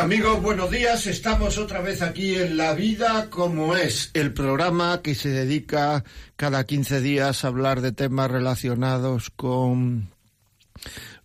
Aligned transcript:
Amigos, 0.00 0.40
buenos 0.40 0.70
días. 0.70 1.06
Estamos 1.06 1.58
otra 1.58 1.82
vez 1.82 2.00
aquí 2.00 2.34
en 2.34 2.56
La 2.56 2.72
Vida 2.72 3.28
como 3.28 3.76
es, 3.76 4.10
el 4.14 4.32
programa 4.32 5.02
que 5.02 5.14
se 5.14 5.28
dedica 5.28 6.04
cada 6.36 6.64
15 6.64 7.02
días 7.02 7.44
a 7.44 7.48
hablar 7.48 7.82
de 7.82 7.92
temas 7.92 8.30
relacionados 8.30 9.28
con 9.28 10.08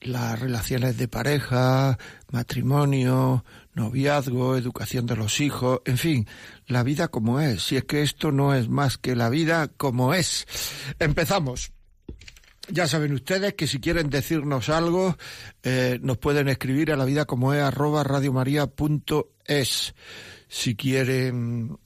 las 0.02 0.38
relaciones 0.42 0.98
de 0.98 1.08
pareja, 1.08 1.98
matrimonio, 2.32 3.46
noviazgo, 3.76 4.58
educación 4.58 5.06
de 5.06 5.16
los 5.16 5.40
hijos, 5.40 5.80
en 5.86 5.98
fin, 5.98 6.28
la 6.68 6.84
vida 6.84 7.08
como 7.08 7.40
es. 7.40 7.64
Si 7.64 7.78
es 7.78 7.86
que 7.86 8.02
esto 8.02 8.34
no 8.34 8.54
es 8.54 8.68
más 8.68 8.98
que 8.98 9.16
la 9.16 9.30
vida 9.30 9.70
como 9.70 10.14
es. 10.14 10.46
Empezamos. 11.00 11.75
Ya 12.70 12.88
saben 12.88 13.14
ustedes 13.14 13.54
que 13.54 13.68
si 13.68 13.80
quieren 13.80 14.10
decirnos 14.10 14.70
algo, 14.70 15.18
eh, 15.64 16.00
nos 16.02 16.18
pueden 16.18 16.48
escribir 16.48 16.92
a 16.92 16.96
la 16.96 17.06
vida 17.06 17.26
como 17.26 17.54
es 17.54 17.62
arroba 17.62 18.04
radiomaria.es. 18.04 19.96
Si 20.48 20.76
quieren 20.76 21.78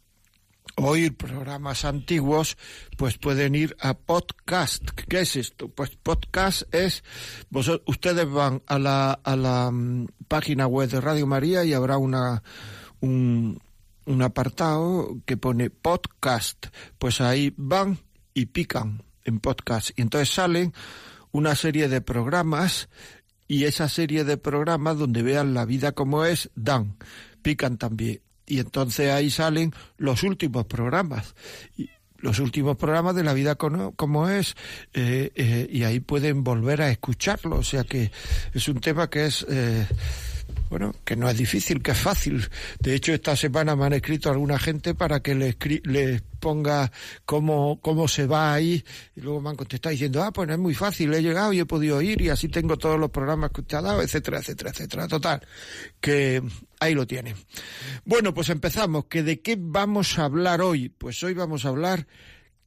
oír 0.76 1.18
programas 1.18 1.84
antiguos, 1.84 2.58
pues 2.98 3.18
pueden 3.18 3.56
ir 3.56 3.76
a 3.80 3.94
podcast. 3.94 4.84
¿Qué 5.08 5.22
es 5.22 5.36
esto? 5.36 5.68
Pues 5.68 5.98
podcast 5.98 6.64
es, 6.74 7.04
vosotros, 7.50 7.84
ustedes 7.88 8.30
van 8.30 8.62
a 8.66 8.80
la, 8.80 9.12
a 9.12 9.36
la 9.36 9.72
mm, 9.72 10.08
página 10.30 10.66
web 10.68 10.90
de 10.90 11.02
Radio 11.02 11.28
María 11.28 11.66
y 11.66 11.74
habrá 11.74 11.98
una, 11.98 12.42
un, 13.02 13.60
un 14.06 14.22
apartado 14.22 15.18
que 15.26 15.36
pone 15.36 15.70
podcast. 15.70 16.68
Pues 16.98 17.20
ahí 17.20 17.54
van 17.58 18.00
y 18.34 18.46
pican 18.46 19.09
en 19.30 19.40
podcast. 19.40 19.92
Y 19.98 20.02
entonces 20.02 20.30
salen 20.30 20.74
una 21.32 21.56
serie 21.56 21.88
de 21.88 22.02
programas 22.02 22.90
y 23.48 23.66
esa 23.66 23.90
serie 23.90 24.24
de 24.24 24.38
programas 24.38 24.98
donde 24.98 25.24
vean 25.24 25.54
la 25.54 25.66
vida 25.66 25.94
como 25.94 26.26
es, 26.26 26.52
dan, 26.56 26.98
pican 27.42 27.78
también. 27.78 28.22
Y 28.46 28.60
entonces 28.60 29.12
ahí 29.12 29.30
salen 29.30 29.74
los 29.98 30.24
últimos 30.24 30.66
programas. 30.66 31.36
Los 32.18 32.40
últimos 32.40 32.78
programas 32.78 33.16
de 33.16 33.24
la 33.24 33.34
vida 33.34 33.56
como, 33.56 34.30
es 34.30 34.56
eh, 34.94 35.32
eh, 35.36 35.68
y 35.72 35.84
ahí 35.84 36.00
pueden 36.02 36.44
volver 36.44 36.82
a 36.82 36.92
escucharlo 36.92 37.56
o 37.56 37.64
sea 37.64 37.86
que 37.86 38.12
es 38.54 38.68
un 38.68 38.82
tema 38.82 39.10
que 39.10 39.28
es 39.28 39.46
eh, 39.48 39.88
bueno, 40.70 40.94
que 41.04 41.16
no 41.16 41.30
es 41.30 41.38
difícil, 41.38 41.82
que 41.82 41.92
es 41.92 41.98
fácil. 41.98 42.48
De 42.80 42.94
hecho, 42.94 43.12
esta 43.12 43.36
semana 43.36 43.76
me 43.76 43.86
han 43.86 43.94
escrito 43.94 44.30
alguna 44.30 44.60
gente 44.60 44.94
para 44.94 45.20
que 45.22 45.34
les, 45.34 45.58
les 45.84 46.22
ponga 46.40 46.92
cómo, 47.26 47.80
cómo 47.82 48.08
se 48.08 48.28
va 48.28 48.54
ahí. 48.54 48.84
Y 49.16 49.22
luego 49.22 49.42
me 49.42 49.50
han 49.50 49.56
contestado 49.56 49.92
diciendo, 49.92 50.24
ah, 50.24 50.32
pues 50.32 50.48
no 50.48 50.54
es 50.54 50.60
muy 50.60 50.76
fácil, 50.76 51.14
he 51.14 51.24
llegado 51.24 51.54
y 51.54 51.60
he 51.60 51.66
podido 51.66 52.02
ir 52.02 52.22
y 52.22 52.30
así 52.30 52.50
tengo 52.50 52.78
todos 52.78 53.00
los 53.00 53.10
programas 53.10 53.50
que 53.52 53.62
usted 53.62 53.78
ha 53.78 53.82
dado, 53.82 54.02
etcétera, 54.02 54.40
etcétera, 54.40 54.70
etcétera. 54.70 55.08
Total, 55.08 55.42
que 56.00 56.44
ahí 56.80 56.94
lo 56.94 57.08
tiene. 57.08 57.36
Bueno, 58.06 58.34
pues 58.34 58.50
empezamos. 58.50 59.06
¿Que 59.06 59.24
¿De 59.24 59.42
qué 59.42 59.58
vamos 59.60 60.20
a 60.20 60.26
hablar 60.26 60.62
hoy? 60.62 60.90
Pues 60.90 61.24
hoy 61.24 61.34
vamos 61.34 61.66
a 61.66 61.70
hablar 61.70 62.06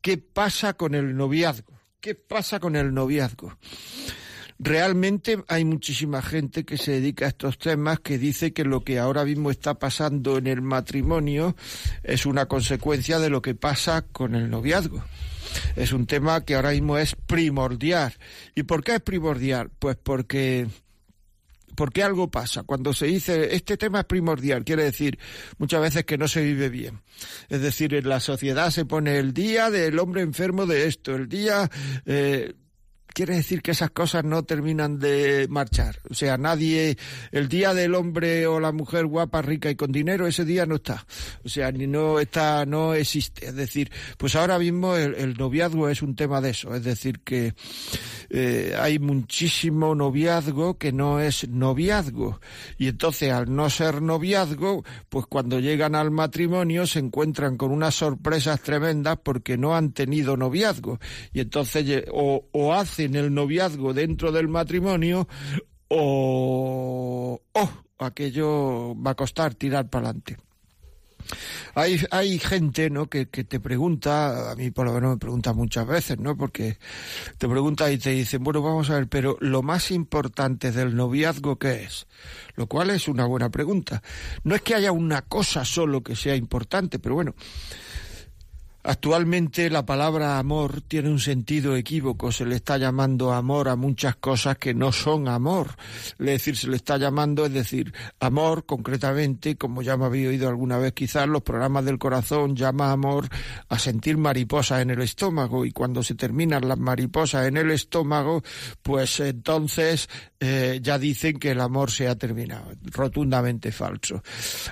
qué 0.00 0.18
pasa 0.18 0.74
con 0.74 0.94
el 0.94 1.16
noviazgo. 1.16 1.72
¿Qué 2.00 2.16
pasa 2.16 2.58
con 2.58 2.74
el 2.74 2.92
noviazgo? 2.92 3.56
Realmente 4.64 5.42
hay 5.48 5.64
muchísima 5.64 6.22
gente 6.22 6.62
que 6.62 6.78
se 6.78 6.92
dedica 6.92 7.24
a 7.24 7.28
estos 7.30 7.58
temas 7.58 7.98
que 7.98 8.16
dice 8.16 8.52
que 8.52 8.62
lo 8.62 8.84
que 8.84 9.00
ahora 9.00 9.24
mismo 9.24 9.50
está 9.50 9.74
pasando 9.74 10.38
en 10.38 10.46
el 10.46 10.62
matrimonio 10.62 11.56
es 12.04 12.26
una 12.26 12.46
consecuencia 12.46 13.18
de 13.18 13.28
lo 13.28 13.42
que 13.42 13.56
pasa 13.56 14.02
con 14.02 14.36
el 14.36 14.48
noviazgo. 14.50 15.02
Es 15.74 15.92
un 15.92 16.06
tema 16.06 16.44
que 16.44 16.54
ahora 16.54 16.70
mismo 16.70 16.96
es 16.96 17.16
primordial. 17.16 18.14
¿Y 18.54 18.62
por 18.62 18.84
qué 18.84 18.94
es 18.94 19.00
primordial? 19.00 19.68
Pues 19.80 19.96
porque 20.00 20.68
porque 21.74 22.04
algo 22.04 22.30
pasa. 22.30 22.62
Cuando 22.62 22.92
se 22.92 23.06
dice 23.06 23.56
este 23.56 23.76
tema 23.76 24.00
es 24.00 24.04
primordial, 24.06 24.62
quiere 24.62 24.84
decir 24.84 25.18
muchas 25.58 25.80
veces 25.80 26.04
que 26.04 26.18
no 26.18 26.28
se 26.28 26.40
vive 26.44 26.68
bien. 26.68 27.00
Es 27.48 27.62
decir, 27.62 27.94
en 27.94 28.08
la 28.08 28.20
sociedad 28.20 28.70
se 28.70 28.84
pone 28.84 29.18
el 29.18 29.34
día 29.34 29.70
del 29.70 29.98
hombre 29.98 30.22
enfermo 30.22 30.66
de 30.66 30.86
esto, 30.86 31.16
el 31.16 31.28
día 31.28 31.68
eh, 32.06 32.54
quiere 33.12 33.36
decir 33.36 33.62
que 33.62 33.72
esas 33.72 33.90
cosas 33.90 34.24
no 34.24 34.42
terminan 34.44 34.98
de 34.98 35.46
marchar. 35.48 35.98
O 36.10 36.14
sea, 36.14 36.36
nadie, 36.38 36.96
el 37.30 37.48
día 37.48 37.74
del 37.74 37.94
hombre 37.94 38.46
o 38.46 38.60
la 38.60 38.72
mujer 38.72 39.06
guapa, 39.06 39.42
rica 39.42 39.70
y 39.70 39.76
con 39.76 39.92
dinero, 39.92 40.26
ese 40.26 40.44
día 40.44 40.66
no 40.66 40.76
está. 40.76 41.06
O 41.44 41.48
sea, 41.48 41.70
ni 41.72 41.86
no 41.86 42.20
está, 42.20 42.64
no 42.66 42.94
existe. 42.94 43.46
Es 43.46 43.54
decir, 43.54 43.90
pues 44.18 44.34
ahora 44.36 44.58
mismo 44.58 44.96
el, 44.96 45.34
noviazgo 45.36 45.88
es 45.88 46.02
un 46.02 46.16
tema 46.16 46.40
de 46.40 46.50
eso. 46.50 46.74
Es 46.74 46.84
decir, 46.84 47.20
que 47.20 47.54
eh, 48.30 48.76
hay 48.78 48.98
muchísimo 48.98 49.94
noviazgo 49.94 50.78
que 50.78 50.92
no 50.92 51.20
es 51.20 51.48
noviazgo. 51.48 52.40
Y 52.78 52.88
entonces, 52.88 53.32
al 53.32 53.54
no 53.54 53.68
ser 53.70 54.02
noviazgo, 54.02 54.84
pues 55.08 55.26
cuando 55.26 55.60
llegan 55.60 55.94
al 55.94 56.10
matrimonio 56.10 56.86
se 56.86 56.98
encuentran 56.98 57.56
con 57.56 57.70
unas 57.70 57.94
sorpresas 57.94 58.60
tremendas 58.60 59.18
porque 59.22 59.56
no 59.58 59.76
han 59.76 59.92
tenido 59.92 60.36
noviazgo. 60.36 60.98
Y 61.32 61.40
entonces, 61.40 62.04
o, 62.12 62.46
o 62.52 62.74
hacen 62.74 63.01
en 63.02 63.16
el 63.16 63.32
noviazgo 63.32 63.92
dentro 63.94 64.32
del 64.32 64.48
matrimonio 64.48 65.28
o 65.88 67.40
oh, 67.52 67.70
aquello 67.98 68.94
va 69.00 69.12
a 69.12 69.14
costar 69.14 69.54
tirar 69.54 69.88
para 69.88 70.08
adelante. 70.08 70.38
Hay, 71.74 72.00
hay 72.10 72.38
gente, 72.38 72.90
¿no? 72.90 73.08
Que, 73.08 73.28
que, 73.28 73.44
te 73.44 73.60
pregunta, 73.60 74.50
a 74.50 74.56
mí 74.56 74.70
por 74.70 74.86
lo 74.86 74.92
menos 74.92 75.12
me 75.12 75.16
pregunta 75.18 75.52
muchas 75.52 75.86
veces, 75.86 76.18
¿no? 76.18 76.36
Porque 76.36 76.78
te 77.38 77.48
pregunta 77.48 77.90
y 77.90 77.98
te 77.98 78.10
dicen, 78.10 78.42
bueno, 78.42 78.60
vamos 78.60 78.90
a 78.90 78.96
ver, 78.96 79.08
pero 79.08 79.36
lo 79.40 79.62
más 79.62 79.90
importante 79.90 80.72
del 80.72 80.94
noviazgo, 80.94 81.58
¿qué 81.58 81.84
es? 81.84 82.06
Lo 82.56 82.66
cual 82.66 82.90
es 82.90 83.08
una 83.08 83.24
buena 83.24 83.50
pregunta. 83.50 84.02
No 84.44 84.54
es 84.54 84.62
que 84.62 84.74
haya 84.74 84.92
una 84.92 85.22
cosa 85.22 85.64
solo 85.64 86.02
que 86.02 86.16
sea 86.16 86.36
importante, 86.36 86.98
pero 86.98 87.14
bueno, 87.14 87.34
Actualmente 88.84 89.70
la 89.70 89.86
palabra 89.86 90.38
amor 90.38 90.80
tiene 90.80 91.08
un 91.08 91.20
sentido 91.20 91.76
equívoco, 91.76 92.32
se 92.32 92.44
le 92.44 92.56
está 92.56 92.78
llamando 92.78 93.32
amor 93.32 93.68
a 93.68 93.76
muchas 93.76 94.16
cosas 94.16 94.58
que 94.58 94.74
no 94.74 94.90
son 94.90 95.28
amor. 95.28 95.76
Es 96.18 96.26
decir, 96.26 96.56
se 96.56 96.68
le 96.68 96.76
está 96.76 96.96
llamando, 96.96 97.46
es 97.46 97.52
decir, 97.52 97.94
amor 98.18 98.66
concretamente, 98.66 99.56
como 99.56 99.82
ya 99.82 99.96
me 99.96 100.06
había 100.06 100.28
oído 100.28 100.48
alguna 100.48 100.78
vez 100.78 100.94
quizás, 100.94 101.28
los 101.28 101.42
programas 101.42 101.84
del 101.84 101.98
corazón 101.98 102.56
llama 102.56 102.90
amor 102.90 103.28
a 103.68 103.78
sentir 103.78 104.16
mariposas 104.16 104.82
en 104.82 104.90
el 104.90 105.00
estómago 105.00 105.64
y 105.64 105.70
cuando 105.70 106.02
se 106.02 106.16
terminan 106.16 106.66
las 106.66 106.78
mariposas 106.78 107.46
en 107.46 107.58
el 107.58 107.70
estómago, 107.70 108.42
pues 108.82 109.20
entonces 109.20 110.08
eh, 110.44 110.80
ya 110.82 110.98
dicen 110.98 111.38
que 111.38 111.52
el 111.52 111.60
amor 111.60 111.92
se 111.92 112.08
ha 112.08 112.16
terminado. 112.16 112.72
Rotundamente 112.82 113.70
falso. 113.70 114.24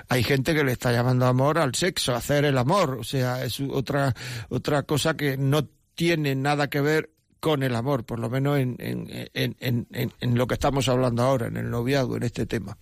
Hay 0.09 0.21
gente 0.21 0.53
que 0.53 0.65
le 0.65 0.73
está 0.73 0.91
llamando 0.91 1.25
amor 1.25 1.59
al 1.59 1.73
sexo, 1.75 2.13
hacer 2.13 2.43
el 2.43 2.57
amor, 2.57 2.97
o 2.99 3.05
sea, 3.05 3.45
es 3.45 3.61
otra 3.61 4.13
otra, 4.49 4.83
cosa 4.83 5.15
que 5.15 5.37
no 5.37 5.65
tiene 5.95 6.35
nada 6.35 6.69
que 6.69 6.81
ver 6.81 7.11
con 7.39 7.63
el 7.63 7.73
amor, 7.73 8.05
por 8.05 8.19
lo 8.19 8.29
menos 8.29 8.59
en, 8.59 8.75
en, 8.83 10.37
lo 10.37 10.45
que 10.45 10.55
estamos 10.55 10.89
hablando 10.89 11.23
ahora, 11.23 11.47
en 11.47 11.55
el 11.55 11.69
noviazgo, 11.69 12.17
en 12.17 12.23
este 12.23 12.45
tema. 12.45 12.77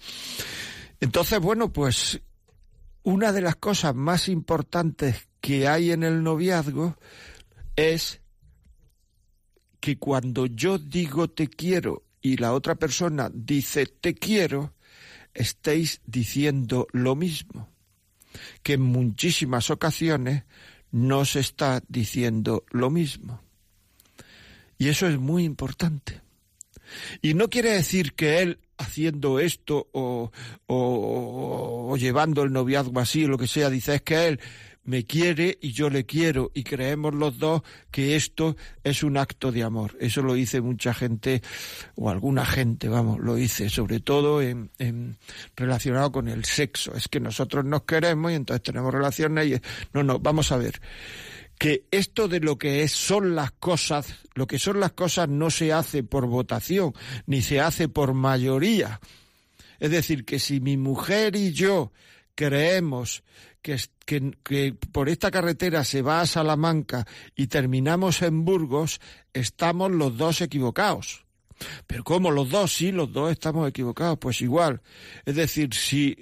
Entonces, 0.99 1.39
bueno, 1.39 1.71
pues 1.71 2.19
una 3.03 3.31
de 3.31 3.41
las 3.41 3.57
cosas 3.57 3.93
más 3.93 4.27
importantes 4.29 5.29
que 5.41 5.67
hay 5.67 5.91
en 5.91 6.01
el 6.01 6.23
noviazgo 6.23 6.97
es 7.75 8.19
que 9.79 9.99
cuando 9.99 10.47
yo 10.47 10.79
digo 10.79 11.29
te 11.29 11.47
quiero 11.47 12.08
y 12.21 12.37
la 12.37 12.53
otra 12.53 12.75
persona 12.75 13.29
dice 13.33 13.85
te 13.85 14.15
quiero, 14.15 14.73
estéis 15.33 16.01
diciendo 16.05 16.87
lo 16.91 17.15
mismo. 17.15 17.69
Que 18.61 18.73
en 18.73 18.81
muchísimas 18.81 19.69
ocasiones 19.69 20.43
no 20.91 21.25
se 21.25 21.39
está 21.39 21.81
diciendo 21.87 22.63
lo 22.71 22.89
mismo. 22.89 23.41
Y 24.77 24.89
eso 24.89 25.07
es 25.07 25.17
muy 25.17 25.43
importante. 25.43 26.21
Y 27.21 27.33
no 27.33 27.49
quiere 27.49 27.71
decir 27.71 28.13
que 28.13 28.41
él 28.41 28.59
haciendo 28.77 29.39
esto 29.39 29.89
o, 29.91 30.31
o, 30.67 31.97
llevando 31.97 32.43
el 32.43 32.53
noviazgo 32.53 32.99
así 32.99 33.25
lo 33.25 33.37
que 33.37 33.47
sea, 33.47 33.69
dice 33.69 33.95
es 33.95 34.01
que 34.01 34.27
él 34.27 34.39
me 34.83 35.05
quiere 35.05 35.57
y 35.61 35.71
yo 35.71 35.89
le 35.89 36.05
quiero 36.05 36.51
y 36.53 36.63
creemos 36.63 37.13
los 37.13 37.37
dos 37.37 37.61
que 37.91 38.15
esto 38.15 38.55
es 38.83 39.03
un 39.03 39.17
acto 39.17 39.51
de 39.51 39.63
amor. 39.63 39.95
Eso 39.99 40.21
lo 40.21 40.33
dice 40.33 40.61
mucha 40.61 40.93
gente 40.93 41.41
o 41.95 42.09
alguna 42.09 42.45
gente, 42.45 42.89
vamos, 42.89 43.19
lo 43.19 43.35
dice 43.35 43.69
sobre 43.69 43.99
todo 43.99 44.41
en, 44.41 44.69
relacionado 45.55 46.11
con 46.11 46.27
el 46.27 46.45
sexo. 46.45 46.93
Es 46.95 47.07
que 47.07 47.19
nosotros 47.19 47.65
nos 47.65 47.83
queremos 47.83 48.31
y 48.31 48.35
entonces 48.35 48.63
tenemos 48.63 48.93
relaciones 48.93 49.61
no, 49.93 50.03
no, 50.03 50.19
vamos 50.19 50.51
a 50.51 50.57
ver 50.57 50.81
que 51.59 51.85
esto 51.91 52.29
de 52.29 52.39
lo 52.39 52.57
que 52.57 52.83
es, 52.83 52.93
son 52.93 53.35
las 53.35 53.51
cosas, 53.51 54.15
lo 54.33 54.47
que 54.47 54.57
son 54.57 54.79
las 54.79 54.93
cosas 54.93 55.27
no 55.27 55.51
se 55.51 55.73
hace 55.73 56.03
por 56.03 56.25
votación, 56.25 56.93
ni 57.25 57.41
se 57.41 57.59
hace 57.59 57.89
por 57.89 58.13
mayoría. 58.13 59.01
Es 59.79 59.91
decir, 59.91 60.23
que 60.23 60.39
si 60.39 60.61
mi 60.61 60.77
mujer 60.77 61.35
y 61.35 61.51
yo 61.51 61.91
creemos 62.33 63.23
que, 64.05 64.75
por 64.91 65.09
esta 65.09 65.31
carretera 65.31 65.83
se 65.83 66.01
va 66.01 66.21
a 66.21 66.25
Salamanca 66.25 67.05
y 67.35 67.47
terminamos 67.47 68.21
en 68.21 68.45
Burgos, 68.45 68.99
estamos 69.33 69.91
los 69.91 70.17
dos 70.17 70.41
equivocados. 70.41 71.25
Pero 71.87 72.03
¿cómo 72.03 72.31
los 72.31 72.49
dos? 72.49 72.71
Sí, 72.71 72.91
los 72.91 73.11
dos 73.11 73.31
estamos 73.31 73.67
equivocados. 73.67 74.17
Pues 74.17 74.41
igual. 74.41 74.81
Es 75.25 75.35
decir, 75.35 75.73
si 75.73 76.17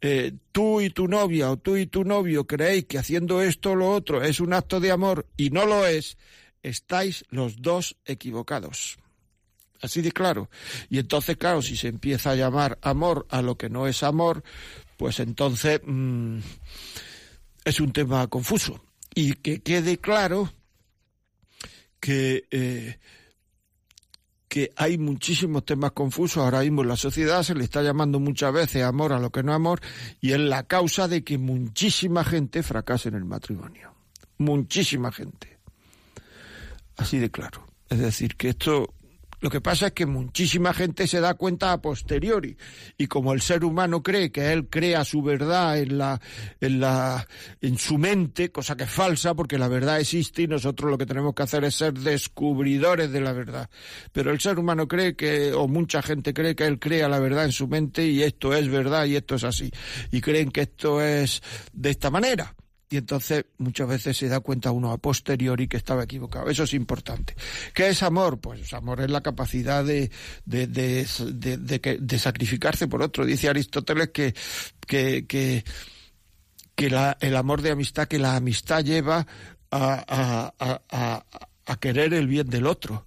eh, 0.00 0.32
tú 0.50 0.80
y 0.80 0.90
tu 0.90 1.06
novia 1.06 1.50
o 1.50 1.56
tú 1.56 1.76
y 1.76 1.86
tu 1.86 2.04
novio 2.04 2.46
creéis 2.46 2.86
que 2.86 2.98
haciendo 2.98 3.40
esto 3.40 3.70
o 3.70 3.76
lo 3.76 3.90
otro 3.90 4.22
es 4.22 4.40
un 4.40 4.52
acto 4.52 4.80
de 4.80 4.90
amor 4.90 5.28
y 5.36 5.50
no 5.50 5.64
lo 5.64 5.86
es, 5.86 6.18
estáis 6.62 7.24
los 7.30 7.62
dos 7.62 7.96
equivocados. 8.04 8.98
Así 9.80 10.02
de 10.02 10.12
claro. 10.12 10.50
Y 10.90 10.98
entonces, 10.98 11.36
claro, 11.36 11.62
si 11.62 11.76
se 11.76 11.88
empieza 11.88 12.32
a 12.32 12.34
llamar 12.34 12.78
amor 12.82 13.26
a 13.30 13.42
lo 13.42 13.56
que 13.56 13.70
no 13.70 13.86
es 13.86 14.02
amor, 14.02 14.42
pues 15.00 15.18
entonces 15.18 15.80
mm, 15.82 16.40
es 17.64 17.80
un 17.80 17.90
tema 17.90 18.26
confuso. 18.26 18.84
Y 19.14 19.32
que 19.32 19.62
quede 19.62 19.96
claro 19.96 20.52
que, 21.98 22.44
eh, 22.50 22.98
que 24.46 24.70
hay 24.76 24.98
muchísimos 24.98 25.64
temas 25.64 25.92
confusos 25.92 26.44
ahora 26.44 26.60
mismo 26.60 26.82
en 26.82 26.88
la 26.88 26.98
sociedad, 26.98 27.42
se 27.42 27.54
le 27.54 27.64
está 27.64 27.82
llamando 27.82 28.20
muchas 28.20 28.52
veces 28.52 28.82
amor 28.82 29.14
a 29.14 29.18
lo 29.18 29.30
que 29.30 29.42
no 29.42 29.52
es 29.52 29.56
amor, 29.56 29.80
y 30.20 30.32
es 30.32 30.38
la 30.38 30.64
causa 30.64 31.08
de 31.08 31.24
que 31.24 31.38
muchísima 31.38 32.22
gente 32.22 32.62
fracase 32.62 33.08
en 33.08 33.14
el 33.14 33.24
matrimonio. 33.24 33.94
Muchísima 34.36 35.10
gente. 35.10 35.60
Así 36.98 37.18
de 37.18 37.30
claro. 37.30 37.66
Es 37.88 38.00
decir, 38.00 38.36
que 38.36 38.50
esto 38.50 38.92
lo 39.40 39.48
que 39.48 39.60
pasa 39.60 39.88
es 39.88 39.92
que 39.92 40.06
muchísima 40.06 40.74
gente 40.74 41.06
se 41.06 41.20
da 41.20 41.34
cuenta 41.34 41.72
a 41.72 41.80
posteriori. 41.80 42.56
Y 42.98 43.06
como 43.06 43.32
el 43.32 43.40
ser 43.40 43.64
humano 43.64 44.02
cree 44.02 44.30
que 44.30 44.52
él 44.52 44.68
crea 44.68 45.04
su 45.04 45.22
verdad 45.22 45.78
en 45.78 45.98
la 45.98 46.20
en 46.60 46.80
la 46.80 47.26
en 47.60 47.78
su 47.78 47.96
mente, 47.96 48.52
cosa 48.52 48.76
que 48.76 48.84
es 48.84 48.90
falsa 48.90 49.34
porque 49.34 49.58
la 49.58 49.68
verdad 49.68 49.98
existe 49.98 50.42
y 50.42 50.46
nosotros 50.46 50.90
lo 50.90 50.98
que 50.98 51.06
tenemos 51.06 51.34
que 51.34 51.42
hacer 51.42 51.64
es 51.64 51.74
ser 51.74 51.94
descubridores 51.94 53.10
de 53.12 53.20
la 53.20 53.32
verdad. 53.32 53.70
Pero 54.12 54.30
el 54.30 54.40
ser 54.40 54.58
humano 54.58 54.86
cree 54.86 55.16
que 55.16 55.52
o 55.54 55.68
mucha 55.68 56.02
gente 56.02 56.34
cree 56.34 56.54
que 56.54 56.66
él 56.66 56.78
crea 56.78 57.08
la 57.08 57.18
verdad 57.18 57.46
en 57.46 57.52
su 57.52 57.66
mente 57.66 58.06
y 58.06 58.22
esto 58.22 58.54
es 58.54 58.68
verdad 58.68 59.06
y 59.06 59.16
esto 59.16 59.36
es 59.36 59.44
así. 59.44 59.70
Y 60.10 60.20
creen 60.20 60.50
que 60.50 60.62
esto 60.62 61.02
es 61.02 61.42
de 61.72 61.90
esta 61.90 62.10
manera 62.10 62.54
y 62.90 62.96
entonces 62.96 63.44
muchas 63.58 63.86
veces 63.86 64.16
se 64.16 64.28
da 64.28 64.40
cuenta 64.40 64.72
uno 64.72 64.90
a 64.90 64.98
posteriori 64.98 65.68
que 65.68 65.76
estaba 65.76 66.02
equivocado. 66.02 66.50
Eso 66.50 66.64
es 66.64 66.74
importante. 66.74 67.36
¿Qué 67.72 67.88
es 67.88 68.02
amor? 68.02 68.40
Pues 68.40 68.72
amor 68.72 69.00
es 69.00 69.10
la 69.10 69.20
capacidad 69.20 69.84
de, 69.84 70.10
de, 70.44 70.66
de, 70.66 71.98
de, 72.00 72.18
sacrificarse 72.18 72.88
por 72.88 73.00
otro. 73.00 73.24
Dice 73.24 73.48
Aristóteles 73.48 74.08
que, 74.08 74.34
que, 74.88 75.24
que, 75.28 75.64
el 76.76 77.36
amor 77.36 77.62
de 77.62 77.70
amistad, 77.70 78.08
que 78.08 78.18
la 78.18 78.34
amistad 78.34 78.82
lleva 78.82 79.24
a, 79.70 80.52
a, 80.58 81.24
a 81.66 81.76
querer 81.76 82.12
el 82.12 82.26
bien 82.26 82.50
del 82.50 82.66
otro. 82.66 83.06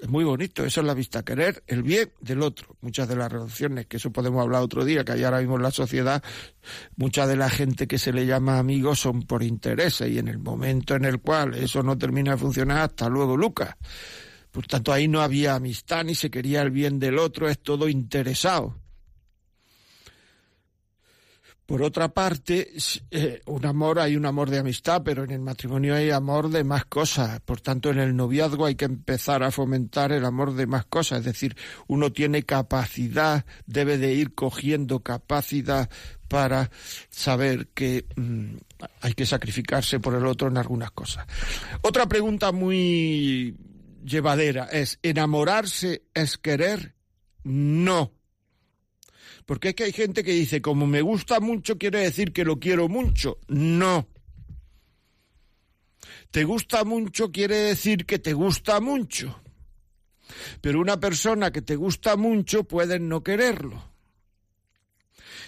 Es 0.00 0.08
muy 0.08 0.24
bonito, 0.24 0.64
eso 0.64 0.80
es 0.80 0.86
la 0.86 0.94
vista, 0.94 1.22
querer 1.22 1.62
el 1.66 1.82
bien 1.82 2.10
del 2.20 2.42
otro. 2.42 2.74
Muchas 2.80 3.06
de 3.06 3.16
las 3.16 3.30
relaciones, 3.30 3.86
que 3.86 3.98
eso 3.98 4.10
podemos 4.10 4.40
hablar 4.40 4.62
otro 4.62 4.82
día, 4.82 5.04
que 5.04 5.12
hay 5.12 5.24
ahora 5.24 5.40
mismo 5.40 5.56
en 5.56 5.62
la 5.62 5.70
sociedad, 5.70 6.22
mucha 6.96 7.26
de 7.26 7.36
la 7.36 7.50
gente 7.50 7.86
que 7.86 7.98
se 7.98 8.10
le 8.10 8.24
llama 8.24 8.58
amigos 8.58 9.00
son 9.00 9.22
por 9.24 9.42
intereses 9.42 10.10
y 10.10 10.18
en 10.18 10.28
el 10.28 10.38
momento 10.38 10.94
en 10.94 11.04
el 11.04 11.20
cual 11.20 11.54
eso 11.54 11.82
no 11.82 11.98
termina 11.98 12.32
de 12.32 12.38
funcionar, 12.38 12.78
hasta 12.78 13.10
luego, 13.10 13.36
Lucas. 13.36 13.76
Por 14.50 14.66
tanto, 14.66 14.90
ahí 14.90 15.06
no 15.06 15.20
había 15.20 15.54
amistad 15.54 16.02
ni 16.04 16.14
se 16.14 16.30
quería 16.30 16.62
el 16.62 16.70
bien 16.70 16.98
del 16.98 17.18
otro, 17.18 17.48
es 17.48 17.58
todo 17.58 17.86
interesado. 17.86 18.76
Por 21.70 21.82
otra 21.82 22.08
parte, 22.08 22.72
eh, 23.12 23.42
un 23.46 23.64
amor, 23.64 24.00
hay 24.00 24.16
un 24.16 24.26
amor 24.26 24.50
de 24.50 24.58
amistad, 24.58 25.02
pero 25.04 25.22
en 25.22 25.30
el 25.30 25.38
matrimonio 25.38 25.94
hay 25.94 26.10
amor 26.10 26.50
de 26.50 26.64
más 26.64 26.84
cosas. 26.84 27.38
Por 27.42 27.60
tanto, 27.60 27.90
en 27.90 28.00
el 28.00 28.16
noviazgo 28.16 28.66
hay 28.66 28.74
que 28.74 28.86
empezar 28.86 29.44
a 29.44 29.52
fomentar 29.52 30.10
el 30.10 30.24
amor 30.24 30.54
de 30.54 30.66
más 30.66 30.84
cosas. 30.86 31.20
Es 31.20 31.26
decir, 31.26 31.56
uno 31.86 32.10
tiene 32.10 32.42
capacidad, 32.42 33.44
debe 33.66 33.98
de 33.98 34.14
ir 34.14 34.34
cogiendo 34.34 34.98
capacidad 35.04 35.88
para 36.26 36.72
saber 37.08 37.68
que 37.68 38.04
mm, 38.16 38.56
hay 39.02 39.14
que 39.14 39.24
sacrificarse 39.24 40.00
por 40.00 40.16
el 40.16 40.26
otro 40.26 40.48
en 40.48 40.56
algunas 40.56 40.90
cosas. 40.90 41.24
Otra 41.82 42.08
pregunta 42.08 42.50
muy 42.50 43.54
llevadera 44.04 44.64
es, 44.64 44.98
¿enamorarse 45.04 46.02
es 46.14 46.36
querer? 46.36 46.96
No. 47.44 48.10
Porque 49.46 49.70
es 49.70 49.74
que 49.74 49.84
hay 49.84 49.92
gente 49.92 50.22
que 50.22 50.32
dice, 50.32 50.62
como 50.62 50.86
me 50.86 51.02
gusta 51.02 51.40
mucho, 51.40 51.78
quiere 51.78 52.00
decir 52.00 52.32
que 52.32 52.44
lo 52.44 52.58
quiero 52.58 52.88
mucho. 52.88 53.38
No. 53.48 54.08
Te 56.30 56.44
gusta 56.44 56.84
mucho 56.84 57.32
quiere 57.32 57.56
decir 57.56 58.06
que 58.06 58.18
te 58.18 58.32
gusta 58.32 58.80
mucho. 58.80 59.42
Pero 60.60 60.80
una 60.80 61.00
persona 61.00 61.50
que 61.50 61.62
te 61.62 61.76
gusta 61.76 62.16
mucho 62.16 62.64
puede 62.64 63.00
no 63.00 63.22
quererlo. 63.22 63.90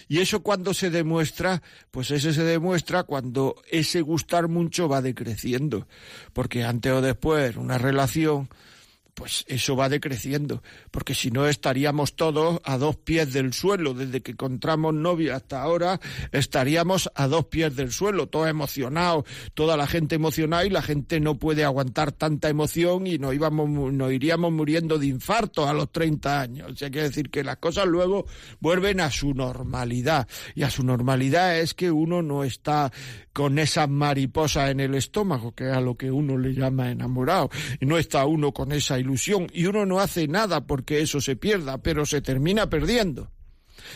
Y 0.09 0.19
eso 0.19 0.43
cuando 0.43 0.73
se 0.73 0.89
demuestra, 0.89 1.61
pues 1.89 2.11
ese 2.11 2.33
se 2.33 2.43
demuestra 2.43 3.03
cuando 3.03 3.55
ese 3.71 4.01
gustar 4.01 4.49
mucho 4.49 4.89
va 4.89 5.01
decreciendo. 5.01 5.87
Porque 6.33 6.65
antes 6.65 6.91
o 6.91 7.01
después 7.01 7.55
una 7.55 7.77
relación 7.77 8.49
pues 9.13 9.45
eso 9.47 9.75
va 9.75 9.89
decreciendo, 9.89 10.63
porque 10.91 11.13
si 11.13 11.29
no 11.29 11.47
estaríamos 11.47 12.15
todos 12.15 12.59
a 12.63 12.77
dos 12.77 12.95
pies 12.95 13.31
del 13.31 13.53
suelo, 13.53 13.93
desde 13.93 14.21
que 14.21 14.31
encontramos 14.31 14.93
novia 14.93 15.35
hasta 15.35 15.61
ahora 15.61 15.99
estaríamos 16.31 17.11
a 17.15 17.27
dos 17.27 17.45
pies 17.45 17.75
del 17.75 17.91
suelo, 17.91 18.27
todos 18.27 18.47
emocionados, 18.47 19.25
toda 19.53 19.77
la 19.77 19.87
gente 19.87 20.15
emocionada 20.15 20.65
y 20.65 20.69
la 20.69 20.81
gente 20.81 21.19
no 21.19 21.35
puede 21.37 21.63
aguantar 21.63 22.11
tanta 22.11 22.49
emoción 22.49 23.05
y 23.07 23.17
nos 23.17 23.33
íbamos 23.33 23.69
nos 23.69 24.11
iríamos 24.11 24.51
muriendo 24.51 24.97
de 24.97 25.07
infarto 25.07 25.67
a 25.67 25.73
los 25.73 25.91
30 25.91 26.41
años. 26.41 26.71
O 26.71 26.75
sea, 26.75 26.89
quiere 26.89 27.09
decir 27.09 27.29
que 27.29 27.43
las 27.43 27.57
cosas 27.57 27.85
luego 27.85 28.25
vuelven 28.59 28.99
a 28.99 29.11
su 29.11 29.33
normalidad 29.33 30.27
y 30.55 30.63
a 30.63 30.69
su 30.69 30.83
normalidad 30.83 31.59
es 31.59 31.73
que 31.73 31.91
uno 31.91 32.21
no 32.21 32.43
está 32.43 32.91
con 33.33 33.57
esa 33.57 33.87
mariposa 33.87 34.69
en 34.69 34.79
el 34.79 34.95
estómago, 34.95 35.53
que 35.53 35.69
es 35.69 35.73
a 35.73 35.81
lo 35.81 35.95
que 35.95 36.11
uno 36.11 36.37
le 36.37 36.53
llama 36.53 36.91
enamorado, 36.91 37.49
y 37.79 37.85
no 37.85 37.97
está 37.97 38.25
uno 38.25 38.51
con 38.51 38.71
esa 38.71 38.99
ilusión 39.03 39.47
y 39.53 39.65
uno 39.65 39.85
no 39.85 39.99
hace 39.99 40.27
nada 40.27 40.65
porque 40.65 41.01
eso 41.01 41.21
se 41.21 41.35
pierda, 41.35 41.77
pero 41.77 42.05
se 42.05 42.21
termina 42.21 42.69
perdiendo. 42.69 43.31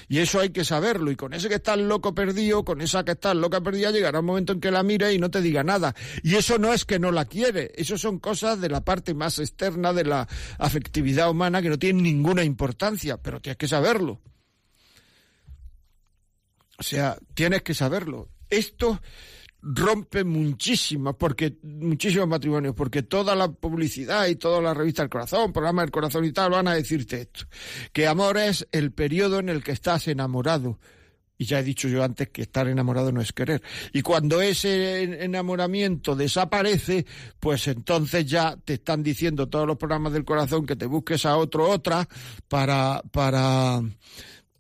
Y 0.08 0.20
eso 0.20 0.40
hay 0.40 0.50
que 0.50 0.66
saberlo. 0.66 1.12
Y 1.12 1.16
con 1.16 1.34
ese 1.34 1.50
que 1.50 1.56
estás 1.56 1.78
loco 1.78 2.14
perdido, 2.14 2.64
con 2.64 2.82
esa 2.82 3.04
que 3.04 3.12
estás 3.12 3.36
loca 3.36 3.62
perdida, 3.62 3.92
llegará 3.92 4.20
un 4.20 4.26
momento 4.26 4.54
en 4.54 4.60
que 4.60 4.72
la 4.72 4.84
mire 4.84 5.14
y 5.14 5.18
no 5.18 5.32
te 5.32 5.42
diga 5.42 5.64
nada. 5.64 5.96
Y 6.24 6.36
eso 6.36 6.58
no 6.58 6.74
es 6.74 6.86
que 6.86 7.00
no 7.00 7.12
la 7.12 7.26
quiere. 7.26 7.72
Eso 7.76 7.98
son 7.98 8.20
cosas 8.20 8.60
de 8.62 8.70
la 8.70 8.82
parte 8.82 9.14
más 9.14 9.40
externa 9.40 9.94
de 9.94 10.06
la 10.06 10.28
afectividad 10.58 11.30
humana 11.30 11.62
que 11.62 11.70
no 11.70 11.80
tienen 11.80 12.04
ninguna 12.04 12.44
importancia, 12.44 13.18
pero 13.18 13.42
tienes 13.42 13.58
que 13.58 13.68
saberlo. 13.68 14.22
O 16.78 16.84
sea, 16.84 17.18
tienes 17.34 17.64
que 17.64 17.74
saberlo. 17.74 18.30
Esto 18.50 19.02
rompe 19.62 20.24
muchísimas, 20.24 21.16
porque 21.16 21.58
muchísimos 21.64 22.28
matrimonios, 22.28 22.76
porque 22.76 23.04
toda 23.04 23.36
la 23.36 23.50
publicidad 23.52 24.28
y 24.28 24.36
toda 24.36 24.62
la 24.62 24.74
revista 24.74 25.02
del 25.02 25.10
corazón, 25.10 25.52
programa 25.52 25.82
del 25.82 25.92
corazón 25.92 26.26
y 26.26 26.32
tal, 26.32 26.52
van 26.52 26.68
a 26.68 26.74
decirte 26.74 27.22
esto, 27.22 27.46
que 27.92 28.08
amor 28.08 28.38
es 28.38 28.68
el 28.72 28.92
periodo 28.92 29.40
en 29.40 29.50
el 29.50 29.64
que 29.64 29.72
estás 29.72 30.08
enamorado. 30.08 30.80
Y 31.40 31.46
ya 31.46 31.60
he 31.60 31.64
dicho 31.64 31.88
yo 31.88 32.04
antes 32.04 32.30
que 32.30 32.42
estar 32.42 32.68
enamorado 32.68 33.12
no 33.12 33.22
es 33.22 33.32
querer. 33.32 33.62
Y 33.94 34.02
cuando 34.02 34.42
ese 34.42 35.24
enamoramiento 35.24 36.16
desaparece, 36.16 37.06
pues 37.40 37.68
entonces 37.68 38.26
ya 38.26 38.58
te 38.58 38.76
están 38.76 39.04
diciendo 39.04 39.48
todos 39.48 39.68
los 39.68 39.78
programas 39.78 40.14
del 40.14 40.26
corazón 40.26 40.66
que 40.66 40.76
te 40.76 40.88
busques 40.88 41.28
a 41.28 41.38
otro 41.38 41.70
otra 41.70 42.08
para, 42.48 43.04
para, 43.12 43.84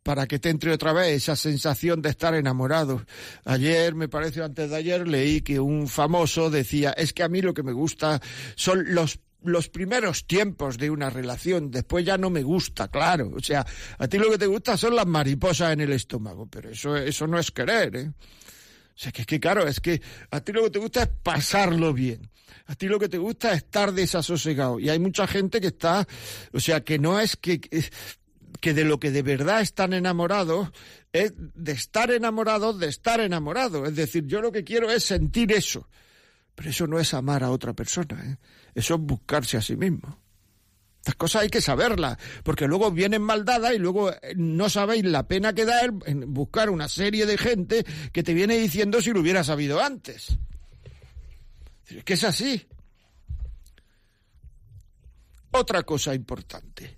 para 0.07 0.25
que 0.25 0.39
te 0.39 0.47
entre 0.47 0.71
otra 0.71 0.93
vez 0.93 1.17
esa 1.17 1.35
sensación 1.35 2.01
de 2.01 2.11
estar 2.11 2.33
enamorado. 2.33 3.05
Ayer, 3.43 3.93
me 3.93 4.07
parece 4.07 4.41
antes 4.41 4.69
de 4.69 4.75
ayer, 4.77 5.05
leí 5.05 5.41
que 5.41 5.59
un 5.59 5.89
famoso 5.89 6.49
decía, 6.49 6.91
es 6.91 7.11
que 7.11 7.23
a 7.23 7.27
mí 7.27 7.41
lo 7.41 7.53
que 7.53 7.61
me 7.61 7.73
gusta 7.73 8.21
son 8.55 8.95
los 8.95 9.19
los 9.43 9.67
primeros 9.67 10.25
tiempos 10.25 10.77
de 10.77 10.89
una 10.89 11.09
relación, 11.09 11.71
después 11.71 12.05
ya 12.05 12.17
no 12.17 12.29
me 12.29 12.41
gusta, 12.41 12.87
claro. 12.87 13.31
O 13.35 13.41
sea, 13.41 13.65
a 13.97 14.07
ti 14.07 14.17
lo 14.17 14.31
que 14.31 14.37
te 14.37 14.47
gusta 14.47 14.77
son 14.77 14.95
las 14.95 15.05
mariposas 15.05 15.73
en 15.73 15.81
el 15.81 15.91
estómago, 15.91 16.47
pero 16.47 16.69
eso, 16.69 16.95
eso 16.95 17.27
no 17.27 17.37
es 17.37 17.51
querer, 17.51 17.95
¿eh? 17.95 18.07
O 18.09 18.99
sea, 18.99 19.11
que 19.11 19.21
es 19.21 19.27
que 19.27 19.41
claro, 19.41 19.67
es 19.67 19.81
que 19.81 20.01
a 20.31 20.39
ti 20.39 20.53
lo 20.53 20.63
que 20.63 20.69
te 20.69 20.79
gusta 20.79 21.03
es 21.03 21.09
pasarlo 21.21 21.93
bien. 21.93 22.31
A 22.65 22.75
ti 22.75 22.87
lo 22.87 22.97
que 22.97 23.09
te 23.09 23.17
gusta 23.17 23.51
es 23.51 23.57
estar 23.57 23.91
desasosegado. 23.91 24.79
Y 24.79 24.89
hay 24.89 24.99
mucha 24.99 25.27
gente 25.27 25.59
que 25.61 25.67
está, 25.67 26.07
o 26.53 26.59
sea, 26.59 26.81
que 26.81 26.97
no 26.97 27.19
es 27.19 27.35
que, 27.35 27.59
que 28.59 28.73
de 28.73 28.83
lo 28.83 28.99
que 28.99 29.11
de 29.11 29.21
verdad 29.21 29.61
están 29.61 29.93
enamorados 29.93 30.69
es 31.13 31.33
de 31.35 31.71
estar 31.71 32.11
enamorados, 32.11 32.79
de 32.79 32.87
estar 32.87 33.19
enamorados. 33.19 33.87
Es 33.87 33.95
decir, 33.95 34.25
yo 34.25 34.41
lo 34.41 34.51
que 34.51 34.63
quiero 34.63 34.91
es 34.91 35.03
sentir 35.03 35.51
eso. 35.51 35.87
Pero 36.55 36.69
eso 36.71 36.87
no 36.87 36.99
es 36.99 37.13
amar 37.13 37.43
a 37.43 37.51
otra 37.51 37.73
persona, 37.73 38.19
¿eh? 38.25 38.37
eso 38.73 38.95
es 38.95 39.01
buscarse 39.01 39.57
a 39.57 39.61
sí 39.61 39.75
mismo. 39.75 40.19
Estas 40.99 41.15
cosas 41.15 41.43
hay 41.43 41.49
que 41.49 41.61
saberlas, 41.61 42.17
porque 42.43 42.67
luego 42.67 42.91
vienen 42.91 43.21
mal 43.21 43.45
dadas 43.45 43.73
y 43.73 43.77
luego 43.77 44.11
eh, 44.11 44.33
no 44.35 44.67
sabéis 44.67 45.05
la 45.05 45.27
pena 45.27 45.53
que 45.53 45.65
da 45.65 45.81
en 45.83 46.33
buscar 46.33 46.71
una 46.71 46.89
serie 46.89 47.27
de 47.27 47.37
gente 47.37 47.85
que 48.11 48.23
te 48.23 48.33
viene 48.33 48.57
diciendo 48.57 49.01
si 49.01 49.11
lo 49.11 49.21
hubiera 49.21 49.43
sabido 49.43 49.79
antes. 49.79 50.37
Es 51.85 52.03
que 52.03 52.13
es 52.13 52.23
así. 52.23 52.67
Otra 55.51 55.83
cosa 55.83 56.13
importante, 56.13 56.96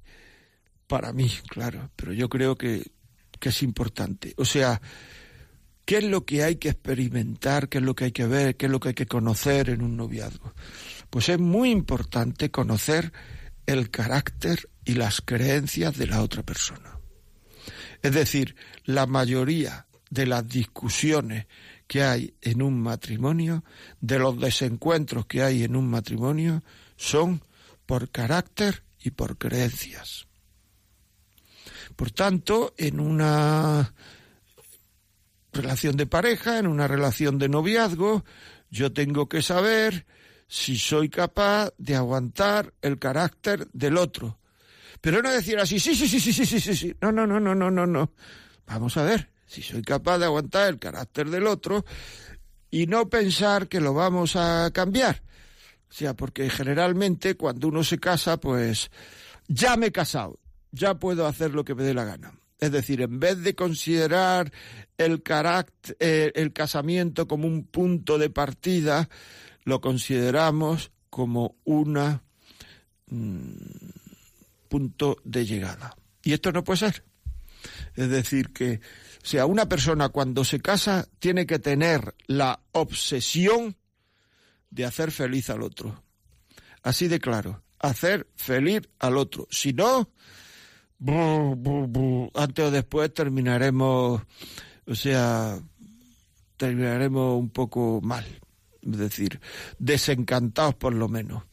para 0.90 1.14
mí, 1.14 1.32
claro, 1.48 1.92
pero 1.96 2.14
yo 2.14 2.28
creo 2.30 2.58
que, 2.58 2.92
es 3.40 3.64
importante. 3.64 4.34
O 4.38 4.44
sea, 4.44 4.82
¿qué 5.86 6.00
es 6.00 6.04
lo 6.04 6.26
que 6.26 6.44
hay 6.44 6.56
que 6.56 6.70
experimentar? 6.70 7.70
¿Qué 7.70 7.78
es 7.78 7.84
lo 7.84 7.96
que 7.96 8.06
hay 8.06 8.12
que 8.12 8.26
ver? 8.26 8.58
¿Qué 8.58 8.66
es 8.66 8.72
lo 8.72 8.82
que 8.82 8.90
hay 8.90 8.94
que 8.96 9.06
conocer 9.06 9.70
en 9.70 9.82
un 9.82 9.96
noviazgo? 9.96 10.54
Pues 11.10 11.30
es 11.30 11.40
muy 11.40 11.70
importante 11.70 12.52
conocer 12.52 13.14
el 13.66 13.92
carácter 13.92 14.68
y 14.84 14.96
las 14.96 15.22
creencias 15.22 15.96
de 15.96 16.08
la 16.08 16.22
otra 16.22 16.44
persona. 16.44 17.00
Es 18.02 18.14
decir, 18.14 18.56
la 18.84 19.06
mayoría 19.06 19.86
de 20.10 20.26
las 20.26 20.46
discusiones 20.48 21.46
que 21.88 22.04
hay 22.04 22.34
en 22.42 22.64
un 22.64 22.82
matrimonio, 22.82 23.64
de 24.02 24.18
los 24.18 24.40
desencuentros 24.40 25.28
que 25.28 25.44
hay 25.44 25.64
en 25.64 25.76
un 25.76 25.88
matrimonio, 25.88 26.64
son 26.98 27.44
por 27.86 28.10
carácter 28.10 28.84
y 29.02 29.12
por 29.12 29.38
creencias. 29.38 30.29
Por 32.00 32.12
tanto, 32.12 32.74
en 32.78 32.98
una 33.02 33.94
relación 35.52 35.98
de 35.98 36.06
pareja, 36.06 36.58
en 36.58 36.68
una 36.68 36.88
relación 36.88 37.38
de 37.38 37.50
noviazgo, 37.50 38.24
yo 38.70 38.94
tengo 38.94 39.28
que 39.28 39.42
saber 39.42 40.06
si 40.48 40.78
soy 40.78 41.10
capaz 41.10 41.74
de 41.78 41.98
aguantar 41.98 42.74
el 42.82 43.00
carácter 43.00 43.68
del 43.74 43.98
otro. 43.98 44.40
Pero 45.02 45.22
no 45.22 45.30
decir 45.30 45.60
así, 45.60 45.78
sí, 45.78 45.94
sí, 45.94 46.08
sí, 46.08 46.22
sí, 46.22 46.32
sí, 46.32 46.46
sí, 46.46 46.62
sí, 46.62 46.74
sí. 46.74 46.96
No, 47.02 47.12
no, 47.12 47.28
no, 47.28 47.38
no, 47.38 47.54
no, 47.54 47.70
no, 47.70 47.86
no. 47.86 48.14
Vamos 48.66 48.96
a 48.96 49.04
ver 49.04 49.30
si 49.46 49.62
soy 49.62 49.82
capaz 49.82 50.20
de 50.20 50.26
aguantar 50.26 50.70
el 50.70 50.80
carácter 50.80 51.30
del 51.30 51.48
otro 51.48 51.84
y 52.72 52.88
no 52.88 53.10
pensar 53.10 53.68
que 53.68 53.82
lo 53.82 53.94
vamos 53.94 54.38
a 54.38 54.72
cambiar. 54.72 55.22
O 55.90 55.94
sea, 55.94 56.14
porque 56.14 56.50
generalmente 56.50 57.36
cuando 57.36 57.68
uno 57.68 57.84
se 57.84 58.00
casa, 58.00 58.40
pues 58.40 58.90
ya 59.50 59.76
me 59.76 59.88
he 59.88 59.92
casado, 59.92 60.40
ya 60.72 60.96
puedo 60.96 61.26
hacer 61.26 61.54
lo 61.54 61.64
que 61.64 61.76
me 61.76 61.84
dé 61.84 61.94
la 61.94 62.06
gana. 62.06 62.34
Es 62.60 62.72
decir, 62.72 63.02
en 63.02 63.20
vez 63.20 63.42
de 63.42 63.56
considerar 63.56 64.52
el 64.98 65.24
carácter, 65.24 65.96
eh, 66.00 66.32
el 66.36 66.52
casamiento 66.52 67.28
como 67.28 67.48
un 67.48 67.66
punto 67.66 68.18
de 68.18 68.30
partida, 68.30 69.10
lo 69.64 69.80
consideramos 69.80 70.92
como 71.10 71.56
un 71.64 72.20
mm, 73.08 73.52
punto 74.68 75.18
de 75.24 75.46
llegada. 75.46 75.96
Y 76.22 76.34
esto 76.34 76.52
no 76.52 76.64
puede 76.64 76.80
ser. 76.80 77.04
Es 77.96 78.10
decir, 78.10 78.52
que 78.52 78.82
o 79.24 79.26
sea, 79.26 79.46
una 79.46 79.68
persona 79.68 80.10
cuando 80.10 80.46
se 80.46 80.62
casa 80.62 81.08
tiene 81.20 81.46
que 81.46 81.60
tener 81.60 82.16
la 82.28 82.62
obsesión 82.72 83.76
de 84.70 84.86
hacer 84.86 85.12
feliz 85.12 85.50
al 85.50 85.62
otro. 85.62 86.04
Así 86.84 87.08
de 87.08 87.20
claro, 87.20 87.64
hacer 87.80 88.28
feliz 88.36 88.82
al 88.98 89.18
otro. 89.18 89.48
Si 89.52 89.74
no, 89.74 90.12
antes 91.02 92.66
o 92.66 92.72
después 92.72 93.14
terminaremos, 93.14 94.22
o 94.86 94.96
sea, 94.96 95.60
terminaremos 96.58 97.40
un 97.40 97.50
poco 97.50 98.02
mal 98.02 98.26
es 98.82 98.98
decir, 98.98 99.40
desencantados 99.78 100.76
por 100.76 100.94
lo 100.94 101.08
menos. 101.08 101.44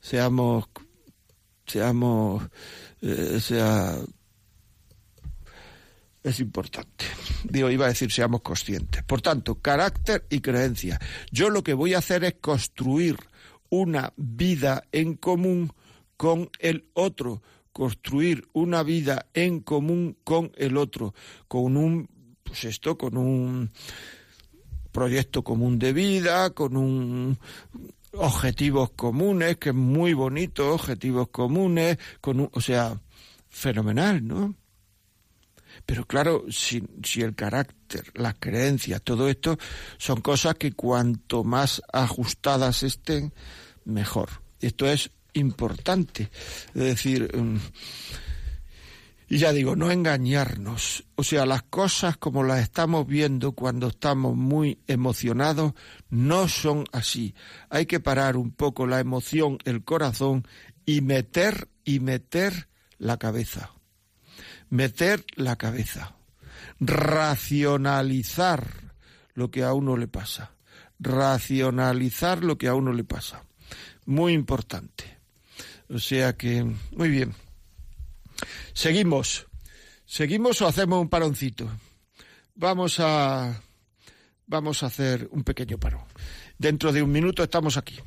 Seamos, 0.00 0.66
seamos, 1.66 2.44
eh, 3.00 3.38
sea, 3.40 3.98
es 6.22 6.40
importante. 6.40 7.04
Digo, 7.44 7.70
iba 7.70 7.86
a 7.86 7.88
decir 7.88 8.10
seamos 8.10 8.42
conscientes. 8.42 9.02
Por 9.04 9.22
tanto, 9.22 9.56
carácter 9.56 10.26
y 10.30 10.40
creencia. 10.40 11.00
Yo 11.30 11.50
lo 11.50 11.62
que 11.62 11.74
voy 11.74 11.94
a 11.94 11.98
hacer 11.98 12.24
es 12.24 12.34
construir 12.40 13.16
una 13.70 14.12
vida 14.16 14.84
en 14.92 15.14
común 15.14 15.72
con 16.16 16.50
el 16.58 16.88
otro, 16.94 17.42
construir 17.74 18.48
una 18.52 18.84
vida 18.84 19.26
en 19.34 19.60
común 19.60 20.16
con 20.22 20.52
el 20.54 20.76
otro, 20.76 21.12
con 21.48 21.76
un, 21.76 22.08
pues 22.44 22.64
esto, 22.64 22.96
con 22.96 23.16
un 23.16 23.70
proyecto 24.92 25.42
común 25.42 25.80
de 25.80 25.92
vida, 25.92 26.50
con 26.50 26.76
un 26.76 27.36
objetivos 28.12 28.90
comunes, 28.90 29.56
que 29.56 29.70
es 29.70 29.74
muy 29.74 30.14
bonito, 30.14 30.72
objetivos 30.72 31.28
comunes, 31.30 31.98
con 32.20 32.48
o 32.52 32.60
sea, 32.60 32.96
fenomenal, 33.48 34.24
¿no? 34.24 34.54
Pero 35.84 36.06
claro, 36.06 36.44
si, 36.50 36.84
si 37.02 37.22
el 37.22 37.34
carácter, 37.34 38.04
las 38.14 38.36
creencias, 38.38 39.02
todo 39.02 39.28
esto 39.28 39.58
son 39.98 40.20
cosas 40.20 40.54
que 40.54 40.72
cuanto 40.72 41.42
más 41.42 41.82
ajustadas 41.92 42.84
estén, 42.84 43.34
mejor. 43.84 44.30
Esto 44.60 44.86
es 44.86 45.10
importante. 45.34 46.30
Es 46.74 46.82
decir, 46.82 47.30
mm, 47.36 47.58
y 49.28 49.38
ya 49.38 49.52
digo, 49.52 49.74
no 49.74 49.90
engañarnos. 49.90 51.04
O 51.14 51.24
sea, 51.24 51.46
las 51.46 51.62
cosas 51.62 52.16
como 52.16 52.44
las 52.44 52.60
estamos 52.60 53.06
viendo 53.06 53.52
cuando 53.52 53.88
estamos 53.88 54.36
muy 54.36 54.78
emocionados 54.86 55.72
no 56.10 56.46
son 56.46 56.84
así. 56.92 57.34
Hay 57.70 57.86
que 57.86 58.00
parar 58.00 58.36
un 58.36 58.50
poco 58.52 58.86
la 58.86 59.00
emoción, 59.00 59.58
el 59.64 59.82
corazón 59.82 60.46
y 60.84 61.00
meter 61.00 61.68
y 61.84 62.00
meter 62.00 62.68
la 62.98 63.16
cabeza. 63.18 63.72
Meter 64.68 65.24
la 65.36 65.56
cabeza. 65.56 66.16
Racionalizar 66.78 68.66
lo 69.34 69.50
que 69.50 69.64
a 69.64 69.72
uno 69.72 69.96
le 69.96 70.06
pasa. 70.06 70.52
Racionalizar 70.98 72.44
lo 72.44 72.58
que 72.58 72.68
a 72.68 72.74
uno 72.74 72.92
le 72.92 73.04
pasa. 73.04 73.42
Muy 74.04 74.34
importante. 74.34 75.13
O 75.88 75.98
sea 75.98 76.36
que, 76.36 76.64
muy 76.92 77.08
bien. 77.08 77.34
Seguimos. 78.72 79.46
¿Seguimos 80.06 80.60
o 80.62 80.66
hacemos 80.66 81.00
un 81.00 81.08
paroncito? 81.08 81.68
Vamos 82.54 83.00
a 83.00 83.60
vamos 84.46 84.82
a 84.82 84.86
hacer 84.86 85.28
un 85.32 85.42
pequeño 85.44 85.78
paro. 85.78 86.06
Dentro 86.58 86.92
de 86.92 87.02
un 87.02 87.10
minuto 87.10 87.42
estamos 87.42 87.76
aquí. 87.76 87.98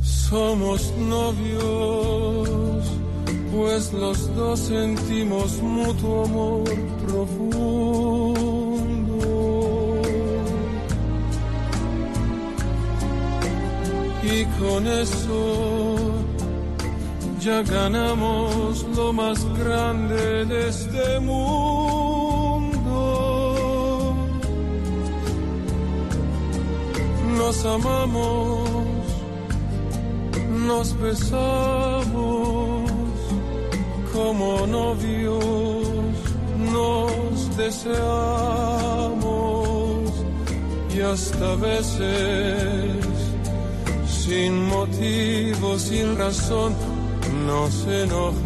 Somos 0.00 0.92
novios, 0.96 2.38
pues 3.52 3.92
los 3.92 4.34
dos 4.34 4.60
sentimos 4.60 5.60
mutuo 5.62 6.24
amor 6.24 6.64
profundo. 7.06 8.57
Y 14.30 14.44
con 14.60 14.86
eso 14.86 15.96
ya 17.40 17.62
ganamos 17.62 18.84
lo 18.94 19.12
más 19.12 19.42
grande 19.58 20.44
de 20.44 20.68
este 20.68 21.20
mundo. 21.20 21.78
Nos 27.38 27.64
amamos, 27.64 28.68
nos 30.66 31.00
besamos 31.00 32.10
como 34.12 34.66
novios, 34.66 35.86
nos 36.72 37.56
deseamos 37.56 38.08
y 40.94 41.00
hasta 41.00 41.54
veces 41.56 43.17
sin 44.28 44.66
motivo, 44.66 45.78
sin 45.78 46.16
razón 46.18 46.74
nos 47.46 47.86
enojamos. 47.86 48.38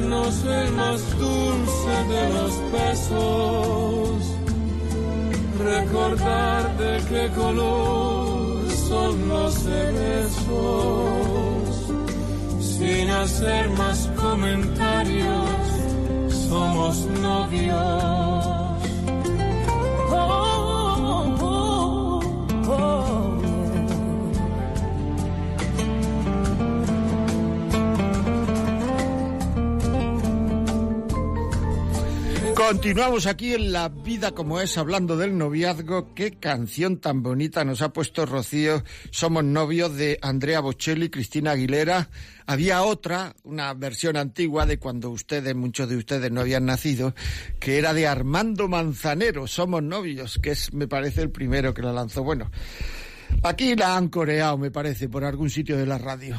Más 0.00 1.18
dulce 1.18 2.04
de 2.08 2.28
los 2.30 2.72
besos, 2.72 4.22
recordar 5.58 6.76
de 6.78 7.02
qué 7.10 7.28
color 7.34 8.70
son 8.88 9.28
los 9.28 9.54
cerezos, 9.54 10.48
sin 12.60 13.10
hacer 13.10 13.68
más 13.70 14.08
comentarios, 14.16 15.46
somos 16.48 17.06
novios. 17.20 18.51
Continuamos 32.68 33.26
aquí 33.26 33.54
en 33.54 33.72
La 33.72 33.88
Vida 33.88 34.30
como 34.30 34.60
es, 34.60 34.78
hablando 34.78 35.16
del 35.16 35.36
noviazgo. 35.36 36.14
Qué 36.14 36.38
canción 36.38 36.98
tan 36.98 37.22
bonita 37.22 37.64
nos 37.64 37.82
ha 37.82 37.92
puesto 37.92 38.24
Rocío. 38.24 38.84
Somos 39.10 39.42
novios 39.42 39.96
de 39.96 40.18
Andrea 40.22 40.60
Bocelli, 40.60 41.10
Cristina 41.10 41.50
Aguilera. 41.50 42.08
Había 42.46 42.82
otra, 42.84 43.34
una 43.42 43.74
versión 43.74 44.16
antigua 44.16 44.64
de 44.64 44.78
cuando 44.78 45.10
ustedes, 45.10 45.56
muchos 45.56 45.88
de 45.88 45.96
ustedes 45.96 46.30
no 46.30 46.40
habían 46.40 46.64
nacido, 46.64 47.14
que 47.58 47.78
era 47.78 47.92
de 47.94 48.06
Armando 48.06 48.68
Manzanero, 48.68 49.48
Somos 49.48 49.82
novios, 49.82 50.38
que 50.40 50.52
es, 50.52 50.72
me 50.72 50.86
parece, 50.86 51.20
el 51.20 51.30
primero 51.30 51.74
que 51.74 51.82
la 51.82 51.92
lanzó. 51.92 52.22
Bueno, 52.22 52.50
aquí 53.42 53.74
la 53.74 53.96
han 53.96 54.08
coreado, 54.08 54.56
me 54.56 54.70
parece, 54.70 55.08
por 55.08 55.24
algún 55.24 55.50
sitio 55.50 55.76
de 55.76 55.86
la 55.86 55.98
radio. 55.98 56.38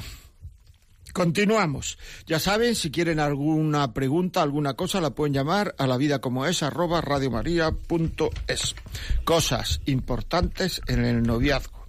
Continuamos. 1.14 2.00
Ya 2.26 2.40
saben, 2.40 2.74
si 2.74 2.90
quieren 2.90 3.20
alguna 3.20 3.94
pregunta, 3.94 4.42
alguna 4.42 4.74
cosa, 4.74 5.00
la 5.00 5.12
pueden 5.12 5.34
llamar 5.34 5.76
a 5.78 5.86
la 5.86 5.98
vida 5.98 6.20
como 6.20 6.48
es, 6.48 6.64
arroba 6.64 7.02
radiomaria.es. 7.02 8.76
Cosas 9.24 9.82
importantes 9.86 10.82
en 10.88 11.06
el 11.06 11.22
noviazgo. 11.22 11.88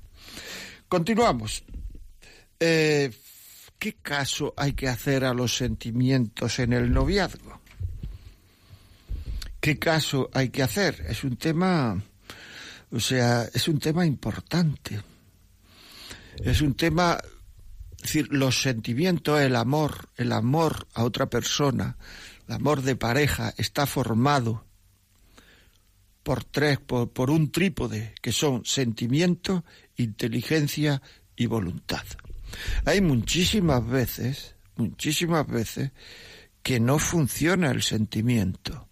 Continuamos. 0.88 1.64
Eh, 2.61 3.11
¿Qué 3.78 3.95
caso 3.95 4.52
hay 4.59 4.75
que 4.75 4.88
hacer 4.88 5.25
a 5.25 5.33
los 5.33 5.57
sentimientos 5.57 6.59
en 6.59 6.75
el 6.75 6.93
noviazgo? 6.93 7.61
¿Qué 9.59 9.78
caso 9.78 10.28
hay 10.35 10.50
que 10.50 10.62
hacer? 10.62 11.02
Es 11.09 11.25
un 11.25 11.38
tema, 11.38 11.99
o 12.93 13.00
sea, 13.00 13.45
es 13.54 13.69
un 13.69 13.78
tema 13.78 14.04
importante. 14.04 15.00
Es 16.43 16.61
un 16.61 16.75
tema 16.75 17.19
es 18.04 18.12
decir, 18.12 18.28
los 18.30 18.61
sentimientos, 18.61 19.40
el 19.40 19.56
amor, 19.56 20.11
el 20.18 20.32
amor 20.32 20.87
a 20.92 21.04
otra 21.04 21.30
persona, 21.30 21.96
el 22.46 22.56
amor 22.56 22.82
de 22.82 22.96
pareja 22.96 23.54
está 23.56 23.87
formado 23.87 24.66
por 26.23 26.44
tres, 26.44 26.78
por, 26.78 27.30
un 27.30 27.50
trípode, 27.50 28.14
que 28.20 28.30
son 28.30 28.62
sentimiento, 28.66 29.64
inteligencia 29.96 31.00
y 31.34 31.46
voluntad. 31.46 32.04
Hay 32.84 33.00
muchísimas 33.00 33.88
veces, 33.88 34.54
muchísimas 34.76 35.46
veces, 35.46 35.92
que 36.62 36.80
no 36.80 36.99
funciona 36.99 37.70
el 37.70 37.82
sentimiento. 37.82 38.87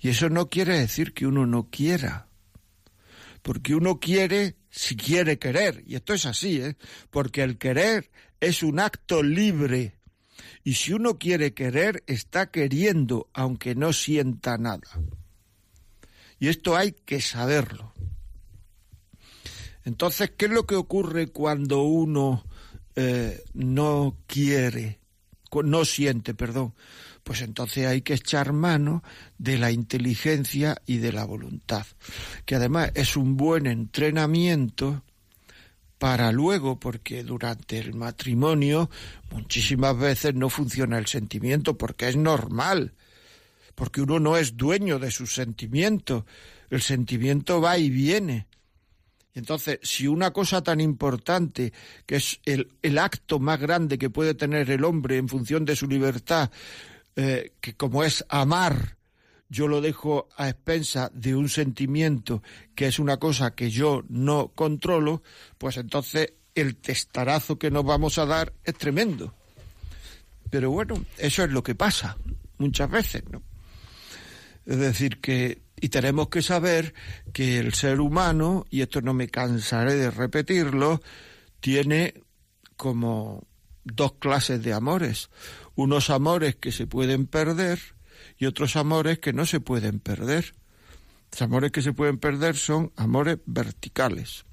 Y 0.00 0.08
eso 0.08 0.30
no 0.30 0.48
quiere 0.48 0.78
decir 0.78 1.12
que 1.12 1.26
uno 1.26 1.44
no 1.46 1.68
quiera. 1.68 2.26
Porque 3.42 3.74
uno 3.74 4.00
quiere 4.00 4.56
si 4.70 4.96
quiere 4.96 5.38
querer. 5.38 5.84
Y 5.86 5.96
esto 5.96 6.14
es 6.14 6.24
así, 6.24 6.62
¿eh? 6.62 6.76
Porque 7.10 7.42
el 7.42 7.58
querer 7.58 8.10
es 8.40 8.62
un 8.62 8.80
acto 8.80 9.22
libre. 9.22 9.94
Y 10.64 10.74
si 10.74 10.92
uno 10.92 11.18
quiere 11.18 11.54
querer, 11.54 12.02
está 12.06 12.50
queriendo, 12.50 13.28
aunque 13.32 13.74
no 13.74 13.92
sienta 13.92 14.58
nada. 14.58 14.88
Y 16.38 16.48
esto 16.48 16.76
hay 16.76 16.92
que 16.92 17.20
saberlo. 17.20 17.92
Entonces, 19.84 20.32
¿qué 20.36 20.46
es 20.46 20.50
lo 20.50 20.66
que 20.66 20.74
ocurre 20.74 21.28
cuando 21.28 21.82
uno 21.82 22.44
eh, 22.96 23.42
no 23.54 24.18
quiere, 24.26 25.00
no 25.64 25.84
siente, 25.84 26.34
perdón? 26.34 26.74
Pues 27.22 27.42
entonces 27.42 27.86
hay 27.86 28.02
que 28.02 28.14
echar 28.14 28.52
mano 28.52 29.02
de 29.38 29.58
la 29.58 29.70
inteligencia 29.70 30.80
y 30.86 30.98
de 30.98 31.12
la 31.12 31.24
voluntad, 31.24 31.86
que 32.44 32.56
además 32.56 32.90
es 32.94 33.16
un 33.16 33.36
buen 33.36 33.66
entrenamiento 33.66 35.02
para 36.00 36.32
luego, 36.32 36.80
porque 36.80 37.22
durante 37.22 37.78
el 37.78 37.92
matrimonio 37.92 38.88
muchísimas 39.30 39.98
veces 39.98 40.34
no 40.34 40.48
funciona 40.48 40.96
el 40.96 41.06
sentimiento, 41.06 41.76
porque 41.76 42.08
es 42.08 42.16
normal, 42.16 42.94
porque 43.74 44.00
uno 44.00 44.18
no 44.18 44.38
es 44.38 44.56
dueño 44.56 44.98
de 44.98 45.10
sus 45.10 45.34
sentimientos, 45.34 46.24
el 46.70 46.80
sentimiento 46.80 47.60
va 47.60 47.76
y 47.76 47.90
viene. 47.90 48.46
Entonces, 49.34 49.78
si 49.82 50.06
una 50.06 50.30
cosa 50.32 50.62
tan 50.62 50.80
importante, 50.80 51.74
que 52.06 52.16
es 52.16 52.40
el, 52.46 52.72
el, 52.80 52.96
acto 52.96 53.38
más 53.38 53.60
grande 53.60 53.98
que 53.98 54.08
puede 54.08 54.32
tener 54.32 54.70
el 54.70 54.84
hombre 54.84 55.18
en 55.18 55.28
función 55.28 55.66
de 55.66 55.76
su 55.76 55.86
libertad, 55.86 56.50
eh, 57.14 57.52
que 57.60 57.74
como 57.74 58.04
es 58.04 58.24
amar, 58.30 58.96
yo 59.50 59.68
lo 59.68 59.80
dejo 59.80 60.28
a 60.36 60.48
expensa 60.48 61.10
de 61.12 61.34
un 61.34 61.48
sentimiento 61.48 62.42
que 62.74 62.86
es 62.86 62.98
una 62.98 63.18
cosa 63.18 63.54
que 63.54 63.70
yo 63.70 64.02
no 64.08 64.52
controlo, 64.54 65.22
pues 65.58 65.76
entonces 65.76 66.32
el 66.54 66.76
testarazo 66.76 67.58
que 67.58 67.70
nos 67.70 67.84
vamos 67.84 68.16
a 68.18 68.26
dar 68.26 68.54
es 68.64 68.74
tremendo. 68.74 69.34
Pero 70.48 70.70
bueno, 70.70 71.04
eso 71.18 71.44
es 71.44 71.50
lo 71.50 71.62
que 71.62 71.74
pasa 71.74 72.16
muchas 72.58 72.90
veces, 72.90 73.24
¿no? 73.30 73.42
Es 74.66 74.78
decir, 74.78 75.20
que 75.20 75.62
y 75.80 75.88
tenemos 75.88 76.28
que 76.28 76.42
saber 76.42 76.94
que 77.32 77.58
el 77.58 77.72
ser 77.74 78.00
humano, 78.00 78.66
y 78.70 78.82
esto 78.82 79.00
no 79.00 79.14
me 79.14 79.28
cansaré 79.28 79.94
de 79.94 80.10
repetirlo, 80.10 81.00
tiene 81.60 82.22
como 82.76 83.46
dos 83.84 84.12
clases 84.14 84.62
de 84.62 84.74
amores. 84.74 85.30
Unos 85.74 86.10
amores 86.10 86.56
que 86.56 86.70
se 86.70 86.86
pueden 86.86 87.26
perder 87.26 87.80
y 88.40 88.46
otros 88.46 88.74
amores 88.74 89.18
que 89.18 89.34
no 89.34 89.46
se 89.46 89.60
pueden 89.60 90.00
perder. 90.00 90.54
Los 91.30 91.42
amores 91.42 91.70
que 91.70 91.82
se 91.82 91.92
pueden 91.92 92.18
perder 92.18 92.56
son 92.56 92.90
amores 92.96 93.38
verticales. 93.44 94.46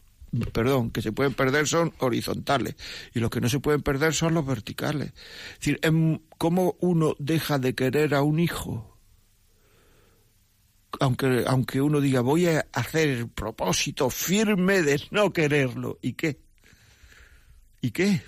Perdón, 0.52 0.91
que 0.91 1.02
se 1.02 1.13
pueden 1.13 1.34
perder 1.34 1.67
son 1.67 1.93
horizontales 2.00 2.76
y 3.13 3.19
los 3.21 3.30
que 3.32 3.39
no 3.39 3.47
se 3.47 3.62
pueden 3.62 3.82
perder 3.82 4.13
son 4.13 4.34
los 4.34 4.45
verticales. 4.45 5.13
Es 5.54 5.60
decir, 5.60 5.80
¿cómo 6.38 6.76
uno 6.82 7.15
deja 7.17 7.60
de 7.60 7.76
querer 7.76 8.13
a 8.13 8.21
un 8.21 8.39
hijo? 8.39 9.00
Aunque, 11.00 11.45
aunque 11.47 11.82
uno 11.82 12.02
diga, 12.02 12.19
voy 12.19 12.47
a 12.47 12.67
hacer 12.73 13.08
el 13.08 13.30
propósito 13.30 14.10
firme 14.10 14.82
de 14.82 15.02
no 15.12 15.32
quererlo. 15.32 15.97
¿Y 16.02 16.13
qué? 16.13 16.41
¿Y 17.80 17.91
qué? 17.91 18.21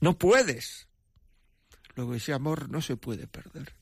No 0.00 0.16
puedes. 0.16 0.86
Luego 1.96 2.14
ese 2.14 2.32
amor 2.32 2.70
no 2.70 2.80
se 2.80 2.96
puede 2.96 3.26
perder. 3.26 3.77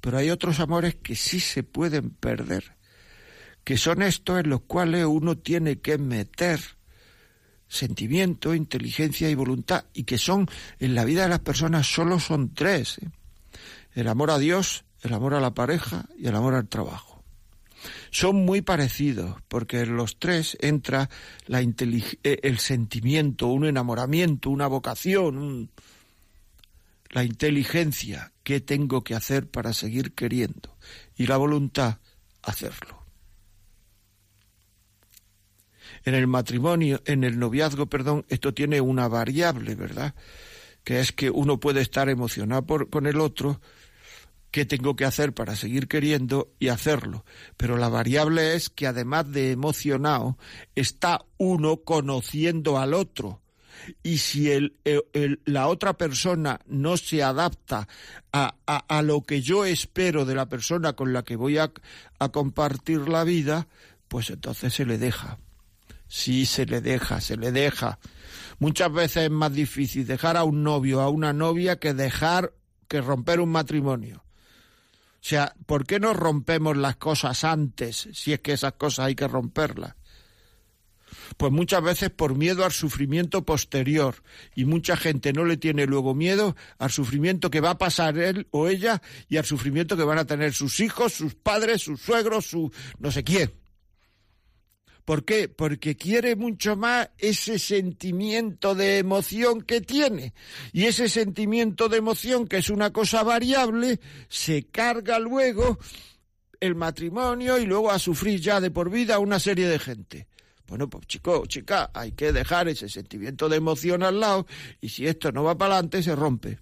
Pero 0.00 0.18
hay 0.18 0.30
otros 0.30 0.60
amores 0.60 0.94
que 0.96 1.16
sí 1.16 1.40
se 1.40 1.62
pueden 1.62 2.10
perder, 2.10 2.76
que 3.64 3.76
son 3.76 4.02
estos 4.02 4.40
en 4.40 4.50
los 4.50 4.62
cuales 4.62 5.04
uno 5.06 5.36
tiene 5.36 5.80
que 5.80 5.98
meter 5.98 6.60
sentimiento, 7.68 8.54
inteligencia 8.54 9.28
y 9.30 9.34
voluntad, 9.34 9.84
y 9.92 10.04
que 10.04 10.18
son 10.18 10.48
en 10.78 10.94
la 10.94 11.04
vida 11.04 11.22
de 11.22 11.28
las 11.28 11.40
personas 11.40 11.86
solo 11.86 12.20
son 12.20 12.54
tres. 12.54 12.98
¿eh? 12.98 13.08
El 13.94 14.08
amor 14.08 14.30
a 14.30 14.38
Dios, 14.38 14.84
el 15.02 15.12
amor 15.12 15.34
a 15.34 15.40
la 15.40 15.54
pareja 15.54 16.06
y 16.18 16.26
el 16.26 16.36
amor 16.36 16.54
al 16.54 16.68
trabajo. 16.68 17.22
Son 18.10 18.36
muy 18.36 18.62
parecidos, 18.62 19.36
porque 19.48 19.80
en 19.80 19.96
los 19.96 20.18
tres 20.18 20.56
entra 20.60 21.10
la 21.46 21.60
eh, 21.60 22.38
el 22.42 22.58
sentimiento, 22.58 23.48
un 23.48 23.66
enamoramiento, 23.66 24.50
una 24.50 24.66
vocación, 24.66 25.70
la 27.10 27.24
inteligencia, 27.24 28.32
qué 28.44 28.60
tengo 28.60 29.02
que 29.02 29.14
hacer 29.14 29.50
para 29.50 29.72
seguir 29.72 30.14
queriendo, 30.14 30.76
y 31.16 31.26
la 31.26 31.38
voluntad, 31.38 31.98
hacerlo. 32.42 33.02
En 36.04 36.14
el 36.14 36.26
matrimonio, 36.26 37.02
en 37.06 37.24
el 37.24 37.38
noviazgo, 37.38 37.86
perdón, 37.86 38.26
esto 38.28 38.52
tiene 38.52 38.80
una 38.80 39.08
variable, 39.08 39.74
¿verdad? 39.74 40.14
Que 40.84 41.00
es 41.00 41.12
que 41.12 41.30
uno 41.30 41.58
puede 41.58 41.80
estar 41.80 42.10
emocionado 42.10 42.66
por, 42.66 42.90
con 42.90 43.06
el 43.06 43.20
otro, 43.20 43.60
qué 44.50 44.66
tengo 44.66 44.94
que 44.96 45.06
hacer 45.06 45.32
para 45.32 45.56
seguir 45.56 45.88
queriendo 45.88 46.52
y 46.58 46.68
hacerlo. 46.68 47.24
Pero 47.56 47.78
la 47.78 47.88
variable 47.88 48.54
es 48.54 48.68
que 48.68 48.86
además 48.86 49.32
de 49.32 49.52
emocionado, 49.52 50.36
está 50.74 51.24
uno 51.38 51.78
conociendo 51.78 52.78
al 52.78 52.92
otro 52.92 53.43
y 54.02 54.18
si 54.18 54.50
el, 54.50 54.76
la 55.44 55.68
otra 55.68 55.96
persona 55.96 56.60
no 56.66 56.96
se 56.96 57.22
adapta 57.22 57.88
a, 58.32 58.54
a, 58.66 59.02
lo 59.02 59.22
que 59.22 59.42
yo 59.42 59.64
espero 59.64 60.24
de 60.24 60.34
la 60.34 60.48
persona 60.48 60.94
con 60.94 61.12
la 61.12 61.22
que 61.22 61.36
voy 61.36 61.58
a, 61.58 61.72
a 62.18 62.28
compartir 62.30 63.08
la 63.08 63.24
vida, 63.24 63.68
pues 64.08 64.30
entonces 64.30 64.74
se 64.74 64.86
le 64.86 64.98
deja. 64.98 65.38
Sí, 66.08 66.46
se 66.46 66.66
le 66.66 66.80
deja, 66.80 67.20
se 67.20 67.36
le 67.36 67.50
deja. 67.50 67.98
Muchas 68.58 68.92
veces 68.92 69.24
es 69.24 69.30
más 69.30 69.52
difícil 69.52 70.06
dejar 70.06 70.36
a 70.36 70.44
un 70.44 70.62
novio, 70.62 71.00
a 71.00 71.08
una 71.08 71.32
novia, 71.32 71.78
que 71.78 71.94
dejar 71.94 72.52
que 72.88 73.00
romper 73.00 73.40
un 73.40 73.50
matrimonio. 73.50 74.24
O 75.24 75.26
sea, 75.26 75.54
¿por 75.66 75.86
qué 75.86 75.98
no 75.98 76.12
rompemos 76.12 76.76
las 76.76 76.96
cosas 76.96 77.44
antes 77.44 78.08
si 78.12 78.32
es 78.32 78.40
que 78.40 78.52
esas 78.52 78.74
cosas 78.74 79.06
hay 79.06 79.14
que 79.14 79.26
romperlas? 79.26 79.94
Pues 81.36 81.52
muchas 81.52 81.82
veces 81.82 82.10
por 82.10 82.36
miedo 82.36 82.64
al 82.64 82.72
sufrimiento 82.72 83.44
posterior. 83.44 84.16
Y 84.54 84.64
mucha 84.64 84.96
gente 84.96 85.32
no 85.32 85.44
le 85.44 85.56
tiene 85.56 85.86
luego 85.86 86.14
miedo 86.14 86.56
al 86.78 86.90
sufrimiento 86.90 87.50
que 87.50 87.60
va 87.60 87.70
a 87.70 87.78
pasar 87.78 88.18
él 88.18 88.46
o 88.50 88.68
ella 88.68 89.02
y 89.28 89.36
al 89.36 89.44
sufrimiento 89.44 89.96
que 89.96 90.04
van 90.04 90.18
a 90.18 90.26
tener 90.26 90.52
sus 90.52 90.80
hijos, 90.80 91.12
sus 91.12 91.34
padres, 91.34 91.82
sus 91.82 92.00
suegros, 92.00 92.46
su 92.46 92.70
no 92.98 93.10
sé 93.10 93.24
quién. 93.24 93.52
¿Por 95.04 95.26
qué? 95.26 95.48
Porque 95.48 95.96
quiere 95.96 96.34
mucho 96.34 96.76
más 96.76 97.10
ese 97.18 97.58
sentimiento 97.58 98.74
de 98.74 98.98
emoción 98.98 99.60
que 99.60 99.82
tiene. 99.82 100.32
Y 100.72 100.84
ese 100.84 101.10
sentimiento 101.10 101.90
de 101.90 101.98
emoción, 101.98 102.48
que 102.48 102.56
es 102.56 102.70
una 102.70 102.90
cosa 102.90 103.22
variable, 103.22 104.00
se 104.28 104.66
carga 104.66 105.18
luego 105.18 105.78
el 106.58 106.74
matrimonio 106.74 107.58
y 107.58 107.66
luego 107.66 107.90
a 107.90 107.98
sufrir 107.98 108.40
ya 108.40 108.60
de 108.60 108.70
por 108.70 108.90
vida 108.90 109.18
una 109.18 109.38
serie 109.38 109.68
de 109.68 109.78
gente. 109.78 110.26
Bueno, 110.66 110.88
pues 110.88 111.06
chico, 111.06 111.44
chica, 111.46 111.90
hay 111.92 112.12
que 112.12 112.32
dejar 112.32 112.68
ese 112.68 112.88
sentimiento 112.88 113.48
de 113.48 113.56
emoción 113.56 114.02
al 114.02 114.20
lado 114.20 114.46
y 114.80 114.88
si 114.88 115.06
esto 115.06 115.30
no 115.30 115.44
va 115.44 115.58
para 115.58 115.74
adelante 115.74 116.02
se 116.02 116.16
rompe 116.16 116.58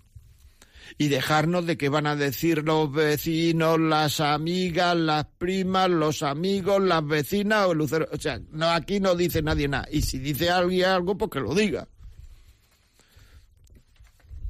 y 0.98 1.08
dejarnos 1.08 1.66
de 1.66 1.76
qué 1.76 1.88
van 1.88 2.06
a 2.06 2.16
decir 2.16 2.64
los 2.64 2.92
vecinos, 2.92 3.78
las 3.78 4.20
amigas, 4.20 4.96
las 4.96 5.26
primas, 5.38 5.88
los 5.90 6.22
amigos, 6.22 6.82
las 6.82 7.06
vecinas 7.06 7.66
o 7.66 7.72
el 7.72 7.78
lucero. 7.78 8.08
O 8.12 8.18
sea, 8.18 8.40
no, 8.50 8.68
aquí 8.68 9.00
no 9.00 9.14
dice 9.14 9.42
nadie 9.42 9.68
nada. 9.68 9.86
Y 9.90 10.02
si 10.02 10.18
dice 10.18 10.50
alguien 10.50 10.86
algo, 10.86 11.16
pues 11.16 11.30
que 11.30 11.40
lo 11.40 11.54
diga. 11.54 11.88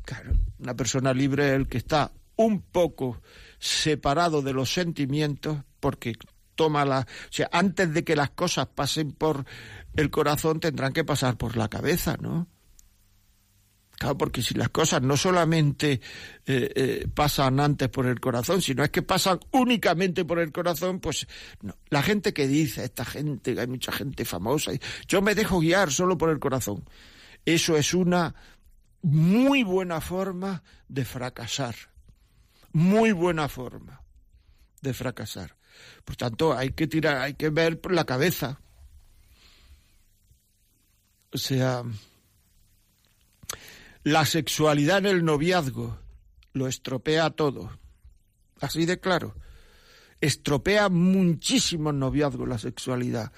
Claro, 0.05 0.33
una 0.59 0.75
persona 0.75 1.13
libre 1.13 1.49
es 1.49 1.55
el 1.55 1.69
que 1.69 1.79
está 1.79 2.13
un 2.37 2.61
poco 2.61 3.23
separado 3.59 4.43
de 4.43 4.53
los 4.53 4.73
sentimientos 4.73 5.59
porque 5.79 6.15
toma 6.55 6.85
la... 6.85 7.01
O 7.01 7.33
sea, 7.33 7.49
antes 7.53 7.93
de 7.93 8.05
que 8.05 8.17
las 8.17 8.31
cosas 8.31 8.67
pasen 8.67 9.13
por 9.13 9.45
el 9.95 10.11
corazón 10.11 10.61
tendrán 10.61 10.93
que 10.93 11.05
pasar 11.05 11.37
por 11.37 11.57
la 11.57 11.69
cabeza, 11.69 12.17
¿no? 12.21 12.49
porque 14.19 14.43
si 14.43 14.55
las 14.55 14.69
cosas 14.71 15.03
no 15.03 15.17
solamente 15.17 16.01
eh, 16.47 16.73
eh, 16.75 17.09
pasan 17.15 17.61
antes 17.61 17.89
por 17.89 18.07
el 18.07 18.21
corazón, 18.21 18.61
sino 18.61 18.83
es 18.83 18.91
que 18.91 19.03
pasan 19.03 19.39
únicamente 19.53 20.25
por 20.25 20.39
el 20.39 20.53
corazón, 20.53 21.01
pues 21.01 21.27
la 21.89 22.03
gente 22.03 22.33
que 22.33 22.49
dice, 22.49 22.85
esta 22.85 23.05
gente, 23.05 23.59
hay 23.59 23.67
mucha 23.67 23.93
gente 23.93 24.25
famosa, 24.25 24.73
yo 25.07 25.23
me 25.23 25.35
dejo 25.35 25.61
guiar 25.61 25.93
solo 25.93 26.19
por 26.19 26.31
el 26.31 26.39
corazón. 26.39 26.85
Eso 27.45 27.77
es 27.77 27.95
una 27.95 28.35
muy 29.03 29.63
buena 29.63 30.01
forma 30.01 30.63
de 30.89 31.05
fracasar. 31.05 31.75
Muy 32.73 33.13
buena 33.13 33.49
forma 33.49 34.03
de 34.81 34.95
fracasar. 34.95 35.57
Por 36.05 36.17
tanto, 36.17 36.57
hay 36.57 36.71
que 36.71 36.87
tirar, 36.87 37.19
hay 37.19 37.35
que 37.35 37.51
ver 37.51 37.81
por 37.81 37.93
la 37.93 38.05
cabeza. 38.05 38.61
O 41.33 41.39
sea, 41.39 41.83
la 44.05 44.27
sexualidad 44.27 44.99
en 44.99 45.07
el 45.07 45.25
noviazgo 45.25 45.99
lo 46.53 46.67
estropea 46.67 47.31
todo. 47.31 47.71
Así 48.61 48.85
de 48.85 49.01
claro. 49.01 49.35
Estropea 50.21 50.89
muchísimo 50.89 51.93
noviazgo 51.93 52.47
la 52.47 52.59
sexualidad. 52.59 53.33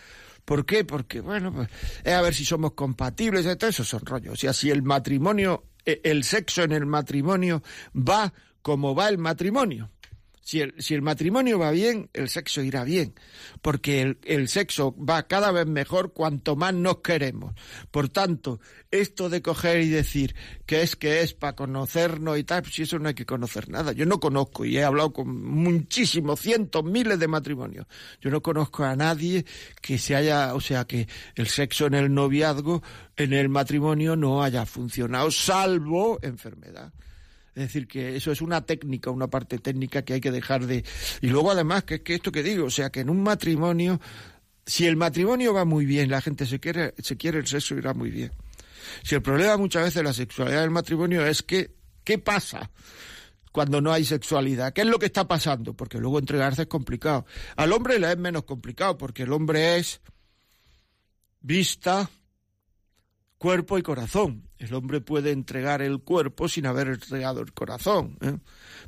¿Por 0.45 0.67
qué? 0.67 0.85
Porque, 0.85 1.21
bueno, 1.21 1.53
pues, 1.53 1.69
es 2.03 2.13
a 2.13 2.21
ver 2.21 2.35
si 2.35 2.45
somos 2.45 2.73
compatibles, 2.73 3.47
todo 3.57 3.71
eso 3.71 3.85
son 3.85 4.05
rollos. 4.05 4.35
O 4.35 4.37
sea, 4.37 4.53
si 4.53 4.71
el 4.71 4.83
matrimonio, 4.83 5.65
e, 5.85 6.01
el 6.05 6.25
sexo 6.25 6.63
en 6.63 6.73
el 6.73 6.85
matrimonio 6.85 7.63
va 7.95 8.33
como 8.61 8.95
va 8.95 9.09
el 9.09 9.19
matrimonio. 9.19 9.91
Si 10.45 10.61
el, 10.61 10.75
si 10.77 10.93
el 10.93 11.01
matrimonio 11.01 11.59
va 11.59 11.71
bien, 11.71 12.11
el 12.13 12.29
sexo 12.29 12.63
irá 12.63 12.85
bien, 12.85 13.15
porque 13.63 14.03
el, 14.03 14.19
el, 14.25 14.49
sexo 14.49 14.95
va 14.95 15.27
cada 15.27 15.51
vez 15.53 15.67
mejor 15.67 16.13
cuanto 16.13 16.55
más 16.55 16.75
nos 16.75 16.99
queremos. 16.99 17.55
Por 17.91 18.11
tanto, 18.11 18.61
esto 18.91 19.31
de 19.31 19.41
coger 19.41 19.81
y 19.81 19.89
decir 19.89 20.35
que 20.67 20.83
es 20.83 20.97
que 20.97 21.23
es 21.23 21.33
para 21.33 21.57
conocernos 21.57 22.39
y 22.39 22.45
tal, 22.45 22.63
si 22.67 22.83
eso 22.83 22.99
no 22.99 23.09
hay 23.09 23.15
que 23.15 23.25
conocer 23.25 23.71
nada. 23.71 23.93
Yo 23.93 24.05
no 24.05 24.21
conozco 24.21 24.67
y 24.67 24.77
he 24.77 24.85
hablado 24.85 25.15
con 25.15 25.35
muchísimos, 25.43 26.41
cientos, 26.41 26.85
miles 26.85 27.19
de 27.19 27.27
matrimonios. 27.27 27.87
Yo 28.21 28.29
no 28.29 28.43
conozco 28.43 28.85
a 28.85 28.95
nadie 28.97 29.47
que 29.81 29.97
se 29.97 30.15
haya, 30.15 30.55
o 30.55 30.61
sea, 30.61 30.85
que 30.85 31.09
el 31.37 31.49
sexo 31.49 31.87
en 31.87 31.95
el 31.95 32.13
noviazgo, 32.13 32.83
en 33.17 33.33
el 33.33 33.49
matrimonio 33.49 34.15
no 34.15 34.43
haya 34.43 34.67
funcionado, 34.67 35.31
salvo 35.31 36.19
enfermedad. 36.21 36.93
Es 37.55 37.65
decir, 37.65 37.87
que 37.87 38.17
eso 38.17 38.33
es 38.33 38.41
una 38.43 38.63
técnica, 38.67 39.11
una 39.11 39.29
parte 39.29 39.59
técnica 39.59 40.03
que 40.03 40.15
hay 40.15 40.21
que 40.21 40.33
dejar 40.33 40.67
de... 40.67 40.85
Y 41.21 41.29
luego 41.29 41.53
además, 41.53 41.85
que 41.85 41.97
es 41.97 42.01
que 42.01 42.15
esto 42.15 42.33
que 42.33 42.43
digo, 42.43 42.67
o 42.67 42.71
sea, 42.71 42.91
que 42.91 43.01
en 43.01 43.11
un 43.11 43.23
matrimonio, 43.23 44.01
si 44.67 44.87
el 44.87 44.97
matrimonio 44.97 45.55
va 45.55 45.65
muy 45.65 45.87
bien, 45.87 46.11
la 46.11 46.21
gente 46.21 46.47
se 46.47 46.59
quiere, 46.59 46.95
se 46.99 47.17
quiere 47.17 47.39
el 47.39 47.47
sexo 47.47 47.77
irá 47.77 47.95
muy 47.95 48.11
bien. 48.11 48.33
Si 49.03 49.15
el 49.15 49.23
problema 49.23 49.57
muchas 49.57 49.85
veces 49.85 49.95
de 49.97 50.03
la 50.03 50.13
sexualidad 50.13 50.63
del 50.63 50.71
matrimonio 50.71 51.25
es 51.25 51.43
que, 51.43 51.75
¿qué 52.03 52.19
pasa? 52.19 52.71
cuando 53.55 53.81
no 53.81 53.93
hay 53.93 54.05
sexualidad. 54.05 54.73
¿Qué 54.73 54.81
es 54.81 54.89
lo 54.89 54.99
que 54.99 55.07
está 55.07 55.29
pasando? 55.29 55.75
Porque 55.75 55.99
luego 55.99 56.19
entregarse 56.19 56.63
es 56.63 56.69
complicado. 56.69 57.25
Al 57.55 57.73
hombre 57.73 58.01
le 58.01 58.11
es 58.11 58.19
menos 58.19 58.43
complicado 58.43 58.99
porque 58.99 59.23
el 59.23 59.33
hombre 59.33 59.79
es 59.79 60.01
vista, 61.41 62.11
cuerpo 63.39 63.79
y 63.79 63.83
corazón. 63.83 64.49
El 64.65 64.73
hombre 64.73 65.03
puede 65.03 65.31
entregar 65.31 65.83
el 65.83 66.01
cuerpo 66.01 66.49
sin 66.49 66.65
haber 66.65 66.89
entregado 66.89 67.43
el 67.43 67.53
corazón, 67.53 68.17
¿eh? 68.23 68.39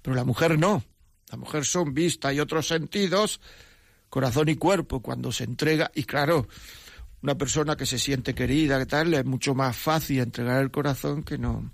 pero 0.00 0.16
la 0.16 0.24
mujer 0.24 0.58
no. 0.58 0.82
La 1.30 1.36
mujer 1.36 1.66
son 1.66 1.92
vista 1.92 2.32
y 2.32 2.40
otros 2.40 2.66
sentidos, 2.68 3.42
corazón 4.08 4.48
y 4.48 4.56
cuerpo, 4.56 5.02
cuando 5.02 5.32
se 5.32 5.44
entrega, 5.44 5.90
y 5.94 6.04
claro, 6.04 6.48
una 7.20 7.36
persona 7.36 7.76
que 7.76 7.84
se 7.84 7.98
siente 7.98 8.34
querida, 8.34 8.78
que 8.78 8.86
tal, 8.86 9.12
es 9.12 9.26
mucho 9.26 9.54
más 9.54 9.76
fácil 9.76 10.20
entregar 10.20 10.62
el 10.62 10.70
corazón 10.70 11.22
que 11.22 11.36
no 11.36 11.72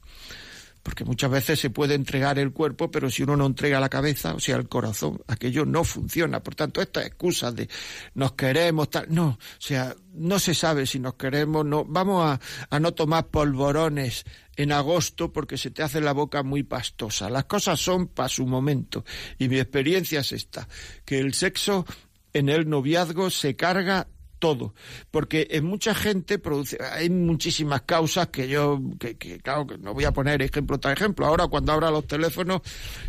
porque 0.82 1.04
muchas 1.04 1.30
veces 1.30 1.60
se 1.60 1.70
puede 1.70 1.94
entregar 1.94 2.38
el 2.38 2.52
cuerpo, 2.52 2.90
pero 2.90 3.10
si 3.10 3.22
uno 3.22 3.36
no 3.36 3.46
entrega 3.46 3.78
la 3.80 3.88
cabeza, 3.88 4.34
o 4.34 4.40
sea, 4.40 4.56
el 4.56 4.68
corazón, 4.68 5.20
aquello 5.28 5.64
no 5.64 5.84
funciona. 5.84 6.42
Por 6.42 6.54
tanto, 6.54 6.80
estas 6.80 7.06
excusas 7.06 7.54
de 7.54 7.68
nos 8.14 8.32
queremos, 8.32 8.90
tal, 8.90 9.06
no, 9.08 9.26
o 9.28 9.38
sea, 9.58 9.94
no 10.14 10.38
se 10.38 10.54
sabe 10.54 10.86
si 10.86 10.98
nos 10.98 11.14
queremos, 11.14 11.64
no, 11.64 11.84
vamos 11.84 12.24
a, 12.24 12.40
a 12.68 12.80
no 12.80 12.92
tomar 12.92 13.28
polvorones 13.28 14.24
en 14.56 14.72
agosto 14.72 15.32
porque 15.32 15.56
se 15.56 15.70
te 15.70 15.82
hace 15.82 16.00
la 16.00 16.12
boca 16.12 16.42
muy 16.42 16.62
pastosa. 16.62 17.30
Las 17.30 17.44
cosas 17.44 17.80
son 17.80 18.08
para 18.08 18.28
su 18.28 18.46
momento. 18.46 19.04
Y 19.38 19.48
mi 19.48 19.58
experiencia 19.58 20.20
es 20.20 20.32
esta, 20.32 20.68
que 21.04 21.18
el 21.18 21.34
sexo 21.34 21.86
en 22.32 22.48
el 22.48 22.68
noviazgo 22.68 23.30
se 23.30 23.56
carga 23.56 24.08
todo, 24.42 24.74
porque 25.12 25.46
en 25.52 25.64
mucha 25.64 25.94
gente 25.94 26.40
produce, 26.40 26.76
hay 26.82 27.08
muchísimas 27.08 27.82
causas 27.82 28.26
que 28.26 28.48
yo, 28.48 28.80
que, 28.98 29.16
claro, 29.38 29.68
que 29.68 29.78
no 29.78 29.94
voy 29.94 30.02
a 30.02 30.10
poner 30.10 30.42
ejemplo 30.42 30.80
tras 30.80 30.94
ejemplo. 30.94 31.26
Ahora 31.26 31.46
cuando 31.46 31.70
abra 31.70 31.92
los 31.92 32.08
teléfonos, 32.08 32.62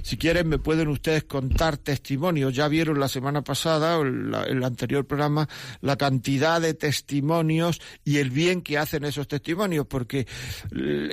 si 0.04 0.16
quieren 0.16 0.48
me 0.48 0.60
pueden 0.60 0.90
ustedes 0.90 1.24
contar 1.24 1.78
testimonios. 1.78 2.54
Ya 2.54 2.68
vieron 2.68 3.00
la 3.00 3.08
semana 3.08 3.44
pasada, 3.44 4.00
en 4.00 4.32
el 4.32 4.64
anterior 4.64 5.08
programa, 5.08 5.50
la 5.82 5.98
cantidad 5.98 6.62
de 6.62 6.76
testimonios 6.76 7.82
y 8.06 8.18
el 8.18 8.30
bien 8.30 8.62
que 8.62 8.78
hacen 8.78 9.04
esos 9.04 9.28
testimonios, 9.28 9.88
porque 9.88 10.28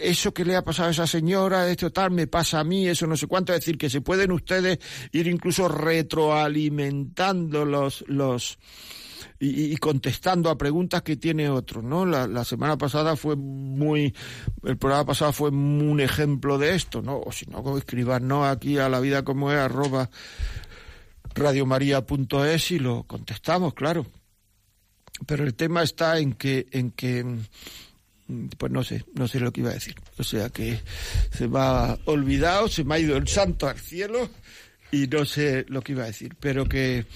eso 0.02 0.35
que 0.35 0.44
le 0.44 0.54
ha 0.54 0.62
pasado 0.62 0.90
a 0.90 0.92
esa 0.92 1.06
señora, 1.06 1.66
esto 1.70 1.90
tal, 1.92 2.11
me 2.11 2.26
pasa 2.26 2.61
a 2.61 2.64
mí, 2.64 2.87
eso 2.87 3.06
no 3.06 3.16
sé 3.16 3.26
cuánto, 3.26 3.54
es 3.54 3.61
decir, 3.61 3.78
que 3.78 3.88
se 3.88 4.02
pueden 4.02 4.33
ustedes 4.33 4.80
ir 5.12 5.28
incluso 5.28 5.66
retroalimentando 5.66 7.64
los, 7.64 8.04
los, 8.06 8.59
y, 9.42 9.74
contestando 9.79 10.50
a 10.50 10.59
preguntas 10.59 11.00
que 11.00 11.16
tiene 11.16 11.48
otro, 11.48 11.81
¿no? 11.81 12.05
La, 12.05 12.44
semana 12.44 12.76
pasada 12.76 13.16
fue 13.16 13.37
muy, 13.37 14.14
el 14.64 14.76
programa 14.76 15.07
pasado 15.07 15.33
fue 15.33 15.48
un 15.48 15.98
ejemplo 15.98 16.59
de 16.59 16.74
esto, 16.74 17.00
¿no? 17.00 17.18
O 17.18 17.33
si 17.33 17.46
no, 17.46 17.79
escribanos 17.79 18.46
aquí 18.46 18.76
a 18.76 18.90
la 18.90 19.00
vida 19.00 19.24
como 19.24 19.50
es, 19.50 19.59
arroba 19.59 20.11
radiomaria.es 21.35 22.70
y 22.72 22.79
lo 22.81 23.05
contestamos, 23.05 23.72
claro. 23.72 24.07
Pero 25.26 25.44
el 25.44 25.55
tema 25.55 25.83
está 25.83 26.18
en 26.18 26.35
que, 26.35 26.66
en 26.72 26.90
que, 26.90 27.24
pues 28.59 28.70
no 28.70 28.85
sé, 28.85 29.07
no 29.14 29.26
sé 29.26 29.40
lo 29.40 29.53
que 29.53 29.62
iba 29.62 29.70
a 29.70 29.74
decir. 29.74 29.94
O 30.18 30.22
sea 30.22 30.50
que 30.50 30.81
se 31.33 31.48
me 31.48 31.61
ha 31.61 31.98
olvidado, 32.05 32.68
se 32.68 32.85
me 32.85 32.96
ha 32.96 32.98
ido 32.98 33.16
el 33.16 33.26
santo 33.26 33.66
al 33.66 33.79
cielo 33.79 34.29
y 34.92 35.07
no 35.07 35.24
sé 35.24 35.64
lo 35.68 35.83
que 35.83 35.92
iba 35.92 36.05
a 36.05 36.09
decir, 36.09 36.37
pero 36.40 36.66
que 36.66 37.07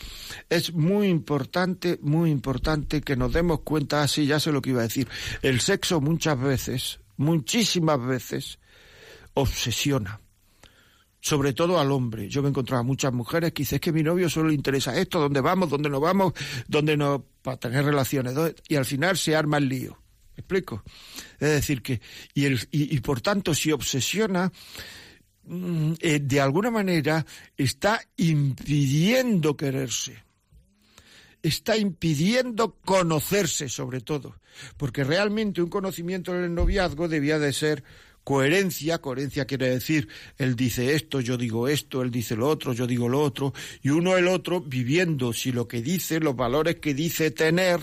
es 0.49 0.73
muy 0.73 1.09
importante, 1.09 1.99
muy 2.03 2.31
importante 2.31 3.01
que 3.01 3.17
nos 3.17 3.33
demos 3.33 3.61
cuenta, 3.61 4.03
así 4.03 4.23
ah, 4.23 4.25
ya 4.25 4.41
sé 4.41 4.53
lo 4.53 4.63
que 4.63 4.71
iba 4.71 4.81
a 4.81 4.85
decir, 4.85 5.09
el 5.43 5.61
sexo 5.61 6.01
muchas 6.01 6.41
veces, 6.41 7.01
muchísimas 7.17 8.05
veces, 8.05 8.59
obsesiona. 9.35 10.21
Sobre 11.21 11.55
todo 11.55 11.81
al 11.81 11.91
hombre. 11.91 12.29
Yo 12.29 12.43
me 12.43 12.51
encontraba 12.51 12.83
muchas 12.83 13.11
mujeres 13.11 13.53
que 13.55 13.63
dicen, 13.63 13.77
es 13.77 13.81
que 13.81 13.93
mi 13.93 14.03
novio 14.03 14.29
solo 14.29 14.51
le 14.51 14.55
interesa 14.55 14.95
esto, 14.95 15.21
dónde 15.21 15.41
vamos, 15.41 15.71
dónde 15.71 15.89
no 15.89 15.99
vamos, 15.99 16.35
dónde 16.69 16.99
no, 16.99 17.25
para 17.41 17.57
tener 17.57 17.83
relaciones. 17.83 18.35
Y 18.69 18.77
al 18.77 18.85
final 18.85 19.17
se 19.17 19.35
arma 19.35 19.57
el 19.57 19.67
lío. 19.67 19.99
¿Me 20.37 20.43
explico? 20.43 20.83
Es 21.41 21.49
decir, 21.49 21.81
que, 21.81 22.03
y, 22.35 22.45
el, 22.45 22.69
y 22.71 23.01
por 23.01 23.23
tanto, 23.23 23.55
si 23.55 23.73
obsesiona, 23.73 24.53
de 25.47 26.41
alguna 26.41 26.71
manera 26.71 27.25
está 27.57 28.01
impidiendo 28.17 29.57
quererse. 29.57 30.25
Está 31.43 31.77
impidiendo 31.77 32.77
conocerse 32.85 33.69
sobre 33.69 34.01
todo, 34.01 34.37
porque 34.79 35.05
realmente 35.05 35.61
un 35.61 35.69
conocimiento 35.69 36.35
en 36.35 36.45
el 36.45 36.55
noviazgo 36.55 37.07
debía 37.07 37.39
de 37.39 37.53
ser 37.53 37.85
coherencia, 38.25 38.99
coherencia 38.99 39.45
quiere 39.45 39.69
decir 39.69 40.09
él 40.39 40.57
dice 40.57 40.95
esto, 40.95 41.21
yo 41.21 41.37
digo 41.37 41.69
esto, 41.69 42.01
él 42.01 42.11
dice 42.11 42.35
lo 42.35 42.49
otro, 42.49 42.73
yo 42.73 42.87
digo 42.87 43.09
lo 43.09 43.21
otro, 43.21 43.53
y 43.83 43.91
uno 43.91 44.17
el 44.17 44.27
otro 44.27 44.63
viviendo 44.63 45.35
si 45.35 45.53
lo 45.53 45.69
que 45.69 45.83
dice, 45.83 46.19
los 46.21 46.35
valores 46.35 46.77
que 46.77 46.95
dice 46.95 47.31
tener, 47.31 47.81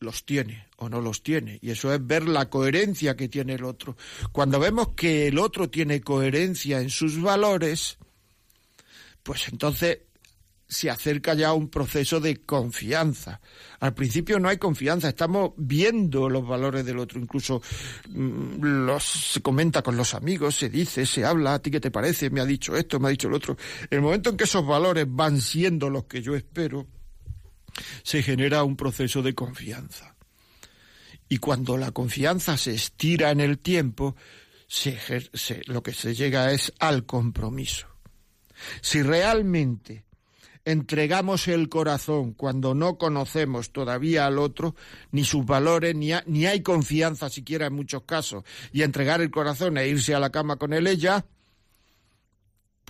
los 0.00 0.24
tiene 0.24 0.66
o 0.76 0.88
no 0.88 1.00
los 1.00 1.22
tiene. 1.22 1.58
Y 1.62 1.70
eso 1.70 1.92
es 1.92 2.04
ver 2.04 2.26
la 2.26 2.48
coherencia 2.48 3.16
que 3.16 3.28
tiene 3.28 3.54
el 3.54 3.64
otro. 3.64 3.96
Cuando 4.32 4.58
vemos 4.58 4.88
que 4.96 5.28
el 5.28 5.38
otro 5.38 5.68
tiene 5.68 6.00
coherencia 6.00 6.80
en 6.80 6.90
sus 6.90 7.20
valores, 7.20 7.98
pues 9.22 9.48
entonces 9.48 9.98
se 10.66 10.88
acerca 10.88 11.34
ya 11.34 11.52
un 11.52 11.68
proceso 11.68 12.20
de 12.20 12.36
confianza. 12.42 13.40
Al 13.80 13.92
principio 13.92 14.38
no 14.38 14.48
hay 14.48 14.56
confianza, 14.56 15.08
estamos 15.08 15.52
viendo 15.56 16.30
los 16.30 16.46
valores 16.46 16.86
del 16.86 16.98
otro, 16.98 17.20
incluso 17.20 17.60
mm, 18.08 18.86
los, 18.86 19.04
se 19.04 19.42
comenta 19.42 19.82
con 19.82 19.96
los 19.96 20.14
amigos, 20.14 20.54
se 20.54 20.68
dice, 20.68 21.04
se 21.06 21.24
habla, 21.24 21.54
¿a 21.54 21.58
ti 21.58 21.72
qué 21.72 21.80
te 21.80 21.90
parece? 21.90 22.30
Me 22.30 22.40
ha 22.40 22.46
dicho 22.46 22.76
esto, 22.76 23.00
me 23.00 23.08
ha 23.08 23.10
dicho 23.10 23.26
el 23.26 23.34
otro. 23.34 23.56
El 23.90 24.00
momento 24.00 24.30
en 24.30 24.36
que 24.36 24.44
esos 24.44 24.64
valores 24.64 25.06
van 25.08 25.40
siendo 25.40 25.90
los 25.90 26.04
que 26.04 26.22
yo 26.22 26.36
espero, 26.36 26.86
se 28.02 28.22
genera 28.22 28.64
un 28.64 28.76
proceso 28.76 29.22
de 29.22 29.34
confianza. 29.34 30.16
Y 31.28 31.38
cuando 31.38 31.76
la 31.76 31.92
confianza 31.92 32.56
se 32.56 32.74
estira 32.74 33.30
en 33.30 33.40
el 33.40 33.58
tiempo, 33.58 34.16
lo 35.66 35.82
que 35.82 35.92
se 35.92 36.14
llega 36.14 36.52
es 36.52 36.72
al 36.78 37.06
compromiso. 37.06 37.86
Si 38.80 39.02
realmente 39.02 40.04
entregamos 40.64 41.48
el 41.48 41.68
corazón 41.68 42.34
cuando 42.34 42.74
no 42.74 42.98
conocemos 42.98 43.72
todavía 43.72 44.26
al 44.26 44.38
otro, 44.38 44.74
ni 45.12 45.24
sus 45.24 45.46
valores, 45.46 45.94
ni, 45.94 46.10
ni 46.26 46.46
hay 46.46 46.62
confianza 46.62 47.30
siquiera 47.30 47.66
en 47.66 47.74
muchos 47.74 48.02
casos, 48.02 48.44
y 48.72 48.82
entregar 48.82 49.20
el 49.20 49.30
corazón 49.30 49.78
e 49.78 49.88
irse 49.88 50.14
a 50.14 50.20
la 50.20 50.30
cama 50.30 50.56
con 50.56 50.72
él 50.72 50.86
ella, 50.86 51.24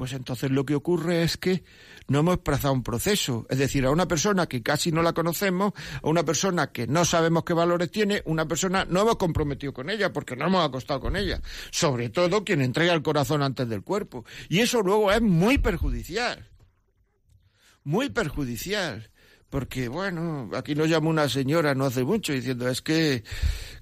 pues 0.01 0.15
entonces 0.15 0.51
lo 0.51 0.65
que 0.65 0.75
ocurre 0.75 1.25
es 1.25 1.37
que 1.37 1.63
no 2.09 2.21
hemos 2.21 2.43
trazado 2.43 2.73
un 2.73 2.83
proceso. 2.83 3.45
Es 3.51 3.59
decir, 3.59 3.85
a 3.85 3.91
una 3.91 4.09
persona 4.09 4.47
que 4.47 4.63
casi 4.63 4.93
no 4.93 5.03
la 5.03 5.13
conocemos, 5.13 5.75
a 6.03 6.09
una 6.09 6.25
persona 6.25 6.73
que 6.73 6.87
no 6.87 7.05
sabemos 7.05 7.45
qué 7.45 7.53
valores 7.53 7.91
tiene, 7.91 8.23
una 8.25 8.49
persona 8.49 8.87
no 8.89 9.03
hemos 9.03 9.17
comprometido 9.17 9.75
con 9.75 9.91
ella 9.91 10.11
porque 10.11 10.37
no 10.37 10.47
hemos 10.47 10.67
acostado 10.67 11.01
con 11.01 11.17
ella. 11.17 11.43
Sobre 11.71 12.09
todo 12.09 12.47
quien 12.47 12.63
entrega 12.63 12.95
el 12.95 13.03
corazón 13.03 13.43
antes 13.43 13.69
del 13.69 13.83
cuerpo. 13.83 14.25
Y 14.49 14.61
eso 14.61 14.81
luego 14.81 15.13
es 15.13 15.21
muy 15.21 15.59
perjudicial 15.59 16.49
muy 17.85 18.09
perjudicial. 18.09 19.11
Porque, 19.51 19.89
bueno, 19.89 20.49
aquí 20.55 20.75
nos 20.75 20.89
llamó 20.89 21.11
una 21.11 21.29
señora 21.29 21.75
no 21.75 21.85
hace 21.85 22.05
mucho 22.05 22.33
diciendo, 22.33 22.69
es 22.69 22.81
que 22.81 23.23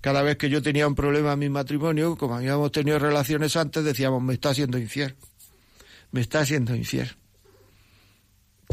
cada 0.01 0.23
vez 0.23 0.37
que 0.37 0.51
yo 0.51 0.63
tenía 0.63 0.89
un 0.89 0.97
problema 0.97 1.35
en 1.35 1.39
mi 1.39 1.49
matrimonio, 1.49 2.17
como 2.17 2.35
habíamos 2.35 2.73
tenido 2.73 2.99
relaciones 2.99 3.55
antes, 3.55 3.85
decíamos, 3.85 4.21
me 4.21 4.35
está 4.35 4.53
siendo 4.53 4.79
infiel. 4.79 5.15
Me 6.11 6.21
está 6.21 6.45
siendo 6.45 6.75
infiel. 6.75 7.17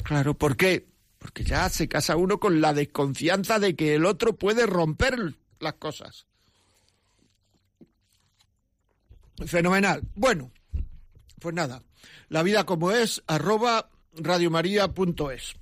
Claro, 0.04 0.34
¿por 0.34 0.56
qué? 0.56 0.88
Porque 1.18 1.44
ya 1.44 1.68
se 1.70 1.88
casa 1.88 2.16
uno 2.16 2.40
con 2.40 2.62
la 2.62 2.74
desconfianza 2.74 3.60
de 3.60 3.76
que 3.76 3.96
el 3.96 4.06
otro 4.06 4.36
puede 4.36 4.66
romper 4.66 5.36
las 5.60 5.74
cosas. 5.74 6.28
Fenomenal. 9.46 10.02
Bueno, 10.16 10.52
pues 11.40 11.54
nada, 11.54 11.84
la 12.30 12.44
vida 12.44 12.66
como 12.66 12.92
es, 12.92 13.24
arroba 13.28 13.90
radiomaria.es. 14.14 15.56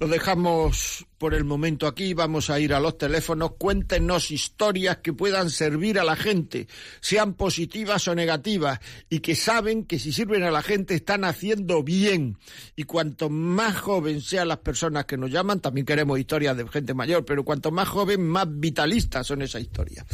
Lo 0.00 0.08
dejamos 0.08 1.06
por 1.18 1.34
el 1.34 1.44
momento 1.44 1.86
aquí, 1.86 2.14
vamos 2.14 2.50
a 2.50 2.60
ir 2.60 2.72
a 2.72 2.80
los 2.80 2.96
teléfonos, 2.96 3.52
cuéntenos 3.58 4.30
historias 4.30 4.98
que 4.98 5.12
puedan 5.12 5.50
servir 5.50 5.98
a 5.98 6.04
la 6.04 6.16
gente, 6.16 6.68
sean 7.00 7.34
positivas 7.34 8.06
o 8.08 8.14
negativas, 8.14 8.78
y 9.10 9.20
que 9.20 9.34
saben 9.34 9.84
que 9.84 9.98
si 9.98 10.12
sirven 10.12 10.44
a 10.44 10.50
la 10.50 10.62
gente 10.62 10.94
están 10.94 11.24
haciendo 11.24 11.82
bien. 11.82 12.38
Y 12.76 12.84
cuanto 12.84 13.30
más 13.30 13.76
joven 13.76 14.20
sean 14.20 14.48
las 14.48 14.58
personas 14.58 15.06
que 15.06 15.16
nos 15.16 15.30
llaman, 15.30 15.60
también 15.60 15.86
queremos 15.86 16.18
historias 16.18 16.56
de 16.56 16.68
gente 16.68 16.94
mayor, 16.94 17.24
pero 17.24 17.44
cuanto 17.44 17.70
más 17.70 17.88
joven, 17.88 18.26
más 18.26 18.46
vitalistas 18.48 19.26
son 19.26 19.42
esas 19.42 19.62
historias. 19.62 20.06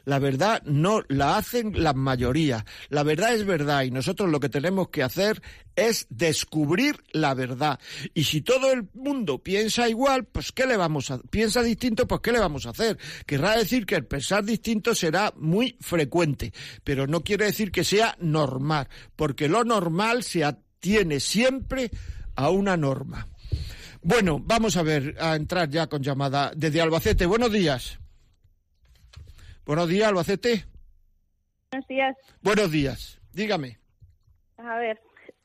La 0.07 0.19
verdad 0.19 0.63
no 0.63 1.01
la 1.09 1.35
hacen 1.35 1.83
la 1.83 1.91
mayoría. 1.91 2.65
La 2.87 3.03
verdad 3.03 3.35
es 3.35 3.45
verdad 3.45 3.83
y 3.83 3.91
nosotros 3.91 4.29
lo 4.29 4.39
que 4.39 4.47
tenemos 4.47 4.87
que 4.87 5.03
hacer 5.03 5.41
es 5.75 6.07
descubrir 6.09 7.03
la 7.11 7.33
verdad. 7.33 7.77
Y 8.13 8.23
si 8.23 8.39
todo 8.39 8.71
el 8.71 8.87
mundo 8.93 9.43
piensa 9.43 9.89
igual, 9.89 10.23
pues 10.23 10.53
¿qué 10.53 10.65
le 10.65 10.77
vamos 10.77 11.11
a 11.11 11.17
piensa 11.17 11.61
distinto, 11.61 12.07
pues 12.07 12.21
qué 12.21 12.31
le 12.31 12.39
vamos 12.39 12.65
a 12.65 12.69
hacer? 12.69 12.97
Querrá 13.25 13.57
decir 13.57 13.85
que 13.85 13.95
el 13.95 14.05
pensar 14.05 14.45
distinto 14.45 14.95
será 14.95 15.33
muy 15.35 15.75
frecuente, 15.81 16.53
pero 16.85 17.05
no 17.05 17.21
quiere 17.21 17.43
decir 17.43 17.69
que 17.69 17.83
sea 17.83 18.15
normal, 18.21 18.87
porque 19.17 19.49
lo 19.49 19.65
normal 19.65 20.23
se 20.23 20.45
atiene 20.45 21.19
siempre 21.19 21.91
a 22.37 22.49
una 22.49 22.77
norma. 22.77 23.27
Bueno, 24.01 24.39
vamos 24.39 24.77
a 24.77 24.83
ver, 24.83 25.17
a 25.19 25.35
entrar 25.35 25.69
ya 25.69 25.87
con 25.87 26.01
llamada 26.01 26.53
desde 26.55 26.79
Albacete. 26.79 27.25
Buenos 27.25 27.51
días. 27.51 27.99
Buenos 29.67 29.89
días, 29.89 30.07
Albacete. 30.07 30.63
Buenos 31.71 31.87
días. 31.89 32.17
Buenos 32.41 32.71
días. 32.71 33.21
Dígame. 33.33 33.77
A 34.57 34.77
ver, 34.77 34.97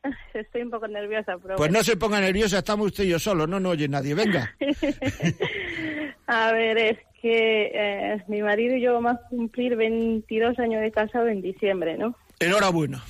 estoy 0.35 0.63
un 0.63 0.71
poco 0.71 0.87
nerviosa. 0.87 1.39
Pero 1.43 1.57
pues 1.57 1.73
no 1.73 1.83
se 1.83 1.97
ponga 1.97 2.21
nerviosa, 2.21 2.59
estamos 2.59 2.87
usted 2.87 3.03
y 3.03 3.09
yo 3.09 3.19
solo, 3.19 3.49
no 3.49 3.59
no 3.59 3.71
oye 3.71 3.89
nadie. 3.89 4.15
Venga. 4.15 4.55
a 6.29 6.53
ver, 6.53 6.79
es 6.79 6.99
que 7.21 7.73
eh, 7.75 8.25
mi 8.29 8.43
marido 8.43 8.77
y 8.77 8.83
yo 8.83 8.95
vamos 8.95 9.15
a 9.15 9.29
cumplir 9.29 9.75
22 9.75 10.57
años 10.61 10.83
de 10.83 10.93
casado 10.93 11.27
en 11.27 11.43
diciembre, 11.43 11.99
¿no? 11.99 12.17
Enhorabuena. 12.39 13.03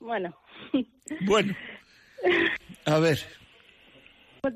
Bueno. 0.00 0.36
Bueno. 1.20 1.54
A 2.86 2.98
ver. 2.98 3.20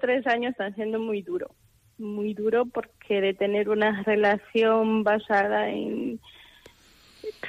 tres 0.01 0.27
años 0.27 0.51
están 0.51 0.75
siendo 0.75 0.99
muy 0.99 1.23
duro, 1.23 1.55
muy 1.99 2.35
duro 2.35 2.67
porque 2.67 3.21
de 3.21 3.35
tener 3.35 3.69
una 3.69 4.03
relación 4.03 5.05
basada 5.05 5.69
en 5.71 6.21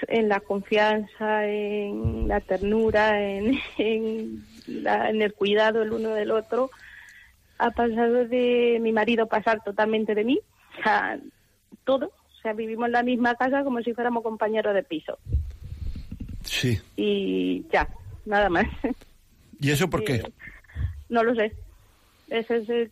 en 0.08 0.30
la 0.30 0.40
confianza, 0.40 1.48
en 1.48 2.28
la 2.28 2.40
ternura, 2.40 3.22
en, 3.22 3.60
en, 3.78 4.44
en 4.68 5.22
el 5.22 5.34
cuidado 5.34 5.82
el 5.82 5.92
uno 5.92 6.10
del 6.10 6.32
otro, 6.32 6.70
ha 7.58 7.72
pasado 7.72 8.26
de 8.28 8.80
mi 8.82 8.92
marido 8.92 9.28
pasar 9.28 9.64
totalmente 9.64 10.16
de 10.16 10.24
mí, 10.24 10.40
o 10.80 10.84
sea, 10.84 11.20
todo, 11.84 12.08
o 12.08 12.42
sea, 12.42 12.54
vivimos 12.54 12.88
en 12.88 12.94
la 12.94 13.04
misma 13.04 13.36
casa 13.36 13.64
como 13.64 13.82
si 13.82 13.94
fuéramos 13.94 14.24
compañeros 14.24 14.74
de 14.74 14.84
piso. 14.84 15.18
Sí. 16.44 16.80
Y 16.98 17.66
ya, 17.72 17.88
nada 18.26 18.50
más. 18.50 18.66
¿Y 19.60 19.72
eso 19.72 19.90
por 19.90 20.04
qué? 20.04 20.22
No 21.08 21.24
lo 21.24 21.36
sé. 21.36 21.54
Ese 22.30 22.58
es 22.58 22.70
el, 22.70 22.92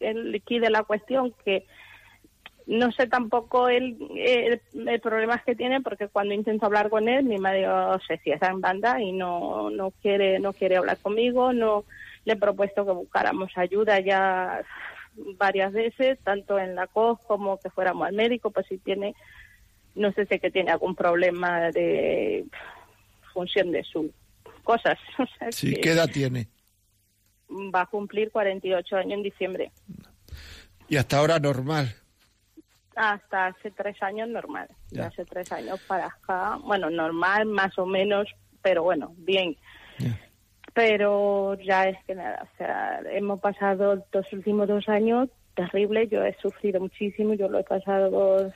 el 0.00 0.42
key 0.44 0.58
de 0.58 0.70
la 0.70 0.82
cuestión, 0.82 1.34
que 1.44 1.66
no 2.68 2.92
sé 2.92 3.06
tampoco 3.06 3.68
el, 3.70 3.96
el, 4.14 4.60
el 4.86 5.00
problema 5.00 5.42
que 5.44 5.56
tiene 5.56 5.80
porque 5.80 6.08
cuando 6.08 6.34
intento 6.34 6.66
hablar 6.66 6.90
con 6.90 7.08
él 7.08 7.24
mi 7.24 7.38
marido 7.38 7.98
se 8.06 8.18
cierra 8.18 8.48
en 8.48 8.60
banda 8.60 9.00
y 9.00 9.12
no 9.12 9.70
no 9.70 9.90
quiere 10.02 10.38
no 10.38 10.52
quiere 10.52 10.76
hablar 10.76 10.98
conmigo 10.98 11.54
no 11.54 11.86
le 12.26 12.34
he 12.34 12.36
propuesto 12.36 12.84
que 12.84 12.92
buscáramos 12.92 13.50
ayuda 13.56 14.00
ya 14.00 14.60
varias 15.38 15.72
veces 15.72 16.18
tanto 16.22 16.58
en 16.58 16.74
la 16.74 16.86
COS 16.86 17.18
como 17.26 17.58
que 17.58 17.70
fuéramos 17.70 18.06
al 18.06 18.14
médico 18.14 18.50
pues 18.50 18.66
si 18.66 18.76
tiene 18.76 19.14
no 19.94 20.12
sé 20.12 20.26
si 20.26 20.38
que 20.38 20.50
tiene 20.50 20.70
algún 20.70 20.94
problema 20.94 21.70
de 21.70 22.44
función 23.32 23.72
de 23.72 23.82
sus 23.82 24.10
cosas 24.62 24.98
o 25.18 25.24
sea 25.38 25.50
sí 25.52 25.72
que 25.72 25.80
qué 25.80 25.92
edad 25.92 26.10
tiene 26.12 26.48
va 27.50 27.82
a 27.82 27.86
cumplir 27.86 28.30
48 28.30 28.96
años 28.96 29.12
en 29.12 29.22
diciembre 29.22 29.72
y 30.88 30.96
hasta 30.96 31.18
ahora 31.18 31.38
normal 31.38 31.94
hasta 32.98 33.46
hace 33.46 33.70
tres 33.70 34.02
años 34.02 34.28
normal. 34.28 34.68
Ya. 34.90 35.06
Hace 35.06 35.24
tres 35.24 35.50
años 35.52 35.80
para 35.86 36.06
acá, 36.06 36.58
bueno, 36.64 36.90
normal 36.90 37.46
más 37.46 37.78
o 37.78 37.86
menos, 37.86 38.26
pero 38.60 38.82
bueno, 38.82 39.14
bien. 39.18 39.56
Ya. 39.98 40.18
Pero 40.74 41.54
ya 41.60 41.84
es 41.88 42.04
que 42.04 42.14
nada, 42.14 42.46
o 42.52 42.56
sea, 42.56 43.00
hemos 43.10 43.40
pasado 43.40 44.04
los 44.12 44.32
últimos 44.32 44.68
dos 44.68 44.88
años 44.88 45.28
terribles, 45.54 46.10
yo 46.10 46.22
he 46.24 46.36
sufrido 46.40 46.80
muchísimo, 46.80 47.34
yo 47.34 47.48
lo 47.48 47.58
he 47.58 47.64
pasado 47.64 48.52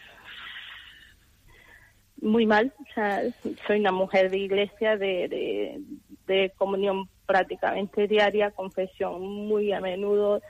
muy 2.20 2.46
mal, 2.46 2.72
o 2.78 2.94
sea, 2.94 3.22
soy 3.66 3.80
una 3.80 3.90
mujer 3.90 4.30
de 4.30 4.38
iglesia, 4.38 4.96
de, 4.96 5.26
de, 5.28 5.80
de 6.26 6.52
comunión 6.56 7.08
prácticamente 7.26 8.06
diaria, 8.08 8.50
confesión 8.50 9.20
muy 9.22 9.72
a 9.72 9.80
menudo, 9.80 10.40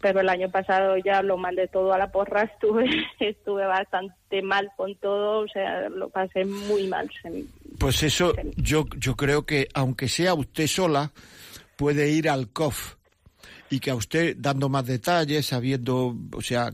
pero 0.00 0.20
el 0.20 0.28
año 0.30 0.50
pasado 0.50 0.96
ya 0.96 1.22
lo 1.22 1.36
mandé 1.36 1.68
todo 1.68 1.92
a 1.92 1.98
la 1.98 2.10
porra, 2.10 2.42
estuve 2.54 2.88
estuve 3.20 3.66
bastante 3.66 4.42
mal 4.42 4.70
con 4.76 4.94
todo, 4.96 5.40
o 5.40 5.48
sea, 5.48 5.88
lo 5.88 6.08
pasé 6.08 6.44
muy 6.44 6.86
mal. 6.88 7.10
Pues 7.78 8.02
eso, 8.02 8.34
yo, 8.56 8.86
yo 8.96 9.14
creo 9.16 9.44
que 9.44 9.68
aunque 9.74 10.08
sea 10.08 10.34
usted 10.34 10.66
sola, 10.66 11.10
puede 11.76 12.10
ir 12.10 12.28
al 12.28 12.48
COF 12.48 12.94
y 13.70 13.78
que 13.80 13.90
a 13.90 13.94
usted, 13.94 14.36
dando 14.38 14.68
más 14.68 14.86
detalles, 14.86 15.46
sabiendo, 15.46 16.16
o 16.34 16.42
sea, 16.42 16.72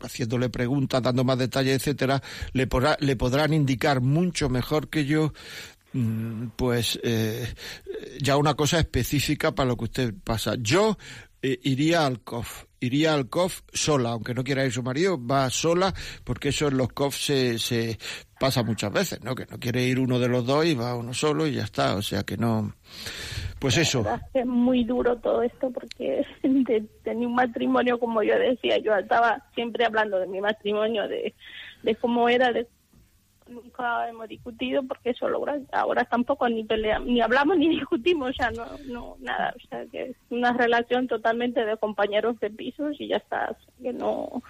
haciéndole 0.00 0.48
preguntas, 0.48 1.02
dando 1.02 1.24
más 1.24 1.38
detalles, 1.38 1.76
etcétera, 1.76 2.20
le, 2.52 2.68
podrá- 2.68 2.96
le 3.00 3.16
podrán 3.16 3.52
indicar 3.54 4.00
mucho 4.00 4.48
mejor 4.48 4.88
que 4.88 5.04
yo 5.06 5.32
pues 6.56 7.00
eh, 7.02 7.46
ya 8.20 8.36
una 8.36 8.54
cosa 8.54 8.78
específica 8.78 9.54
para 9.54 9.68
lo 9.68 9.76
que 9.76 9.84
usted 9.84 10.14
pasa. 10.22 10.54
Yo 10.60 10.96
eh, 11.40 11.58
iría 11.62 12.04
al 12.04 12.20
COF, 12.20 12.64
iría 12.80 13.14
al 13.14 13.28
COF 13.28 13.62
sola, 13.72 14.10
aunque 14.10 14.34
no 14.34 14.44
quiera 14.44 14.64
ir 14.64 14.72
su 14.72 14.82
marido, 14.82 15.24
va 15.24 15.48
sola, 15.50 15.94
porque 16.24 16.48
eso 16.48 16.68
en 16.68 16.76
los 16.76 16.88
COF 16.88 17.16
se, 17.16 17.58
se 17.58 17.98
pasa 18.40 18.62
muchas 18.62 18.92
veces, 18.92 19.22
¿no? 19.22 19.34
Que 19.34 19.46
no 19.46 19.58
quiere 19.58 19.84
ir 19.84 19.98
uno 20.00 20.18
de 20.18 20.28
los 20.28 20.44
dos 20.44 20.66
y 20.66 20.74
va 20.74 20.96
uno 20.96 21.14
solo 21.14 21.46
y 21.46 21.54
ya 21.54 21.62
está, 21.62 21.94
o 21.96 22.02
sea 22.02 22.22
que 22.22 22.36
no... 22.36 22.74
Pues 23.58 23.76
eso, 23.76 24.04
es 24.34 24.46
muy 24.46 24.84
duro 24.84 25.16
todo 25.18 25.42
esto 25.42 25.70
porque 25.72 26.24
tenía 27.02 27.26
un 27.26 27.34
matrimonio, 27.34 27.98
como 27.98 28.22
yo 28.22 28.38
decía, 28.38 28.78
yo 28.78 28.94
estaba 28.94 29.44
siempre 29.54 29.84
hablando 29.84 30.18
de 30.18 30.28
mi 30.28 30.40
matrimonio, 30.40 31.08
de, 31.08 31.34
de 31.82 31.94
cómo 31.96 32.28
era, 32.28 32.52
de 32.52 32.68
nunca 33.48 34.08
hemos 34.08 34.28
discutido 34.28 34.82
porque 34.82 35.10
eso 35.10 35.26
ahora, 35.26 35.58
ahora 35.72 36.04
tampoco 36.04 36.48
ni 36.48 36.64
peleamos, 36.64 37.08
ni 37.08 37.20
hablamos 37.20 37.56
ni 37.56 37.68
discutimos, 37.76 38.30
o 38.30 38.32
sea, 38.32 38.50
no, 38.50 38.66
no, 38.86 39.16
nada, 39.20 39.54
o 39.56 39.68
sea, 39.68 39.84
que 39.90 40.10
es 40.10 40.16
una 40.30 40.52
relación 40.52 41.08
totalmente 41.08 41.64
de 41.64 41.76
compañeros 41.76 42.38
de 42.40 42.50
pisos 42.50 42.96
y 42.98 43.08
ya 43.08 43.16
está, 43.16 43.50
o 43.50 43.54
sea, 43.54 43.74
que 43.82 43.92
no, 43.92 44.42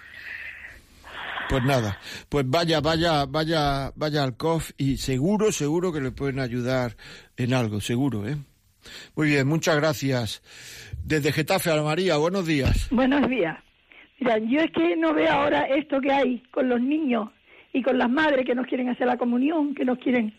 Pues 1.49 1.63
nada, 1.63 1.97
pues 2.29 2.49
vaya, 2.49 2.81
vaya, 2.81 3.25
vaya, 3.25 3.91
vaya 3.95 4.23
al 4.23 4.37
COF 4.37 4.71
y 4.77 4.97
seguro, 4.97 5.51
seguro 5.51 5.91
que 5.91 6.01
le 6.01 6.11
pueden 6.11 6.39
ayudar 6.39 6.95
en 7.37 7.53
algo, 7.53 7.81
seguro, 7.81 8.27
¿eh? 8.27 8.37
Muy 9.15 9.27
bien, 9.27 9.47
muchas 9.47 9.75
gracias. 9.75 10.41
Desde 11.03 11.31
Getafe 11.31 11.71
a 11.71 11.81
María, 11.81 12.17
buenos 12.17 12.45
días. 12.45 12.87
Buenos 12.91 13.27
días. 13.29 13.57
Mira, 14.19 14.37
yo 14.39 14.59
es 14.59 14.71
que 14.71 14.95
no 14.97 15.13
veo 15.13 15.31
ahora 15.31 15.63
esto 15.63 15.99
que 16.01 16.11
hay 16.11 16.39
con 16.51 16.67
los 16.69 16.81
niños 16.81 17.29
y 17.73 17.81
con 17.81 17.97
las 17.97 18.09
madres 18.09 18.45
que 18.45 18.55
nos 18.55 18.67
quieren 18.67 18.89
hacer 18.89 19.07
la 19.07 19.17
comunión, 19.17 19.75
que 19.75 19.85
nos 19.85 19.99
quieren. 19.99 20.33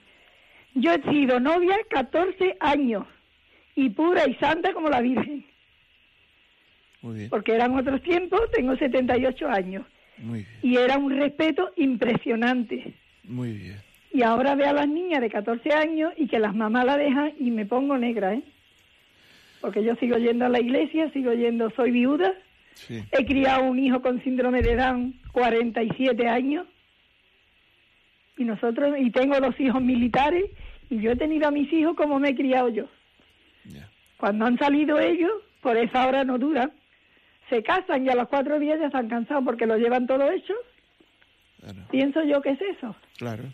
Yo 0.74 0.92
he 0.92 1.02
sido 1.10 1.40
novia 1.40 1.76
14 1.90 2.56
años 2.60 3.06
y 3.74 3.90
pura 3.90 4.28
y 4.28 4.34
santa 4.34 4.72
como 4.72 4.88
la 4.88 5.00
Virgen, 5.00 5.44
Muy 7.02 7.16
bien, 7.18 7.30
porque 7.30 7.54
eran 7.54 7.76
otros 7.76 8.02
tiempos, 8.02 8.40
tengo 8.52 8.76
78 8.76 9.48
años 9.48 9.84
muy 10.18 10.40
bien, 10.40 10.48
y 10.62 10.76
era 10.76 10.98
un 10.98 11.10
respeto 11.10 11.70
impresionante. 11.76 12.94
muy 13.24 13.52
bien. 13.52 13.76
Y 14.12 14.22
ahora 14.22 14.56
veo 14.56 14.70
a 14.70 14.72
las 14.72 14.88
niñas 14.88 15.20
de 15.20 15.30
14 15.30 15.72
años 15.72 16.12
y 16.16 16.26
que 16.26 16.40
las 16.40 16.52
mamás 16.54 16.84
la 16.84 16.96
dejan 16.96 17.32
y 17.38 17.52
me 17.52 17.64
pongo 17.64 17.96
negra, 17.96 18.34
¿eh? 18.34 18.42
Porque 19.60 19.84
yo 19.84 19.94
sigo 19.96 20.18
yendo 20.18 20.46
a 20.46 20.48
la 20.48 20.58
iglesia, 20.58 21.10
sigo 21.12 21.32
yendo, 21.32 21.70
soy 21.70 21.90
viuda, 21.92 22.34
Sí, 22.74 23.02
He 23.12 23.26
criado 23.26 23.64
un 23.64 23.78
hijo 23.78 24.00
con 24.00 24.22
síndrome 24.22 24.62
de 24.62 24.76
Down, 24.76 25.14
47 25.32 26.28
años. 26.28 26.66
Y 28.40 28.44
nosotros, 28.44 28.94
y 28.98 29.10
tengo 29.10 29.38
dos 29.38 29.54
hijos 29.60 29.82
militares, 29.82 30.46
y 30.88 30.98
yo 30.98 31.10
he 31.10 31.16
tenido 31.16 31.46
a 31.46 31.50
mis 31.50 31.70
hijos 31.70 31.94
como 31.94 32.18
me 32.18 32.30
he 32.30 32.34
criado 32.34 32.70
yo. 32.70 32.86
Cuando 34.16 34.46
han 34.46 34.56
salido 34.56 34.98
ellos, 34.98 35.30
por 35.60 35.76
esa 35.76 36.06
hora 36.08 36.24
no 36.24 36.38
duran. 36.38 36.72
Se 37.50 37.62
casan 37.62 38.06
y 38.06 38.08
a 38.08 38.14
los 38.14 38.28
cuatro 38.28 38.58
días 38.58 38.80
ya 38.80 38.86
están 38.86 39.10
cansados 39.10 39.44
porque 39.44 39.66
lo 39.66 39.76
llevan 39.76 40.06
todo 40.06 40.30
hecho. 40.30 40.54
Claro. 41.60 41.86
Pienso 41.90 42.20
yo 42.24 42.40
que 42.40 42.50
es 42.50 42.60
eso. 42.76 42.96
Claro. 43.18 43.52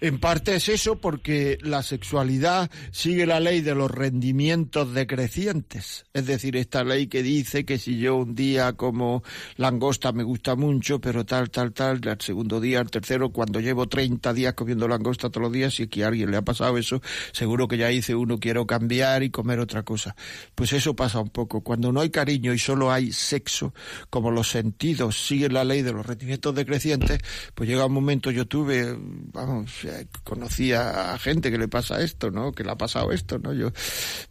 En 0.00 0.20
parte 0.20 0.54
es 0.54 0.68
eso 0.68 1.00
porque 1.00 1.58
la 1.62 1.82
sexualidad 1.82 2.70
sigue 2.92 3.26
la 3.26 3.40
ley 3.40 3.60
de 3.60 3.74
los 3.74 3.90
rendimientos 3.90 4.94
decrecientes. 4.94 6.06
Es 6.14 6.26
decir, 6.26 6.56
esta 6.56 6.84
ley 6.84 7.08
que 7.08 7.24
dice 7.24 7.64
que 7.64 7.78
si 7.78 7.98
yo 7.98 8.14
un 8.18 8.36
día 8.36 8.74
como 8.74 9.24
langosta 9.56 10.12
me 10.12 10.22
gusta 10.22 10.54
mucho, 10.54 11.00
pero 11.00 11.26
tal, 11.26 11.50
tal, 11.50 11.72
tal, 11.72 12.00
al 12.06 12.20
segundo 12.20 12.60
día, 12.60 12.78
al 12.78 12.88
tercero, 12.88 13.30
cuando 13.30 13.58
llevo 13.58 13.88
30 13.88 14.32
días 14.32 14.54
comiendo 14.54 14.86
langosta 14.86 15.28
todos 15.28 15.42
los 15.42 15.52
días, 15.52 15.74
si 15.74 15.82
es 15.84 15.88
que 15.88 16.04
a 16.04 16.08
alguien 16.08 16.30
le 16.30 16.36
ha 16.36 16.42
pasado 16.42 16.78
eso, 16.78 17.02
seguro 17.32 17.66
que 17.66 17.78
ya 17.78 17.88
dice 17.88 18.14
uno 18.14 18.38
quiero 18.38 18.64
cambiar 18.64 19.24
y 19.24 19.30
comer 19.30 19.58
otra 19.58 19.82
cosa. 19.82 20.14
Pues 20.54 20.72
eso 20.72 20.94
pasa 20.94 21.18
un 21.18 21.30
poco. 21.30 21.62
Cuando 21.62 21.90
no 21.90 22.00
hay 22.00 22.10
cariño 22.10 22.54
y 22.54 22.58
solo 22.60 22.92
hay 22.92 23.10
sexo, 23.10 23.74
como 24.08 24.30
los 24.30 24.48
sentidos 24.48 25.26
siguen 25.26 25.54
la 25.54 25.64
ley 25.64 25.82
de 25.82 25.92
los 25.92 26.06
rendimientos 26.06 26.54
decrecientes, 26.54 27.18
pues 27.54 27.68
llega 27.68 27.86
un 27.86 27.92
momento, 27.92 28.30
yo 28.30 28.46
tuve, 28.46 28.96
vamos, 28.98 29.84
eh, 29.84 30.06
conocí 30.24 30.72
a 30.72 31.16
gente 31.18 31.50
que 31.50 31.58
le 31.58 31.68
pasa 31.68 32.00
esto, 32.00 32.30
¿no? 32.30 32.52
Que 32.52 32.64
le 32.64 32.70
ha 32.70 32.76
pasado 32.76 33.12
esto, 33.12 33.38
¿no? 33.38 33.52
Yo, 33.52 33.72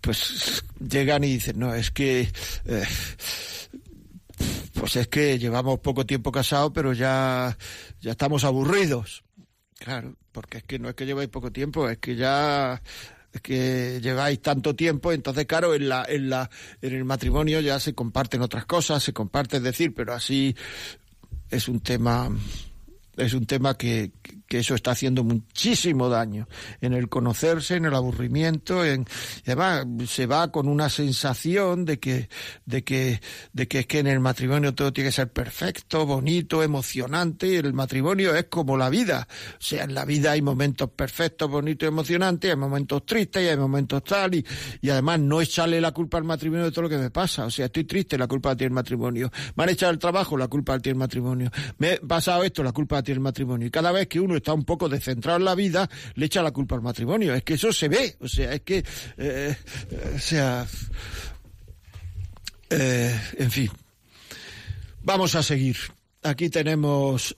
pues 0.02 0.64
llegan 0.80 1.24
y 1.24 1.34
dicen, 1.34 1.60
no, 1.60 1.74
es 1.74 1.92
que, 1.92 2.30
eh, 2.66 2.88
pues 4.74 4.96
es 4.96 5.08
que 5.08 5.38
llevamos 5.38 5.80
poco 5.80 6.06
tiempo 6.06 6.32
casados, 6.32 6.72
pero 6.74 6.94
ya, 6.94 7.58
ya 8.02 8.12
estamos 8.12 8.44
aburridos. 8.44 9.24
Claro, 9.80 10.16
porque 10.32 10.60
es 10.60 10.64
que 10.64 10.78
no 10.80 10.90
es 10.90 10.96
que 10.96 11.06
lleváis 11.06 11.30
poco 11.30 11.52
tiempo, 11.52 11.90
es 11.90 11.98
que 12.00 12.16
ya 12.16 12.82
es 13.32 13.42
que 13.42 14.00
lleváis 14.02 14.42
tanto 14.42 14.76
tiempo, 14.76 15.12
entonces 15.12 15.46
claro, 15.46 15.76
en 15.76 15.88
la, 15.88 16.06
en 16.08 16.30
la, 16.30 16.50
en 16.82 16.96
el 16.96 17.06
matrimonio 17.06 17.60
ya 17.62 17.80
se 17.80 17.94
comparten 17.94 18.42
otras 18.42 18.66
cosas, 18.66 19.04
se 19.04 19.14
comparte, 19.14 19.58
es 19.58 19.64
decir, 19.64 19.94
pero 19.94 20.14
así 20.14 20.56
es 21.50 21.68
un 21.68 21.80
tema, 21.80 22.30
es 23.20 23.34
un 23.34 23.46
tema 23.46 23.78
que, 23.78 24.12
que 24.50 24.60
eso 24.60 24.74
está 24.74 24.92
haciendo 24.92 25.24
muchísimo 25.24 26.10
daño 26.10 26.48
en 26.82 26.94
el 26.94 27.08
conocerse, 27.08 27.76
en 27.76 27.86
el 27.86 27.94
aburrimiento, 27.94 28.84
en 28.84 29.06
además 29.46 29.86
se 30.10 30.26
va 30.26 30.52
con 30.52 30.68
una 30.68 30.90
sensación 30.90 31.86
de 31.86 32.00
que 32.00 32.30
de 32.66 32.84
que 32.84 33.22
de 33.54 33.68
que 33.68 33.80
es 33.80 33.86
que 33.86 34.00
en 34.00 34.08
el 34.08 34.20
matrimonio 34.20 34.74
todo 34.74 34.92
tiene 34.92 35.10
que 35.10 35.16
ser 35.16 35.32
perfecto, 35.32 36.06
bonito, 36.08 36.64
emocionante, 36.64 37.48
y 37.48 37.56
el 37.58 37.74
matrimonio 37.74 38.36
es 38.36 38.46
como 38.46 38.76
la 38.76 38.90
vida, 38.90 39.28
o 39.54 39.62
sea, 39.62 39.84
en 39.84 39.94
la 39.94 40.04
vida 40.04 40.32
hay 40.32 40.42
momentos 40.42 40.90
perfectos, 40.90 41.48
bonitos, 41.48 41.88
emocionantes, 41.88 42.50
hay 42.50 42.58
momentos 42.58 43.06
tristes 43.06 43.44
y 43.44 43.48
hay 43.50 43.58
momentos 43.58 44.04
tal 44.04 44.34
y, 44.34 44.46
y 44.82 44.90
además 44.90 45.20
no 45.20 45.42
echarle 45.42 45.80
la 45.80 45.92
culpa 45.92 46.18
al 46.18 46.24
matrimonio 46.24 46.66
de 46.66 46.72
todo 46.72 46.84
lo 46.84 46.90
que 46.90 46.98
me 46.98 47.12
pasa, 47.12 47.46
o 47.46 47.52
sea, 47.52 47.66
estoy 47.68 47.84
triste, 47.84 48.18
la 48.18 48.28
culpa 48.28 48.56
tiene 48.56 48.70
el 48.70 48.74
matrimonio, 48.74 49.32
me 49.56 49.64
han 49.64 49.70
echado 49.70 49.92
el 49.92 50.00
trabajo, 50.00 50.36
la 50.36 50.48
culpa 50.48 50.80
tiene 50.80 50.96
el 50.96 51.00
matrimonio, 51.00 51.52
me 51.78 51.94
he 51.94 51.98
pasado 52.00 52.44
esto, 52.44 52.64
la 52.64 52.72
culpa 52.72 53.04
tiene 53.04 53.18
el 53.18 53.24
matrimonio. 53.24 53.68
Y 53.68 53.72
cada 53.72 53.92
vez 53.92 54.08
que 54.08 54.20
uno 54.20 54.39
está 54.40 54.54
un 54.54 54.66
poco 54.66 54.90
descentrado 54.90 55.38
en 55.38 55.46
la 55.46 55.56
vida, 55.56 55.90
le 56.16 56.26
echa 56.26 56.42
la 56.42 56.52
culpa 56.52 56.76
al 56.76 56.82
matrimonio. 56.82 57.34
Es 57.34 57.44
que 57.44 57.54
eso 57.54 57.72
se 57.72 57.88
ve, 57.88 58.16
o 58.20 58.28
sea, 58.28 58.54
es 58.54 58.62
que, 58.62 58.84
eh, 59.18 59.56
o 60.16 60.20
sea, 60.20 60.66
eh, 62.70 63.20
en 63.38 63.52
fin. 63.52 63.70
Vamos 65.04 65.36
a 65.36 65.44
seguir. 65.44 65.78
Aquí 66.24 66.50
tenemos. 66.50 67.36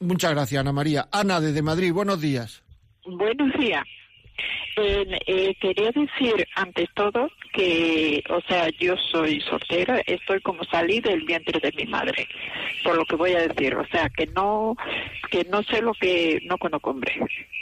Muchas 0.00 0.32
gracias, 0.32 0.60
Ana 0.60 0.72
María. 0.72 1.08
Ana, 1.12 1.40
desde 1.40 1.62
Madrid, 1.62 1.92
buenos 1.92 2.20
días. 2.20 2.62
Buenos 3.04 3.52
días. 3.58 3.84
Eh, 4.76 5.06
eh, 5.26 5.54
quería 5.60 5.90
decir, 5.92 6.46
ante 6.56 6.88
todo, 6.94 7.30
que, 7.52 8.22
o 8.28 8.40
sea, 8.48 8.68
yo 8.80 8.96
soy 8.96 9.40
soltera, 9.42 10.02
estoy 10.06 10.40
como 10.40 10.64
salí 10.64 11.00
del 11.00 11.22
vientre 11.22 11.60
de 11.60 11.72
mi 11.76 11.88
madre, 11.90 12.26
por 12.82 12.96
lo 12.96 13.04
que 13.04 13.14
voy 13.14 13.32
a 13.32 13.46
decir, 13.46 13.74
o 13.76 13.86
sea, 13.86 14.08
que 14.08 14.26
no, 14.26 14.76
que 15.30 15.44
no 15.44 15.62
sé 15.62 15.80
lo 15.80 15.92
que 15.94 16.40
no 16.46 16.58
conozco 16.58 16.90
hombre, 16.90 17.12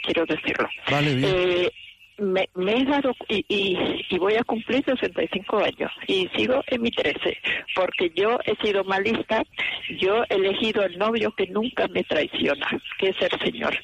quiero 0.03 0.25
decirlo. 0.25 0.67
Vale, 0.89 1.13
bien. 1.13 1.31
Eh, 1.35 1.71
me, 2.17 2.49
me, 2.55 2.77
he 2.77 2.85
dado 2.85 3.15
y, 3.27 3.45
y, 3.47 4.05
y, 4.09 4.17
voy 4.19 4.35
a 4.35 4.43
cumplir 4.43 4.83
65 4.85 5.57
años 5.57 5.91
y 6.07 6.27
sigo 6.35 6.63
en 6.67 6.81
mi 6.81 6.91
13 6.91 7.37
porque 7.75 8.11
yo 8.15 8.39
he 8.45 8.55
sido 8.65 8.83
malista, 8.83 9.43
yo 9.99 10.23
he 10.29 10.35
elegido 10.35 10.83
el 10.83 10.97
novio 10.97 11.31
que 11.31 11.47
nunca 11.47 11.87
me 11.87 12.03
traiciona, 12.03 12.67
que 12.99 13.09
es 13.09 13.15
el 13.19 13.39
Señor. 13.39 13.75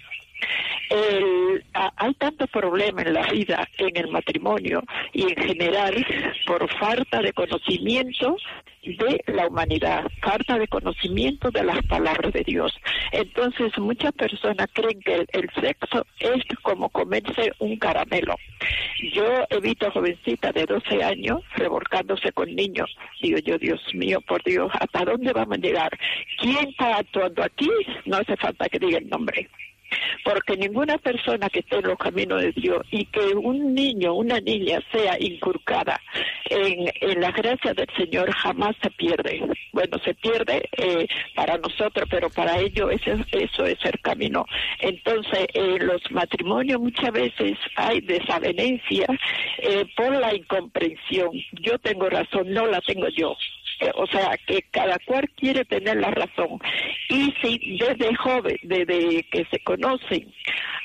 El, 0.90 1.64
hay 1.74 2.14
tanto 2.16 2.48
problema 2.48 3.04
en 3.04 3.14
la 3.14 3.28
vida, 3.32 3.68
en 3.78 3.96
el 3.96 4.08
matrimonio 4.10 4.82
y 5.14 5.24
en 5.24 5.36
general 5.36 6.06
por 6.48 6.68
falta 6.80 7.22
de 7.22 7.32
conocimiento 7.34 8.36
de 8.84 9.22
la 9.28 9.48
humanidad, 9.48 10.06
falta 10.22 10.58
de 10.58 10.68
conocimiento 10.68 11.52
de 11.52 11.64
las 11.64 11.86
palabras 11.86 12.34
de 12.34 12.44
Dios. 12.44 12.74
Entonces 13.12 13.78
muchas 13.78 14.14
personas 14.14 14.68
creen 14.74 15.00
que 15.02 15.16
el, 15.16 15.28
el 15.34 15.50
sexo 15.62 16.06
es 16.20 16.44
como 16.62 16.90
comerse 16.90 17.54
un 17.60 17.76
caramelo. 17.78 18.36
Yo 19.14 19.46
he 19.50 19.60
visto 19.60 19.92
jovencitas 19.92 20.54
de 20.54 20.66
12 20.66 21.04
años 21.04 21.42
revolcándose 21.56 22.32
con 22.32 22.54
niños. 22.56 22.96
Digo 23.22 23.38
yo, 23.40 23.58
Dios 23.58 23.82
mío, 23.94 24.22
por 24.22 24.44
Dios, 24.44 24.72
¿hasta 24.80 25.06
dónde 25.06 25.34
vamos 25.34 25.58
a 25.58 25.62
llegar? 25.62 25.98
¿Quién 26.40 26.70
está 26.70 26.98
actuando 26.98 27.44
aquí? 27.44 27.70
No 28.06 28.18
hace 28.18 28.36
falta 28.38 28.68
que 28.70 28.80
diga 28.80 28.98
el 28.98 29.10
nombre 29.10 29.50
porque 30.24 30.58
ninguna 30.58 30.98
persona 30.98 31.50
que 31.50 31.60
esté 31.60 31.78
en 31.78 31.88
los 31.88 31.98
caminos 31.98 32.42
de 32.42 32.52
Dios 32.52 32.86
y 32.92 33.06
que 33.06 33.36
un 33.36 33.74
niño, 33.74 34.14
una 34.14 34.40
niña 34.40 34.80
sea 34.92 35.18
inculcada 35.20 36.00
en, 36.50 36.92
en 37.02 37.22
la 37.22 37.32
gracia 37.32 37.74
del 37.74 37.88
Señor 37.98 38.32
jamás 38.32 38.76
se 38.82 38.90
pierde. 38.92 39.42
Bueno, 39.72 39.98
se 40.04 40.14
pierde 40.16 40.68
eh, 40.78 41.08
para 41.36 41.58
nosotros, 41.58 42.08
pero 42.10 42.30
para 42.30 42.60
ellos 42.60 42.90
eso 42.92 43.66
es 43.66 43.78
el 43.84 44.00
camino. 44.02 44.46
Entonces, 44.80 45.48
en 45.54 45.86
los 45.86 46.02
matrimonios 46.12 46.80
muchas 46.80 47.12
veces 47.12 47.58
hay 47.76 48.02
desavenencia 48.02 49.08
eh, 49.60 49.86
por 49.96 50.16
la 50.16 50.36
incomprensión. 50.36 51.30
Yo 51.62 51.78
tengo 51.80 52.10
razón, 52.10 52.52
no 52.52 52.66
la 52.66 52.82
tengo 52.82 53.08
yo 53.10 53.36
o 53.96 54.08
sea, 54.08 54.38
que 54.46 54.62
cada 54.72 54.98
cual 55.06 55.30
quiere 55.36 55.66
tener 55.66 55.98
la 55.98 56.12
razón. 56.12 56.60
Y 57.10 57.34
si 57.42 57.78
desde 57.78 58.16
joven, 58.16 58.58
desde 58.64 59.24
que 59.24 59.46
se 59.52 59.60
conocen 59.60 60.32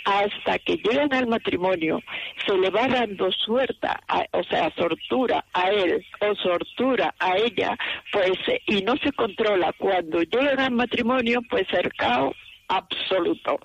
hasta 0.04 0.58
que 0.58 0.76
llegan 0.76 1.12
al 1.14 1.26
matrimonio, 1.26 2.00
se 2.46 2.56
le 2.56 2.70
va 2.70 2.86
dando 2.88 3.30
suerte, 3.32 3.88
o 4.32 4.44
sea, 4.44 4.70
sortura 4.76 5.44
a 5.52 5.70
él 5.70 6.04
o 6.20 6.34
sortura 6.34 7.14
a 7.18 7.36
ella, 7.36 7.76
pues, 8.12 8.32
y 8.66 8.82
no 8.82 8.96
se 8.98 9.12
controla 9.12 9.72
cuando 9.78 10.20
llegan 10.22 10.60
al 10.60 10.72
matrimonio, 10.72 11.40
pues 11.48 11.66
el 11.72 11.92
caos 11.94 12.36
absoluto. 12.68 13.58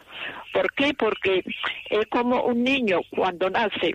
¿Por 0.54 0.72
qué? 0.74 0.94
Porque 0.94 1.44
es 1.90 2.06
como 2.10 2.44
un 2.44 2.64
niño 2.64 3.00
cuando 3.10 3.50
nace, 3.50 3.94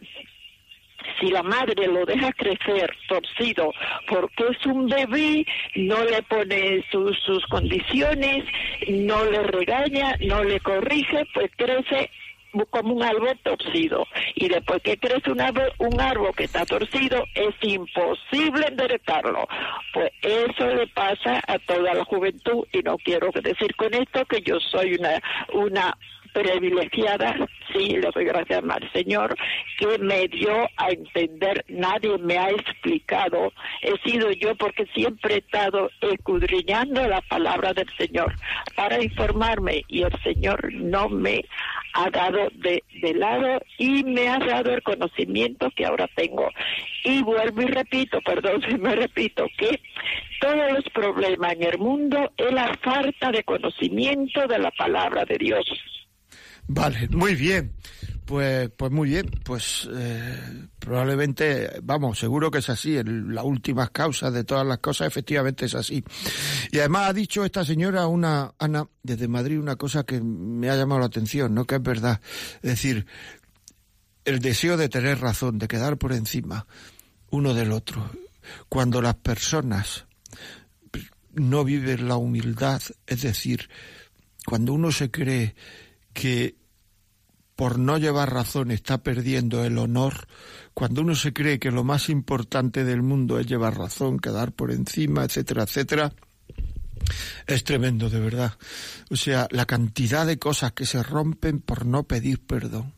si 1.20 1.28
la 1.28 1.42
madre 1.42 1.86
lo 1.86 2.04
deja 2.04 2.32
crecer 2.32 2.94
torcido 3.08 3.72
porque 4.08 4.44
es 4.50 4.66
un 4.66 4.88
bebé, 4.88 5.46
no 5.74 6.04
le 6.04 6.22
pone 6.22 6.84
sus, 6.90 7.18
sus 7.20 7.44
condiciones, 7.46 8.44
no 8.88 9.24
le 9.24 9.42
regaña, 9.42 10.16
no 10.20 10.42
le 10.44 10.60
corrige, 10.60 11.26
pues 11.34 11.50
crece 11.56 12.10
como 12.70 12.94
un 12.94 13.02
árbol 13.02 13.38
torcido. 13.42 14.06
Y 14.34 14.48
después 14.48 14.80
que 14.82 14.96
crece 14.96 15.30
un 15.30 15.40
árbol, 15.40 15.72
un 15.78 16.00
árbol 16.00 16.34
que 16.36 16.44
está 16.44 16.64
torcido, 16.64 17.24
es 17.34 17.54
imposible 17.62 18.66
enderezarlo. 18.68 19.46
Pues 19.92 20.10
eso 20.22 20.66
le 20.68 20.86
pasa 20.88 21.40
a 21.46 21.58
toda 21.58 21.94
la 21.94 22.04
juventud 22.04 22.66
y 22.72 22.78
no 22.82 22.96
quiero 22.98 23.30
decir 23.42 23.74
con 23.76 23.92
esto 23.94 24.24
que 24.26 24.40
yo 24.42 24.60
soy 24.60 24.94
una, 24.94 25.20
una 25.52 25.96
privilegiada, 26.32 27.36
sí, 27.74 27.88
le 27.96 28.10
doy 28.14 28.24
gracias 28.24 28.62
al 28.62 28.92
Señor, 28.92 29.36
que 29.78 29.98
me 29.98 30.28
dio 30.28 30.68
a 30.76 30.90
entender, 30.90 31.64
nadie 31.68 32.16
me 32.18 32.38
ha 32.38 32.50
explicado, 32.50 33.52
he 33.82 33.98
sido 34.08 34.30
yo 34.32 34.54
porque 34.56 34.86
siempre 34.94 35.34
he 35.34 35.38
estado 35.38 35.90
escudriñando 36.00 37.06
la 37.06 37.20
palabra 37.22 37.72
del 37.72 37.88
Señor 37.98 38.34
para 38.76 39.02
informarme 39.02 39.84
y 39.88 40.02
el 40.02 40.12
Señor 40.22 40.72
no 40.72 41.08
me 41.08 41.44
ha 41.94 42.10
dado 42.10 42.48
de, 42.54 42.82
de 43.02 43.14
lado 43.14 43.60
y 43.78 44.04
me 44.04 44.28
ha 44.28 44.38
dado 44.38 44.72
el 44.72 44.82
conocimiento 44.82 45.70
que 45.76 45.86
ahora 45.86 46.08
tengo. 46.14 46.48
Y 47.04 47.22
vuelvo 47.22 47.62
y 47.62 47.66
repito, 47.66 48.20
perdón 48.22 48.62
si 48.62 48.76
me 48.78 48.94
repito, 48.94 49.46
que 49.58 49.80
todos 50.40 50.72
los 50.72 50.84
problemas 50.92 51.52
en 51.52 51.62
el 51.64 51.78
mundo 51.78 52.32
es 52.36 52.52
la 52.52 52.74
falta 52.82 53.30
de 53.30 53.44
conocimiento 53.44 54.46
de 54.46 54.58
la 54.58 54.70
palabra 54.72 55.24
de 55.24 55.38
Dios. 55.38 55.64
Vale, 56.66 57.08
muy 57.10 57.34
bien. 57.34 57.72
Pues, 58.24 58.70
pues 58.74 58.90
muy 58.90 59.10
bien, 59.10 59.30
pues 59.44 59.86
eh, 59.92 60.66
probablemente, 60.78 61.78
vamos, 61.82 62.18
seguro 62.18 62.50
que 62.50 62.60
es 62.60 62.70
así, 62.70 62.96
el, 62.96 63.34
la 63.34 63.42
última 63.42 63.88
causa 63.88 64.30
de 64.30 64.44
todas 64.44 64.66
las 64.66 64.78
cosas 64.78 65.08
efectivamente 65.08 65.66
es 65.66 65.74
así. 65.74 66.02
Y 66.72 66.78
además 66.78 67.10
ha 67.10 67.12
dicho 67.12 67.44
esta 67.44 67.66
señora, 67.66 68.06
una 68.06 68.54
Ana, 68.58 68.88
desde 69.02 69.28
Madrid, 69.28 69.58
una 69.60 69.76
cosa 69.76 70.04
que 70.04 70.22
me 70.22 70.70
ha 70.70 70.76
llamado 70.76 71.00
la 71.00 71.06
atención, 71.06 71.54
¿no? 71.54 71.66
Que 71.66 71.74
es 71.74 71.82
verdad. 71.82 72.18
Es 72.62 72.70
decir, 72.70 73.06
el 74.24 74.38
deseo 74.38 74.78
de 74.78 74.88
tener 74.88 75.20
razón, 75.20 75.58
de 75.58 75.68
quedar 75.68 75.98
por 75.98 76.14
encima 76.14 76.66
uno 77.28 77.52
del 77.52 77.72
otro. 77.72 78.10
Cuando 78.70 79.02
las 79.02 79.16
personas 79.16 80.06
no 81.34 81.62
viven 81.64 82.08
la 82.08 82.16
humildad, 82.16 82.80
es 83.06 83.20
decir, 83.20 83.68
cuando 84.46 84.72
uno 84.72 84.90
se 84.92 85.10
cree 85.10 85.54
que 86.14 86.56
por 87.56 87.78
no 87.78 87.98
llevar 87.98 88.32
razón 88.32 88.70
está 88.70 89.02
perdiendo 89.02 89.64
el 89.64 89.78
honor, 89.78 90.26
cuando 90.72 91.02
uno 91.02 91.14
se 91.14 91.32
cree 91.32 91.58
que 91.58 91.70
lo 91.70 91.84
más 91.84 92.08
importante 92.08 92.84
del 92.84 93.02
mundo 93.02 93.38
es 93.38 93.46
llevar 93.46 93.78
razón, 93.78 94.18
quedar 94.18 94.52
por 94.52 94.72
encima, 94.72 95.24
etcétera, 95.24 95.64
etcétera, 95.64 96.12
es 97.46 97.64
tremendo, 97.64 98.10
de 98.10 98.20
verdad. 98.20 98.54
O 99.10 99.16
sea, 99.16 99.46
la 99.50 99.66
cantidad 99.66 100.26
de 100.26 100.38
cosas 100.38 100.72
que 100.72 100.86
se 100.86 101.02
rompen 101.02 101.60
por 101.60 101.86
no 101.86 102.04
pedir 102.04 102.44
perdón. 102.44 102.94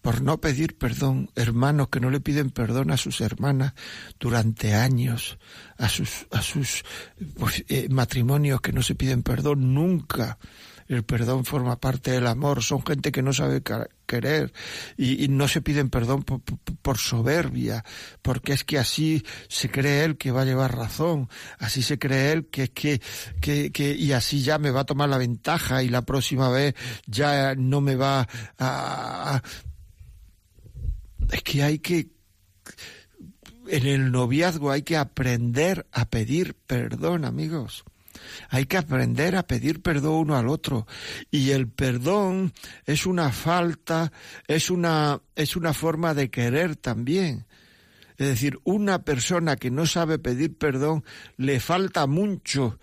Por 0.00 0.22
no 0.22 0.40
pedir 0.40 0.78
perdón, 0.78 1.28
hermanos 1.34 1.88
que 1.88 2.00
no 2.00 2.08
le 2.08 2.20
piden 2.20 2.50
perdón 2.50 2.92
a 2.92 2.96
sus 2.96 3.20
hermanas 3.20 3.74
durante 4.18 4.74
años, 4.74 5.38
a 5.76 5.88
sus, 5.88 6.26
a 6.30 6.40
sus 6.40 6.84
pues, 7.36 7.64
eh, 7.68 7.88
matrimonios 7.90 8.60
que 8.60 8.72
no 8.72 8.80
se 8.80 8.94
piden 8.94 9.22
perdón 9.22 9.74
nunca 9.74 10.38
el 10.88 11.04
perdón 11.04 11.44
forma 11.44 11.78
parte 11.78 12.10
del 12.10 12.26
amor, 12.26 12.62
son 12.62 12.84
gente 12.84 13.12
que 13.12 13.22
no 13.22 13.32
sabe 13.32 13.62
querer 14.06 14.52
y, 14.96 15.28
no 15.28 15.46
se 15.46 15.60
piden 15.60 15.90
perdón 15.90 16.24
por, 16.24 16.98
soberbia, 16.98 17.84
porque 18.22 18.54
es 18.54 18.64
que 18.64 18.78
así 18.78 19.22
se 19.48 19.70
cree 19.70 20.04
él 20.04 20.16
que 20.16 20.30
va 20.30 20.42
a 20.42 20.46
llevar 20.46 20.74
razón, 20.74 21.28
así 21.58 21.82
se 21.82 21.98
cree 21.98 22.32
él 22.32 22.46
que 22.46 22.64
es 22.64 22.70
que, 22.70 23.00
que, 23.40 23.70
que, 23.70 23.94
y 23.94 24.12
así 24.12 24.42
ya 24.42 24.58
me 24.58 24.70
va 24.70 24.80
a 24.80 24.86
tomar 24.86 25.08
la 25.08 25.18
ventaja 25.18 25.82
y 25.82 25.88
la 25.88 26.02
próxima 26.02 26.48
vez 26.48 26.74
ya 27.06 27.54
no 27.54 27.80
me 27.80 27.94
va 27.94 28.26
a 28.58 29.42
es 31.30 31.42
que 31.42 31.62
hay 31.62 31.78
que 31.78 32.08
en 33.68 33.86
el 33.86 34.10
noviazgo 34.10 34.70
hay 34.70 34.82
que 34.82 34.96
aprender 34.96 35.86
a 35.92 36.06
pedir 36.06 36.54
perdón, 36.54 37.24
amigos. 37.24 37.84
Hay 38.50 38.66
que 38.66 38.76
aprender 38.76 39.36
a 39.36 39.46
pedir 39.46 39.82
perdón 39.82 40.14
uno 40.14 40.36
al 40.36 40.48
otro. 40.48 40.86
Y 41.30 41.50
el 41.50 41.68
perdón 41.68 42.52
es 42.84 43.06
una 43.06 43.30
falta, 43.30 44.12
es 44.46 44.70
una, 44.70 45.20
es 45.34 45.56
una 45.56 45.72
forma 45.72 46.14
de 46.14 46.30
querer 46.30 46.76
también. 46.76 47.46
Es 48.16 48.26
decir, 48.26 48.58
una 48.64 49.04
persona 49.04 49.56
que 49.56 49.70
no 49.70 49.86
sabe 49.86 50.18
pedir 50.18 50.56
perdón 50.58 51.04
le 51.36 51.60
falta 51.60 52.06
mucho, 52.06 52.80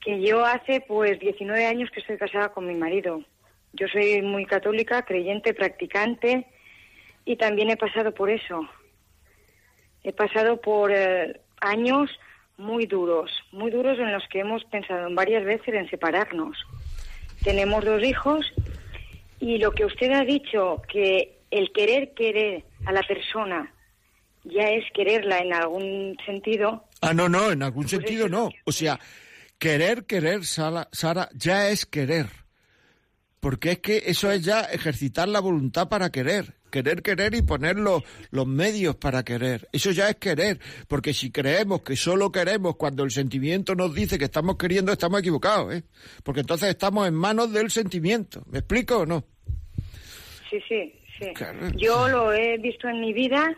que 0.00 0.20
yo 0.20 0.44
hace 0.44 0.82
pues 0.82 1.18
19 1.18 1.66
años 1.66 1.90
que 1.90 1.98
estoy 1.98 2.16
casada 2.16 2.50
con 2.50 2.68
mi 2.68 2.74
marido. 2.74 3.24
Yo 3.72 3.88
soy 3.88 4.22
muy 4.22 4.46
católica, 4.46 5.02
creyente, 5.02 5.52
practicante 5.52 6.46
y 7.24 7.34
también 7.34 7.70
he 7.70 7.76
pasado 7.76 8.14
por 8.14 8.30
eso. 8.30 8.68
He 10.04 10.12
pasado 10.12 10.60
por 10.60 10.92
eh, 10.92 11.40
años 11.60 12.08
muy 12.56 12.86
duros, 12.86 13.32
muy 13.50 13.72
duros 13.72 13.98
en 13.98 14.12
los 14.12 14.22
que 14.28 14.38
hemos 14.38 14.64
pensado 14.66 15.12
varias 15.12 15.44
veces 15.44 15.74
en 15.74 15.90
separarnos. 15.90 16.56
Tenemos 17.42 17.84
dos 17.84 18.04
hijos 18.04 18.46
y 19.40 19.58
lo 19.58 19.72
que 19.72 19.84
usted 19.84 20.10
ha 20.12 20.24
dicho, 20.24 20.82
que 20.90 21.38
el 21.50 21.72
querer 21.72 22.12
querer 22.14 22.64
a 22.86 22.92
la 22.92 23.02
persona 23.02 23.72
ya 24.44 24.70
es 24.70 24.84
quererla 24.94 25.38
en 25.38 25.52
algún 25.52 26.16
sentido. 26.24 26.84
Ah, 27.00 27.14
no, 27.14 27.28
no, 27.28 27.50
en 27.52 27.62
algún 27.62 27.88
sentido 27.88 28.28
no. 28.28 28.50
O 28.64 28.72
sea, 28.72 28.98
querer, 29.58 30.04
querer, 30.04 30.44
Sara, 30.44 30.88
Sara, 30.92 31.28
ya 31.34 31.68
es 31.68 31.86
querer. 31.86 32.26
Porque 33.40 33.72
es 33.72 33.78
que 33.78 34.02
eso 34.06 34.30
es 34.30 34.44
ya 34.44 34.62
ejercitar 34.62 35.28
la 35.28 35.40
voluntad 35.40 35.88
para 35.88 36.10
querer 36.10 36.57
querer, 36.68 37.02
querer 37.02 37.34
y 37.34 37.42
poner 37.42 37.76
los, 37.76 38.02
medios 38.46 38.96
para 38.96 39.22
querer. 39.24 39.68
Eso 39.72 39.90
ya 39.90 40.08
es 40.08 40.16
querer, 40.16 40.58
porque 40.88 41.12
si 41.12 41.30
creemos 41.30 41.82
que 41.82 41.96
solo 41.96 42.30
queremos 42.32 42.76
cuando 42.76 43.04
el 43.04 43.10
sentimiento 43.10 43.74
nos 43.74 43.94
dice 43.94 44.18
que 44.18 44.24
estamos 44.24 44.56
queriendo, 44.56 44.92
estamos 44.92 45.20
equivocados, 45.20 45.74
¿eh? 45.74 45.82
Porque 46.22 46.40
entonces 46.40 46.68
estamos 46.70 47.06
en 47.08 47.14
manos 47.14 47.52
del 47.52 47.70
sentimiento. 47.70 48.42
¿Me 48.50 48.58
explico 48.58 48.98
o 48.98 49.06
no? 49.06 49.24
Sí, 50.50 50.60
sí, 50.68 50.94
sí. 51.18 51.26
Yo 51.76 52.08
lo 52.08 52.32
he 52.32 52.58
visto 52.58 52.88
en 52.88 53.00
mi 53.00 53.12
vida 53.12 53.54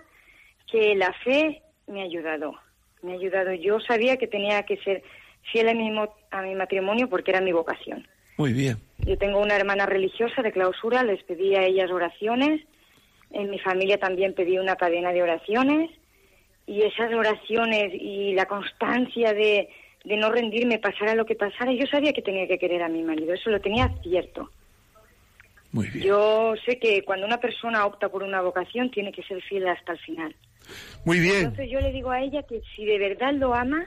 que 0.71 0.95
la 0.95 1.13
fe 1.25 1.63
me 1.87 2.03
ha 2.03 2.05
ayudado. 2.05 2.55
Me 3.03 3.13
ha 3.13 3.15
ayudado. 3.15 3.53
Yo 3.55 3.81
sabía 3.81 4.17
que 4.17 4.27
tenía 4.27 4.63
que 4.65 4.77
ser 4.79 5.03
fiel 5.53 5.69
a 5.69 5.75
mi, 5.75 5.91
a 6.31 6.43
mi 6.43 6.55
matrimonio 6.55 7.09
porque 7.09 7.31
era 7.31 7.41
mi 7.41 7.53
vocación. 7.53 8.07
Muy 8.37 8.53
bien. 8.53 8.79
Yo 9.07 9.19
tengo 9.19 9.39
una 9.41 9.57
hermana 9.57 9.87
religiosa 9.87 10.43
de 10.43 10.53
clausura, 10.53 11.03
les 11.03 11.23
pedí 11.25 11.55
a 11.55 11.65
ellas 11.65 11.91
oraciones 11.91 12.63
en 13.31 13.51
mi 13.51 13.59
familia 13.59 13.99
también 13.99 14.35
pedí 14.35 14.59
una 14.59 14.77
cadena 14.77 15.13
de 15.13 15.23
oraciones 15.23 15.91
y 16.67 16.83
esas 16.83 17.13
oraciones 17.13 17.93
y 17.95 18.33
la 18.35 18.47
constancia 18.47 19.33
de, 19.33 19.69
de 20.05 20.17
no 20.17 20.31
rendirme, 20.31 20.79
pasara 20.79 21.15
lo 21.15 21.27
que 21.27 21.35
pasara, 21.35 21.73
yo 21.73 21.87
sabía 21.87 22.13
que 22.13 22.23
tenía 22.23 22.47
que 22.47 22.59
querer 22.59 22.83
a 22.83 22.89
mi 22.89 23.03
marido, 23.03 23.35
eso 23.35 23.51
lo 23.51 23.61
tenía 23.61 23.93
cierto. 24.03 24.51
Muy 25.73 25.89
bien. 25.89 26.05
Yo 26.05 26.55
sé 26.65 26.79
que 26.79 27.03
cuando 27.03 27.27
una 27.27 27.39
persona 27.39 27.87
opta 27.87 28.09
por 28.09 28.23
una 28.23 28.41
vocación 28.41 28.91
tiene 28.91 29.13
que 29.13 29.23
ser 29.23 29.41
fiel 29.43 29.69
hasta 29.69 29.93
el 29.93 29.99
final. 29.99 30.35
Muy 31.05 31.21
bien. 31.21 31.37
Entonces 31.37 31.71
yo 31.71 31.81
le 31.81 31.93
digo 31.93 32.11
a 32.11 32.21
ella 32.21 32.43
que 32.43 32.61
si 32.75 32.85
de 32.85 32.99
verdad 32.99 33.33
lo 33.35 33.55
ama, 33.55 33.87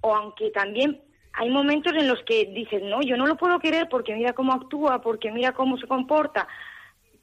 o 0.00 0.14
aunque 0.14 0.50
también 0.50 1.00
hay 1.32 1.50
momentos 1.50 1.92
en 1.94 2.08
los 2.08 2.22
que 2.24 2.46
dices, 2.46 2.82
no, 2.82 3.00
yo 3.02 3.16
no 3.16 3.26
lo 3.26 3.36
puedo 3.36 3.58
querer 3.60 3.88
porque 3.88 4.14
mira 4.14 4.32
cómo 4.32 4.52
actúa, 4.52 5.00
porque 5.00 5.30
mira 5.30 5.52
cómo 5.52 5.78
se 5.78 5.86
comporta, 5.86 6.48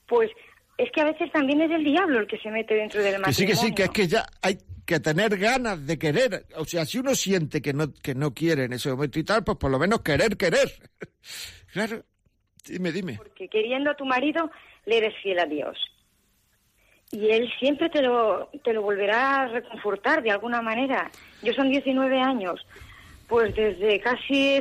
pues 0.08 0.32
es 0.78 0.92
que 0.92 1.02
a 1.02 1.06
veces 1.06 1.32
también 1.32 1.62
es 1.62 1.72
el 1.72 1.84
diablo 1.84 2.20
el 2.20 2.28
que 2.28 2.38
se 2.38 2.52
mete 2.52 2.76
dentro 2.76 3.02
del 3.02 3.20
matrimonio. 3.20 3.28
Que 3.28 3.34
sí, 3.34 3.46
que 3.46 3.56
sí, 3.56 3.76
que 3.76 3.84
es 3.84 3.90
que 3.90 4.08
ya 4.08 4.26
hay 4.42 4.58
que 4.86 5.00
tener 5.00 5.38
ganas 5.38 5.86
de 5.86 5.98
querer. 5.98 6.46
O 6.58 6.66
sea, 6.66 6.86
si 6.86 7.00
uno 7.00 7.16
siente 7.16 7.62
que 7.62 7.74
no, 7.74 7.94
que 7.94 8.14
no 8.14 8.34
quiere 8.34 8.66
en 8.66 8.74
ese 8.74 8.90
momento 8.90 9.20
y 9.20 9.24
tal, 9.24 9.44
pues 9.44 9.58
por 9.58 9.72
lo 9.72 9.80
menos 9.80 10.02
querer, 10.02 10.38
querer. 10.38 10.70
claro, 11.74 12.04
dime, 12.66 12.92
dime. 12.92 13.16
Porque 13.18 13.48
queriendo 13.48 13.92
a 13.92 13.96
tu 13.96 14.06
marido, 14.06 14.52
le 14.86 14.98
eres 14.98 15.16
fiel 15.22 15.40
a 15.40 15.46
Dios. 15.46 15.78
Y 17.12 17.30
él 17.30 17.52
siempre 17.60 17.90
te 17.90 18.02
lo, 18.02 18.50
te 18.64 18.74
lo 18.74 18.82
volverá 18.82 19.42
a 19.42 19.48
reconfortar 19.48 20.22
de 20.22 20.32
alguna 20.32 20.62
manera. 20.62 21.10
Yo 21.42 21.54
son 21.54 21.70
19 21.70 22.20
años. 22.20 22.66
Pues 23.28 23.56
desde 23.56 24.00
casi, 24.02 24.60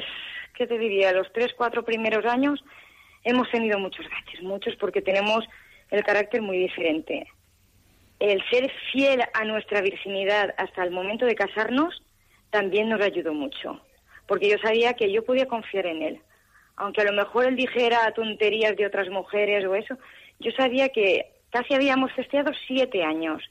¿qué 0.56 0.66
te 0.66 0.78
diría? 0.78 1.12
Los 1.12 1.32
tres, 1.32 1.52
cuatro 1.56 1.84
primeros 1.84 2.24
años 2.24 2.62
hemos 3.24 3.50
tenido 3.50 3.78
muchos 3.78 4.06
gaches, 4.08 4.42
muchos 4.42 4.76
porque 4.76 5.02
tenemos 5.02 5.44
el 5.90 6.02
carácter 6.04 6.42
muy 6.42 6.58
diferente. 6.58 7.26
El 8.18 8.42
ser 8.50 8.70
fiel 8.92 9.22
a 9.32 9.44
nuestra 9.44 9.80
virginidad 9.80 10.54
hasta 10.56 10.84
el 10.84 10.90
momento 10.90 11.26
de 11.26 11.34
casarnos 11.34 12.02
también 12.50 12.88
nos 12.88 13.00
ayudó 13.00 13.34
mucho, 13.34 13.80
porque 14.26 14.48
yo 14.48 14.56
sabía 14.58 14.94
que 14.94 15.12
yo 15.12 15.24
podía 15.24 15.46
confiar 15.46 15.86
en 15.86 16.02
él. 16.02 16.20
Aunque 16.76 17.02
a 17.02 17.04
lo 17.04 17.12
mejor 17.12 17.46
él 17.46 17.56
dijera 17.56 18.12
tonterías 18.12 18.76
de 18.76 18.86
otras 18.86 19.08
mujeres 19.08 19.64
o 19.64 19.74
eso, 19.74 19.96
yo 20.40 20.50
sabía 20.52 20.88
que 20.88 21.26
casi 21.50 21.74
habíamos 21.74 22.12
festeado 22.12 22.52
siete 22.66 23.04
años. 23.04 23.42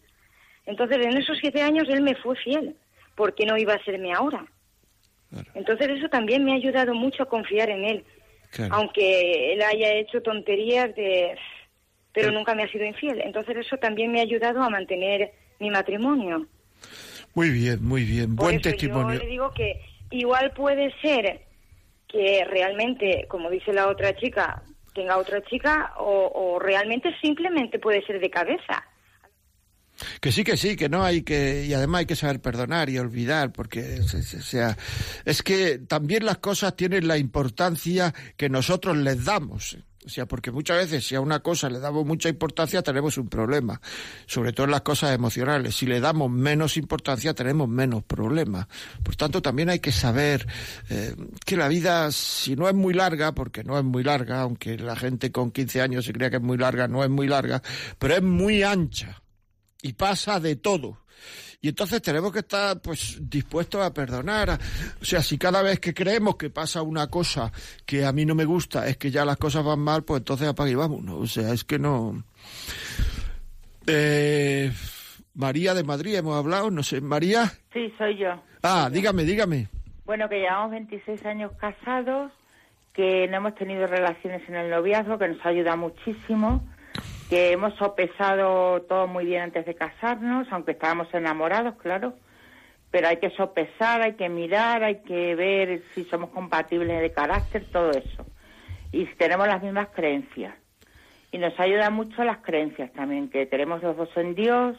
Entonces, 0.66 0.98
en 1.06 1.18
esos 1.18 1.38
siete 1.40 1.62
años 1.62 1.88
él 1.90 2.02
me 2.02 2.16
fue 2.16 2.36
fiel, 2.36 2.76
porque 3.16 3.46
no 3.46 3.58
iba 3.58 3.74
a 3.74 3.84
serme 3.84 4.14
ahora. 4.14 4.46
Entonces, 5.56 5.90
eso 5.90 6.10
también 6.10 6.44
me 6.44 6.52
ha 6.52 6.56
ayudado 6.56 6.94
mucho 6.94 7.24
a 7.24 7.30
confiar 7.30 7.70
en 7.70 7.86
él. 7.86 8.06
Aunque 8.70 9.54
él 9.54 9.62
haya 9.62 9.94
hecho 9.94 10.22
tonterías 10.22 10.94
de 10.96 11.36
pero 12.14 12.32
nunca 12.32 12.54
me 12.56 12.64
ha 12.64 12.72
sido 12.72 12.86
infiel. 12.86 13.22
Entonces 13.22 13.58
eso 13.58 13.78
también 13.78 14.12
me 14.12 14.20
ha 14.20 14.24
ayudado 14.24 14.62
a 14.62 14.70
mantener 14.70 15.32
mi 15.60 15.70
matrimonio. 15.70 16.48
Muy 17.34 17.50
bien, 17.50 17.84
muy 17.84 18.04
bien, 18.04 18.36
buen 18.36 18.62
testimonio. 18.62 19.16
Yo 19.16 19.24
le 19.24 19.30
digo 19.30 19.52
que 19.54 19.82
igual 20.12 20.52
puede 20.52 20.94
ser 21.02 21.42
que 22.08 22.46
realmente, 22.46 23.26
como 23.28 23.50
dice 23.50 23.74
la 23.74 23.88
otra 23.88 24.16
chica, 24.16 24.62
tenga 24.94 25.18
otra 25.18 25.42
chica 25.44 25.94
o, 25.98 26.60
realmente 26.60 27.10
simplemente 27.22 27.80
puede 27.80 28.06
ser 28.06 28.20
de 28.20 28.30
cabeza. 28.30 28.84
Que 30.22 30.32
sí, 30.32 30.44
que 30.44 30.58
sí, 30.58 30.76
que 30.76 30.90
no 30.90 31.04
hay 31.04 31.24
que, 31.24 31.66
y 31.66 31.74
además 31.74 32.00
hay 32.00 32.06
que 32.06 32.16
saber 32.16 32.40
perdonar 32.40 32.90
y 32.90 33.00
olvidar, 33.00 33.52
porque 33.52 34.02
sea, 34.04 34.78
es 35.26 35.42
que 35.42 35.80
también 35.80 36.26
las 36.26 36.38
cosas 36.38 36.76
tienen 36.76 37.08
la 37.08 37.18
importancia 37.18 38.14
que 38.38 38.50
nosotros 38.50 38.98
les 38.98 39.26
damos. 39.26 39.78
O 40.06 40.10
sea, 40.10 40.26
porque 40.26 40.52
muchas 40.52 40.78
veces 40.78 41.06
si 41.06 41.16
a 41.16 41.22
una 41.22 41.40
cosa 41.40 41.70
le 41.70 41.80
damos 41.80 42.06
mucha 42.06 42.30
importancia 42.30 42.82
tenemos 42.82 43.18
un 43.18 43.30
problema, 43.30 43.80
sobre 44.26 44.54
todo 44.54 44.66
en 44.66 44.72
las 44.72 44.82
cosas 44.82 45.14
emocionales. 45.14 45.76
Si 45.76 45.86
le 45.86 46.00
damos 46.00 46.30
menos 46.30 46.78
importancia 46.78 47.34
tenemos 47.34 47.70
menos 47.70 48.04
problemas. 48.04 48.68
Por 49.02 49.16
tanto, 49.16 49.42
también 49.42 49.70
hay 49.70 49.80
que 49.80 49.92
saber 49.92 50.48
eh, 50.90 51.16
que 51.46 51.58
la 51.58 51.68
vida, 51.68 52.12
si 52.12 52.56
no 52.56 52.68
es 52.68 52.76
muy 52.76 52.94
larga, 52.94 53.34
porque 53.34 53.64
no 53.64 53.78
es 53.78 53.84
muy 53.84 54.04
larga, 54.04 54.42
aunque 54.42 54.78
la 54.78 54.96
gente 54.96 55.32
con 55.32 55.52
15 55.52 55.82
años 55.82 56.06
se 56.06 56.14
crea 56.14 56.30
que 56.30 56.38
es 56.38 56.44
muy 56.44 56.58
larga, 56.58 56.88
no 56.88 57.04
es 57.04 57.10
muy 57.10 57.28
larga, 57.28 57.62
pero 58.00 58.16
es 58.16 58.24
muy 58.24 58.64
ancha 58.64 59.22
y 59.82 59.94
pasa 59.94 60.40
de 60.40 60.56
todo 60.56 61.04
Y 61.64 61.70
entonces 61.70 62.02
tenemos 62.02 62.34
que 62.34 62.40
estar 62.40 62.82
pues 62.82 63.18
dispuestos 63.22 63.82
a 63.82 63.94
perdonar. 63.94 64.60
O 65.02 65.06
sea, 65.06 65.22
si 65.22 65.38
cada 65.38 65.62
vez 65.62 65.80
que 65.80 65.94
creemos 65.94 66.36
que 66.36 66.50
pasa 66.50 66.82
una 66.82 67.08
cosa 67.08 67.54
que 67.86 68.04
a 68.04 68.12
mí 68.12 68.26
no 68.26 68.36
me 68.36 68.44
gusta, 68.44 68.86
es 68.86 68.98
que 68.98 69.10
ya 69.10 69.24
las 69.24 69.38
cosas 69.38 69.64
van 69.64 69.80
mal, 69.80 70.04
pues 70.04 70.20
entonces 70.20 70.50
apague 70.50 70.72
y 70.72 70.76
vámonos. 70.76 71.22
O 71.22 71.26
sea, 71.26 71.54
es 71.54 71.64
que 71.64 71.80
no... 71.80 72.22
Eh, 73.88 74.74
María 75.36 75.74
de 75.74 75.86
Madrid, 75.86 76.16
hemos 76.16 76.36
hablado, 76.36 76.70
no 76.70 76.84
sé, 76.84 77.00
María. 77.00 77.46
Sí, 77.72 77.94
soy 77.98 78.18
yo. 78.18 78.44
Ah, 78.62 78.90
dígame, 78.92 79.24
dígame. 79.24 79.70
Bueno, 80.04 80.28
que 80.28 80.42
llevamos 80.42 80.72
26 80.72 81.26
años 81.26 81.54
casados, 81.62 82.34
que 82.92 83.26
no 83.30 83.38
hemos 83.38 83.56
tenido 83.56 83.88
relaciones 83.88 84.42
en 84.50 84.56
el 84.56 84.70
noviazgo, 84.70 85.18
que 85.18 85.30
nos 85.30 85.46
ayuda 85.46 85.78
muchísimo, 85.78 86.62
que 87.34 87.52
hemos 87.52 87.74
sopesado 87.78 88.84
todo 88.84 89.08
muy 89.08 89.26
bien 89.26 89.42
antes 89.42 89.66
de 89.66 89.74
casarnos, 89.74 90.48
aunque 90.52 90.74
estábamos 90.74 91.12
enamorados, 91.16 91.74
claro, 91.82 92.14
pero 92.92 93.08
hay 93.08 93.18
que 93.18 93.32
sopesar, 93.32 94.04
hay 94.04 94.14
que 94.14 94.30
mirar, 94.30 94.84
hay 94.84 95.02
que 95.02 95.34
ver 95.34 95.82
si 95.96 96.04
somos 96.04 96.30
compatibles 96.30 97.02
de 97.02 97.12
carácter, 97.12 97.66
todo 97.72 97.90
eso. 97.90 98.24
Y 98.92 99.08
si 99.08 99.16
tenemos 99.16 99.48
las 99.48 99.64
mismas 99.64 99.88
creencias. 99.96 100.54
Y 101.32 101.40
nos 101.40 101.60
ayuda 101.60 101.90
mucho 101.90 102.24
las 102.24 102.38
creencias 102.38 102.94
también, 102.94 103.32
que 103.32 103.48
tenemos 103.48 103.82
los 103.82 103.98
dos 103.98 104.16
en 104.16 104.36
Dios, 104.36 104.78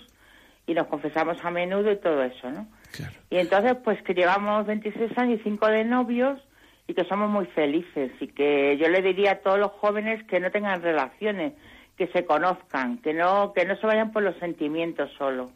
y 0.64 0.74
nos 0.74 0.86
confesamos 0.86 1.44
a 1.44 1.50
menudo 1.50 1.90
y 1.90 1.96
todo 1.96 2.22
eso, 2.22 2.52
¿no? 2.52 2.68
Y 3.30 3.38
entonces, 3.38 3.74
pues 3.82 4.00
que 4.02 4.14
llevamos 4.14 4.64
26 4.64 5.18
años 5.18 5.40
y 5.40 5.42
5 5.42 5.66
de 5.66 5.84
novios 5.84 6.40
y 6.86 6.94
que 6.94 7.02
somos 7.07 7.28
muy 7.28 7.46
felices 7.46 8.12
y 8.20 8.28
que 8.28 8.78
yo 8.78 8.88
le 8.88 9.02
diría 9.02 9.32
a 9.32 9.38
todos 9.38 9.59
los 9.59 9.72
jóvenes 9.72 10.22
que 10.28 10.38
no 10.38 10.52
tengan 10.52 10.82
relaciones, 10.82 11.55
que 11.97 12.09
se 12.09 12.24
conozcan, 12.24 12.99
que 12.99 13.14
no 13.14 13.53
que 13.55 13.64
no 13.64 13.76
se 13.76 13.86
vayan 13.86 14.12
por 14.12 14.22
los 14.22 14.36
sentimientos 14.38 15.11
solo. 15.18 15.53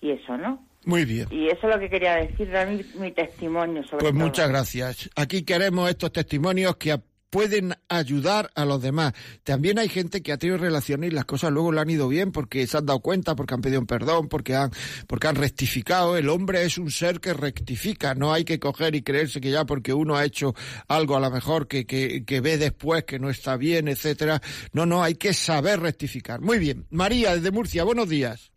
Y 0.00 0.10
eso, 0.10 0.36
¿no? 0.36 0.62
Muy 0.84 1.04
bien. 1.04 1.28
Y 1.30 1.48
eso 1.48 1.66
es 1.66 1.74
lo 1.74 1.80
que 1.80 1.88
quería 1.88 2.16
decir, 2.16 2.50
dar 2.50 2.68
mi, 2.68 3.10
testimonio 3.12 3.82
sobre 3.84 4.00
Pues 4.00 4.14
muchas 4.14 4.48
gracias. 4.48 5.10
Aquí 5.16 5.42
queremos 5.42 5.88
estos 5.88 6.12
testimonios 6.12 6.76
que 6.76 6.92
pueden 7.34 7.74
ayudar 7.88 8.50
a 8.54 8.64
los 8.64 8.80
demás. 8.80 9.12
También 9.42 9.80
hay 9.80 9.88
gente 9.88 10.22
que 10.22 10.30
ha 10.30 10.38
tenido 10.38 10.56
relaciones 10.56 11.10
y 11.10 11.12
las 11.12 11.24
cosas 11.24 11.50
luego 11.50 11.72
le 11.72 11.80
han 11.80 11.90
ido 11.90 12.06
bien 12.06 12.30
porque 12.30 12.64
se 12.68 12.76
han 12.76 12.86
dado 12.86 13.00
cuenta, 13.00 13.34
porque 13.34 13.54
han 13.54 13.60
pedido 13.60 13.80
un 13.80 13.88
perdón, 13.88 14.28
porque 14.28 14.54
han, 14.54 14.70
porque 15.08 15.26
han 15.26 15.34
rectificado. 15.34 16.16
El 16.16 16.28
hombre 16.28 16.62
es 16.62 16.78
un 16.78 16.92
ser 16.92 17.18
que 17.18 17.34
rectifica, 17.34 18.14
no 18.14 18.32
hay 18.32 18.44
que 18.44 18.60
coger 18.60 18.94
y 18.94 19.02
creerse 19.02 19.40
que 19.40 19.50
ya 19.50 19.64
porque 19.64 19.92
uno 19.92 20.14
ha 20.14 20.24
hecho 20.24 20.54
algo 20.86 21.16
a 21.16 21.20
lo 21.20 21.28
mejor 21.28 21.66
que, 21.66 21.86
que, 21.86 22.24
que 22.24 22.40
ve 22.40 22.56
después 22.56 23.02
que 23.02 23.18
no 23.18 23.28
está 23.30 23.56
bien, 23.56 23.88
etcétera. 23.88 24.40
No, 24.72 24.86
no, 24.86 25.02
hay 25.02 25.16
que 25.16 25.34
saber 25.34 25.80
rectificar. 25.80 26.40
Muy 26.40 26.60
bien. 26.60 26.86
María, 26.90 27.34
desde 27.34 27.50
Murcia, 27.50 27.82
buenos 27.82 28.08
días. 28.08 28.52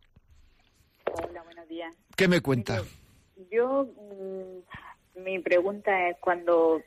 Hola, 1.14 1.42
buenos 1.42 1.68
días. 1.68 1.96
¿Qué 2.16 2.28
me 2.28 2.42
cuenta? 2.42 2.84
yo, 3.52 3.88
mm, 3.88 5.24
mi 5.24 5.40
pregunta 5.40 6.10
es 6.10 6.18
cuando 6.20 6.80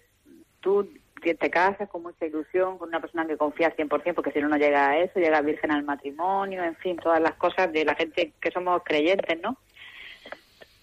tú 0.60 0.88
te 1.20 1.50
casas 1.50 1.88
con 1.88 2.02
mucha 2.02 2.26
ilusión, 2.26 2.78
con 2.78 2.88
una 2.88 3.00
persona 3.00 3.26
que 3.26 3.36
confías 3.36 3.76
100%, 3.76 4.14
porque 4.14 4.32
si 4.32 4.40
no, 4.40 4.48
no 4.48 4.56
llega 4.56 4.90
a 4.90 4.98
eso, 4.98 5.20
llega 5.20 5.40
virgen 5.40 5.70
al 5.70 5.84
matrimonio, 5.84 6.64
en 6.64 6.76
fin, 6.76 6.96
todas 6.96 7.20
las 7.20 7.34
cosas 7.34 7.72
de 7.72 7.84
la 7.84 7.94
gente 7.94 8.32
que 8.40 8.50
somos 8.50 8.82
creyentes, 8.84 9.40
¿no? 9.42 9.56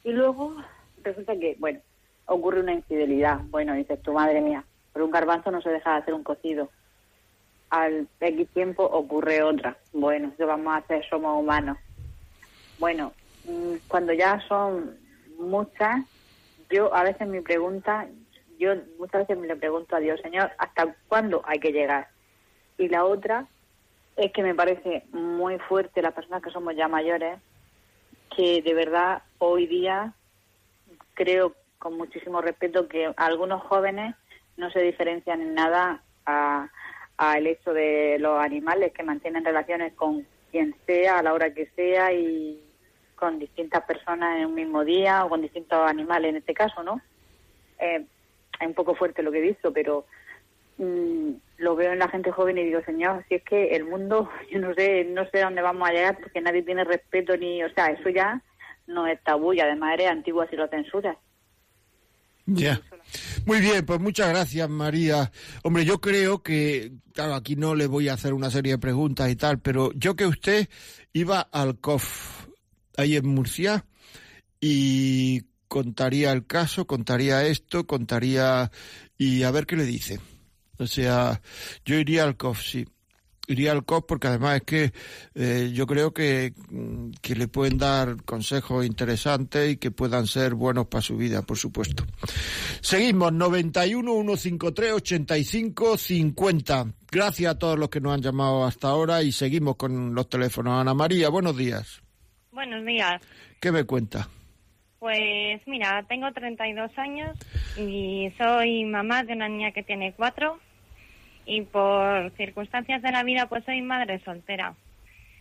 Y 0.03 0.11
luego 0.11 0.55
resulta 1.03 1.37
que, 1.37 1.55
bueno, 1.59 1.79
ocurre 2.27 2.61
una 2.61 2.73
infidelidad. 2.73 3.39
Bueno, 3.49 3.73
dices 3.73 4.01
tu 4.01 4.13
madre 4.13 4.41
mía, 4.41 4.63
por 4.93 5.01
un 5.01 5.11
garbanzo 5.11 5.51
no 5.51 5.61
se 5.61 5.69
deja 5.69 5.91
de 5.91 5.97
hacer 5.97 6.13
un 6.13 6.23
cocido. 6.23 6.69
Al 7.69 8.07
X 8.21 8.47
tiempo 8.53 8.83
ocurre 8.83 9.43
otra. 9.43 9.77
Bueno, 9.91 10.31
¿qué 10.37 10.45
vamos 10.45 10.73
a 10.73 10.77
hacer? 10.77 11.05
Somos 11.09 11.39
humanos. 11.39 11.77
Bueno, 12.79 13.11
mm, 13.45 13.75
cuando 13.87 14.13
ya 14.13 14.39
son 14.47 14.97
muchas, 15.37 16.05
yo 16.69 16.93
a 16.93 17.03
veces 17.03 17.27
mi 17.27 17.41
pregunta, 17.41 18.07
yo 18.57 18.73
muchas 18.97 19.21
veces 19.21 19.37
me 19.37 19.47
le 19.47 19.55
pregunto 19.55 19.95
a 19.95 19.99
Dios, 19.99 20.19
Señor, 20.21 20.51
¿hasta 20.57 20.95
cuándo 21.07 21.41
hay 21.45 21.59
que 21.59 21.71
llegar? 21.71 22.07
Y 22.77 22.89
la 22.89 23.05
otra 23.05 23.47
es 24.15 24.31
que 24.31 24.43
me 24.43 24.55
parece 24.55 25.03
muy 25.11 25.59
fuerte 25.59 26.01
las 26.01 26.13
personas 26.13 26.41
que 26.41 26.51
somos 26.51 26.75
ya 26.75 26.87
mayores, 26.87 27.39
que 28.35 28.61
de 28.61 28.73
verdad 28.73 29.21
hoy 29.37 29.67
día 29.67 30.13
creo 31.13 31.55
con 31.79 31.97
muchísimo 31.97 32.41
respeto 32.41 32.87
que 32.87 33.11
algunos 33.15 33.61
jóvenes 33.63 34.15
no 34.57 34.69
se 34.71 34.81
diferencian 34.81 35.41
en 35.41 35.53
nada 35.53 36.01
al 36.25 37.47
hecho 37.47 37.73
de 37.73 38.17
los 38.19 38.39
animales 38.39 38.91
que 38.93 39.03
mantienen 39.03 39.45
relaciones 39.45 39.93
con 39.93 40.25
quien 40.51 40.75
sea, 40.85 41.19
a 41.19 41.23
la 41.23 41.33
hora 41.33 41.53
que 41.53 41.67
sea 41.75 42.11
y 42.13 42.63
con 43.15 43.39
distintas 43.39 43.83
personas 43.85 44.37
en 44.37 44.45
un 44.47 44.55
mismo 44.55 44.83
día 44.83 45.25
o 45.25 45.29
con 45.29 45.41
distintos 45.41 45.79
animales 45.89 46.29
en 46.29 46.37
este 46.37 46.53
caso, 46.53 46.83
¿no? 46.83 47.01
Eh, 47.79 48.05
es 48.59 48.67
un 48.67 48.73
poco 48.73 48.95
fuerte 48.95 49.23
lo 49.23 49.31
que 49.31 49.39
he 49.39 49.41
visto, 49.41 49.71
pero 49.73 50.05
mm, 50.77 51.31
lo 51.57 51.75
veo 51.75 51.93
en 51.93 51.99
la 51.99 52.09
gente 52.09 52.31
joven 52.31 52.57
y 52.57 52.65
digo, 52.65 52.81
señor, 52.85 53.23
si 53.27 53.35
es 53.35 53.43
que 53.43 53.75
el 53.75 53.85
mundo, 53.85 54.29
yo 54.51 54.59
no 54.59 54.73
sé, 54.73 55.05
no 55.05 55.25
sé 55.29 55.41
dónde 55.41 55.61
vamos 55.61 55.87
a 55.87 55.93
llegar 55.93 56.19
porque 56.19 56.41
nadie 56.41 56.63
tiene 56.63 56.83
respeto 56.83 57.35
ni, 57.37 57.63
o 57.63 57.73
sea, 57.73 57.87
eso 57.87 58.09
ya 58.09 58.41
no 58.87 59.07
es 59.07 59.21
tabú 59.23 59.53
y 59.53 59.59
además 59.59 59.93
eres 59.93 60.09
antigua 60.09 60.47
si 60.49 60.55
lo 60.55 60.67
censuras. 60.67 61.17
Ya. 62.47 62.81
Muy 63.45 63.59
bien, 63.59 63.85
pues 63.85 63.99
muchas 63.99 64.29
gracias, 64.29 64.69
María. 64.69 65.31
Hombre, 65.63 65.83
yo 65.83 65.99
creo 65.99 66.41
que, 66.41 66.93
claro, 67.13 67.35
aquí 67.35 67.57
no 67.57 67.75
le 67.75 67.87
voy 67.87 68.07
a 68.07 68.13
hacer 68.13 68.33
una 68.33 68.49
serie 68.49 68.73
de 68.73 68.77
preguntas 68.77 69.29
y 69.29 69.35
tal, 69.35 69.59
pero 69.59 69.91
yo 69.93 70.15
que 70.15 70.25
usted 70.25 70.69
iba 71.11 71.41
al 71.41 71.79
COF, 71.79 72.47
ahí 72.95 73.17
en 73.17 73.27
Murcia, 73.27 73.85
y 74.61 75.43
contaría 75.67 76.31
el 76.31 76.45
caso, 76.45 76.87
contaría 76.87 77.45
esto, 77.45 77.85
contaría 77.85 78.71
y 79.17 79.43
a 79.43 79.51
ver 79.51 79.65
qué 79.65 79.75
le 79.75 79.85
dice. 79.85 80.19
O 80.77 80.87
sea, 80.87 81.41
yo 81.85 81.95
iría 81.95 82.23
al 82.23 82.37
COF, 82.37 82.61
sí. 82.61 82.87
Iría 83.49 83.71
al 83.71 83.85
COF 83.85 84.03
porque 84.05 84.27
además 84.27 84.57
es 84.57 84.63
que 84.63 84.93
eh, 85.33 85.71
yo 85.73 85.87
creo 85.87 86.13
que, 86.13 86.53
mm, 86.69 87.11
que 87.21 87.33
le 87.35 87.47
pueden 87.47 87.77
dar 87.77 88.21
consejos 88.25 88.85
interesantes 88.85 89.71
y 89.71 89.77
que 89.77 89.89
puedan 89.89 90.27
ser 90.27 90.53
buenos 90.53 90.87
para 90.87 91.01
su 91.01 91.15
vida, 91.15 91.41
por 91.41 91.57
supuesto. 91.57 92.05
Seguimos, 92.81 93.31
91 93.31 94.11
153 94.11 94.91
85 94.91 95.97
50. 95.97 96.93
Gracias 97.09 97.51
a 97.51 97.57
todos 97.57 97.79
los 97.79 97.89
que 97.89 98.01
nos 98.01 98.13
han 98.13 98.21
llamado 98.21 98.65
hasta 98.65 98.89
ahora 98.89 99.23
y 99.23 99.31
seguimos 99.31 99.77
con 99.77 100.13
los 100.13 100.27
teléfonos. 100.27 100.79
Ana 100.79 100.93
María, 100.93 101.29
buenos 101.29 101.55
días. 101.55 102.01
Buenos 102.51 102.85
días. 102.85 103.21
¿Qué 103.61 103.71
me 103.71 103.85
cuenta? 103.85 104.27
Pues 104.99 105.61
mira, 105.67 106.03
tengo 106.07 106.31
32 106.31 106.91
años 106.97 107.37
y 107.77 108.31
soy 108.37 108.83
mamá 108.85 109.23
de 109.23 109.33
una 109.33 109.47
niña 109.47 109.71
que 109.71 109.83
tiene 109.83 110.13
cuatro 110.13 110.59
y 111.45 111.61
por 111.61 112.31
circunstancias 112.31 113.01
de 113.03 113.11
la 113.11 113.23
vida 113.23 113.45
pues 113.47 113.63
soy 113.63 113.81
madre 113.81 114.19
soltera. 114.25 114.73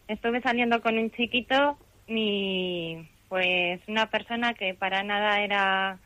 Estuve 0.09 0.43
saliendo 0.43 0.83
con 0.83 0.99
un 0.99 1.11
chiquito 1.11 1.79
y 2.07 2.99
pues 3.29 3.81
una 3.89 4.11
persona 4.11 4.53
que 4.55 4.75
para 4.75 5.03
nada 5.03 5.41
era 5.41 5.99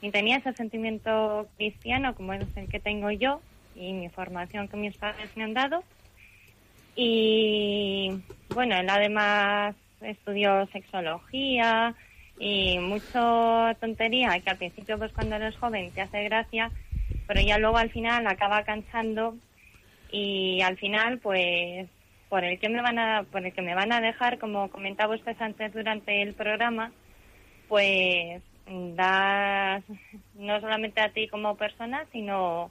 ni 0.00 0.10
tenía 0.10 0.38
ese 0.38 0.54
sentimiento 0.54 1.46
cristiano 1.56 2.14
como 2.14 2.32
es 2.32 2.44
el 2.56 2.68
que 2.68 2.80
tengo 2.80 3.10
yo 3.10 3.40
y 3.74 3.92
mi 3.92 4.08
formación 4.08 4.68
que 4.68 4.76
mis 4.76 4.96
padres 4.96 5.30
me 5.36 5.44
han 5.44 5.54
dado. 5.54 5.84
Y 6.96 8.10
bueno, 8.50 8.76
él 8.76 8.88
además 8.88 9.76
estudió 10.00 10.66
sexología, 10.68 11.94
y 12.38 12.78
mucho 12.78 13.76
tontería 13.80 14.40
que 14.40 14.50
al 14.50 14.58
principio 14.58 14.98
pues 14.98 15.12
cuando 15.12 15.36
eres 15.36 15.56
joven 15.56 15.92
te 15.92 16.00
hace 16.00 16.24
gracia 16.24 16.70
pero 17.26 17.40
ya 17.40 17.58
luego 17.58 17.76
al 17.76 17.90
final 17.90 18.26
acaba 18.26 18.64
cansando 18.64 19.36
y 20.10 20.60
al 20.62 20.76
final 20.76 21.18
pues 21.18 21.88
por 22.28 22.44
el 22.44 22.58
que 22.58 22.68
me 22.68 22.82
van 22.82 22.98
a 22.98 23.22
por 23.24 23.44
el 23.44 23.52
que 23.52 23.62
me 23.62 23.74
van 23.74 23.92
a 23.92 24.00
dejar 24.00 24.38
como 24.38 24.68
comentaba 24.70 25.14
usted 25.14 25.36
antes 25.40 25.72
durante 25.72 26.22
el 26.22 26.34
programa 26.34 26.92
pues 27.68 28.42
das 28.66 29.84
no 30.34 30.60
solamente 30.60 31.00
a 31.00 31.10
ti 31.10 31.28
como 31.28 31.56
persona 31.56 32.04
sino 32.12 32.70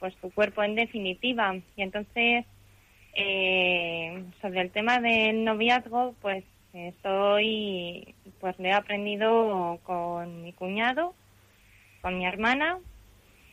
pues 0.00 0.16
tu 0.16 0.30
cuerpo 0.32 0.64
en 0.64 0.74
definitiva. 0.74 1.54
Y 1.76 1.82
entonces 1.82 2.44
eh, 3.14 4.24
sobre 4.40 4.62
el 4.62 4.70
tema 4.70 4.98
del 4.98 5.44
noviazgo 5.44 6.14
pues 6.20 6.44
Estoy, 6.72 8.14
pues 8.42 8.58
le 8.58 8.70
he 8.70 8.72
aprendido 8.72 9.78
con 9.84 10.42
mi 10.42 10.52
cuñado, 10.52 11.14
con 12.02 12.18
mi 12.18 12.26
hermana 12.26 12.76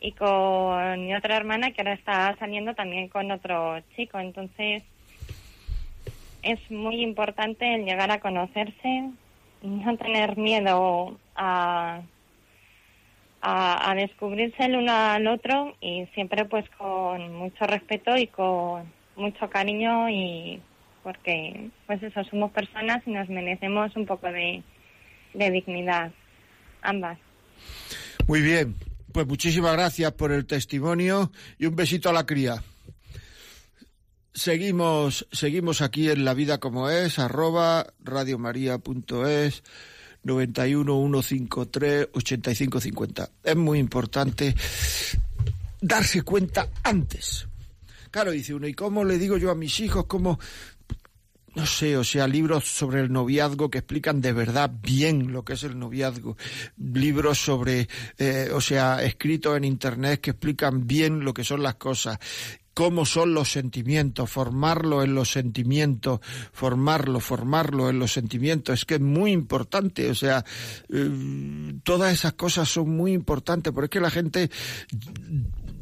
y 0.01 0.13
con 0.13 1.05
mi 1.05 1.13
otra 1.13 1.37
hermana 1.37 1.69
que 1.69 1.81
ahora 1.81 1.93
está 1.93 2.35
saliendo 2.39 2.73
también 2.73 3.07
con 3.07 3.29
otro 3.29 3.79
chico. 3.95 4.17
Entonces, 4.17 4.81
es 6.41 6.59
muy 6.71 7.03
importante 7.03 7.75
el 7.75 7.85
llegar 7.85 8.09
a 8.09 8.19
conocerse, 8.19 9.11
no 9.61 9.97
tener 9.97 10.35
miedo 10.37 11.19
a, 11.35 12.01
a, 13.41 13.91
a 13.91 13.93
descubrirse 13.93 14.65
el 14.65 14.75
uno 14.75 14.91
al 14.91 15.27
otro 15.27 15.75
y 15.81 16.07
siempre 16.15 16.45
pues 16.45 16.67
con 16.79 17.35
mucho 17.35 17.67
respeto 17.67 18.17
y 18.17 18.25
con 18.25 18.91
mucho 19.15 19.51
cariño 19.51 20.09
y 20.09 20.59
porque 21.03 21.69
pues 21.85 22.01
eso 22.01 22.23
somos 22.23 22.51
personas 22.51 23.03
y 23.05 23.11
nos 23.11 23.29
merecemos 23.29 23.95
un 23.95 24.07
poco 24.07 24.31
de, 24.31 24.63
de 25.33 25.51
dignidad, 25.51 26.11
ambas. 26.81 27.17
Muy 28.27 28.41
bien, 28.41 28.75
pues 29.11 29.27
muchísimas 29.27 29.73
gracias 29.73 30.11
por 30.13 30.31
el 30.31 30.45
testimonio 30.45 31.31
y 31.57 31.65
un 31.65 31.75
besito 31.75 32.09
a 32.09 32.13
la 32.13 32.25
cría. 32.25 32.63
Seguimos, 34.33 35.27
seguimos 35.31 35.81
aquí 35.81 36.09
en 36.09 36.23
La 36.23 36.33
Vida 36.33 36.59
Como 36.59 36.89
Es, 36.89 37.19
arroba 37.19 37.87
radiomaria.es 38.03 39.63
91 40.23 41.21
153 41.21 42.09
8550. 42.13 43.29
Es 43.43 43.55
muy 43.55 43.79
importante 43.79 44.55
darse 45.81 46.21
cuenta 46.21 46.69
antes. 46.83 47.47
Claro, 48.11 48.31
dice 48.31 48.53
uno, 48.53 48.67
¿y 48.67 48.73
cómo 48.73 49.03
le 49.03 49.17
digo 49.17 49.37
yo 49.37 49.51
a 49.51 49.55
mis 49.55 49.79
hijos 49.79 50.05
cómo 50.05 50.39
no 51.55 51.65
sé, 51.65 51.97
o 51.97 52.03
sea, 52.03 52.27
libros 52.27 52.65
sobre 52.65 53.01
el 53.01 53.11
noviazgo 53.11 53.69
que 53.69 53.79
explican 53.79 54.21
de 54.21 54.33
verdad 54.33 54.71
bien 54.81 55.31
lo 55.31 55.43
que 55.43 55.53
es 55.53 55.63
el 55.63 55.77
noviazgo, 55.77 56.37
libros 56.77 57.37
sobre, 57.37 57.87
eh, 58.17 58.49
o 58.53 58.61
sea, 58.61 59.03
escritos 59.03 59.57
en 59.57 59.63
Internet 59.63 60.21
que 60.21 60.31
explican 60.31 60.87
bien 60.87 61.23
lo 61.23 61.33
que 61.33 61.43
son 61.43 61.63
las 61.63 61.75
cosas, 61.75 62.19
cómo 62.73 63.05
son 63.05 63.33
los 63.33 63.51
sentimientos, 63.51 64.29
formarlo 64.29 65.03
en 65.03 65.13
los 65.13 65.31
sentimientos, 65.31 66.21
formarlo, 66.53 67.19
formarlo 67.19 67.89
en 67.89 67.99
los 67.99 68.13
sentimientos, 68.13 68.79
es 68.79 68.85
que 68.85 68.95
es 68.95 69.01
muy 69.01 69.31
importante, 69.31 70.09
o 70.09 70.15
sea, 70.15 70.45
eh, 70.87 71.73
todas 71.83 72.13
esas 72.13 72.33
cosas 72.33 72.69
son 72.69 72.89
muy 72.89 73.11
importantes, 73.11 73.73
porque 73.73 73.85
es 73.85 73.89
que 73.89 73.99
la 73.99 74.09
gente 74.09 74.49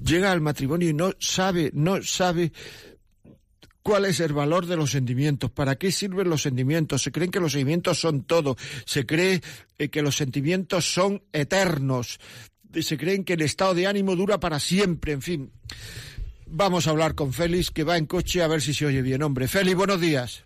llega 0.04 0.32
al 0.32 0.42
matrimonio 0.42 0.90
y 0.90 0.94
no 0.94 1.12
sabe, 1.20 1.70
no 1.74 2.02
sabe 2.02 2.52
cuál 3.88 4.04
es 4.04 4.20
el 4.20 4.34
valor 4.34 4.66
de 4.66 4.76
los 4.76 4.92
sentimientos, 4.92 5.50
para 5.50 5.78
qué 5.78 5.94
sirven 5.94 6.30
los 6.30 6.42
sentimientos, 6.42 7.02
se 7.02 7.10
creen 7.10 7.32
que 7.32 7.40
los 7.40 7.54
sentimientos 7.54 7.98
son 7.98 8.26
todo, 8.26 8.58
se 8.84 9.06
cree 9.06 9.40
eh, 9.78 9.88
que 9.88 10.02
los 10.02 10.18
sentimientos 10.18 10.84
son 10.84 11.24
eternos, 11.32 12.20
se 12.74 12.98
creen 12.98 13.24
que 13.24 13.34
el 13.34 13.44
estado 13.44 13.74
de 13.74 13.88
ánimo 13.88 14.18
dura 14.18 14.42
para 14.42 14.60
siempre, 14.60 15.14
en 15.14 15.22
fin. 15.22 15.52
Vamos 16.48 16.86
a 16.86 16.90
hablar 16.90 17.16
con 17.16 17.32
Félix, 17.32 17.72
que 17.72 17.86
va 17.86 17.96
en 17.96 18.08
coche, 18.08 18.44
a 18.44 18.50
ver 18.50 18.60
si 18.60 18.74
se 18.74 18.86
oye 18.86 19.02
bien. 19.02 19.24
Hombre, 19.24 19.48
Félix, 19.48 19.78
buenos 19.78 20.02
días. 20.02 20.46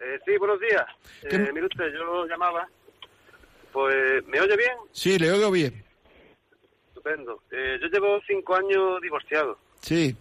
Eh, 0.00 0.18
sí, 0.26 0.36
buenos 0.36 0.58
días. 0.58 0.84
Eh, 1.22 1.52
mire 1.54 1.66
usted, 1.66 1.92
yo 1.94 2.26
llamaba. 2.26 2.68
Pues, 3.72 4.26
¿me 4.26 4.40
oye 4.40 4.56
bien? 4.56 4.76
Sí, 4.90 5.16
le 5.16 5.30
oigo 5.30 5.52
bien. 5.52 5.84
Estupendo. 6.88 7.40
Eh, 7.52 7.78
yo 7.80 7.86
llevo 7.86 8.20
cinco 8.26 8.56
años 8.56 9.00
divorciado. 9.00 9.56
Sí. 9.80 10.16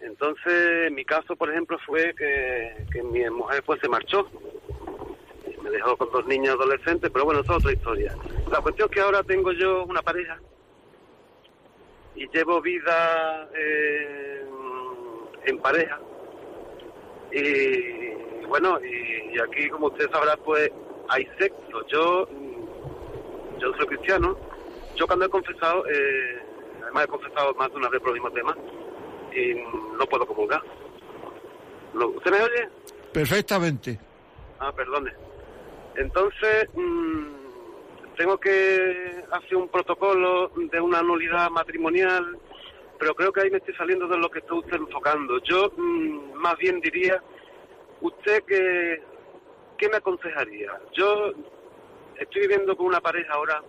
Entonces, 0.00 0.92
mi 0.92 1.04
caso, 1.04 1.34
por 1.34 1.50
ejemplo, 1.50 1.78
fue 1.84 2.14
que, 2.14 3.02
mi 3.02 3.28
mujer 3.30 3.62
pues 3.64 3.80
se 3.80 3.88
marchó. 3.88 4.28
Me 5.62 5.70
dejó 5.70 5.96
con 5.96 6.10
dos 6.12 6.26
niños 6.26 6.54
adolescentes, 6.54 7.10
pero 7.12 7.24
bueno, 7.24 7.40
eso 7.40 7.52
es 7.52 7.58
otra 7.58 7.72
historia. 7.72 8.14
La 8.50 8.60
cuestión 8.60 8.88
es 8.88 8.94
que 8.94 9.00
ahora 9.00 9.22
tengo 9.22 9.52
yo 9.52 9.84
una 9.84 10.02
pareja 10.02 10.38
y 12.14 12.28
llevo 12.28 12.60
vida 12.60 13.48
eh, 13.54 14.44
en 15.46 15.58
pareja. 15.58 15.98
Y 17.32 18.44
bueno, 18.46 18.78
y, 18.82 19.38
aquí, 19.40 19.68
como 19.68 19.88
usted 19.88 20.10
sabrá, 20.10 20.36
pues 20.36 20.70
hay 21.08 21.28
sexo. 21.38 21.86
Yo, 21.88 22.28
yo 23.58 23.72
soy 23.76 23.86
cristiano. 23.86 24.38
Yo 24.94 25.06
cuando 25.06 25.26
he 25.26 25.28
confesado, 25.28 25.84
eh, 25.86 26.42
además 26.82 27.04
he 27.04 27.08
confesado 27.08 27.54
más 27.54 27.70
de 27.70 27.76
una 27.76 27.88
vez 27.88 28.00
por 28.00 28.10
el 28.10 28.14
mismo 28.14 28.30
tema, 28.30 28.56
y 29.34 29.54
no 29.98 30.06
puedo 30.06 30.26
comulgar. 30.26 30.62
¿Lo- 31.94 32.08
¿Usted 32.10 32.30
me 32.30 32.42
oye? 32.42 32.68
Perfectamente. 33.12 33.98
Ah, 34.60 34.72
perdone. 34.72 35.12
Entonces, 35.96 36.68
mm, 36.74 37.26
tengo 38.16 38.38
que 38.38 39.24
hacer 39.30 39.56
un 39.56 39.68
protocolo 39.68 40.48
de 40.54 40.80
una 40.80 41.02
nulidad 41.02 41.50
matrimonial, 41.50 42.38
pero 42.98 43.14
creo 43.14 43.32
que 43.32 43.40
ahí 43.42 43.50
me 43.50 43.58
estoy 43.58 43.74
saliendo 43.74 44.06
de 44.08 44.18
lo 44.18 44.30
que 44.30 44.40
está 44.40 44.54
usted 44.54 44.76
enfocando. 44.76 45.38
Yo 45.44 45.70
mm, 45.76 46.34
más 46.34 46.56
bien 46.58 46.80
diría, 46.80 47.22
¿usted 48.00 48.42
qué, 48.46 49.02
qué 49.76 49.88
me 49.88 49.96
aconsejaría? 49.96 50.72
Yo 50.92 51.32
estoy 52.16 52.42
viviendo 52.42 52.76
con 52.76 52.86
una 52.86 53.00
pareja 53.00 53.32
ahora, 53.34 53.62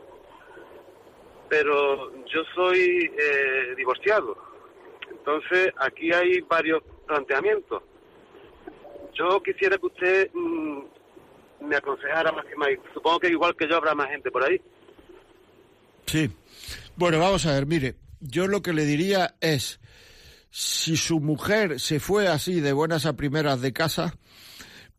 pero 1.47 2.11
yo 2.25 2.43
soy 2.55 3.11
eh, 3.17 3.73
divorciado. 3.75 4.37
Entonces, 5.19 5.69
aquí 5.77 6.11
hay 6.11 6.41
varios 6.41 6.81
planteamientos. 7.07 7.83
Yo 9.13 9.41
quisiera 9.43 9.77
que 9.77 9.85
usted 9.85 10.29
mm, 10.33 10.79
me 11.67 11.75
aconsejara 11.75 12.31
más 12.31 12.45
que 12.45 12.55
más. 12.55 12.69
Supongo 12.93 13.19
que 13.19 13.29
igual 13.29 13.55
que 13.55 13.67
yo 13.67 13.77
habrá 13.77 13.93
más 13.93 14.09
gente 14.09 14.31
por 14.31 14.43
ahí. 14.43 14.61
Sí. 16.05 16.29
Bueno, 16.95 17.19
vamos 17.19 17.45
a 17.45 17.53
ver, 17.53 17.65
mire, 17.65 17.95
yo 18.19 18.47
lo 18.47 18.61
que 18.61 18.73
le 18.73 18.85
diría 18.85 19.35
es, 19.41 19.79
si 20.49 20.97
su 20.97 21.19
mujer 21.19 21.79
se 21.79 21.99
fue 21.99 22.27
así 22.27 22.59
de 22.59 22.73
buenas 22.73 23.05
a 23.05 23.15
primeras 23.15 23.61
de 23.61 23.73
casa, 23.73 24.15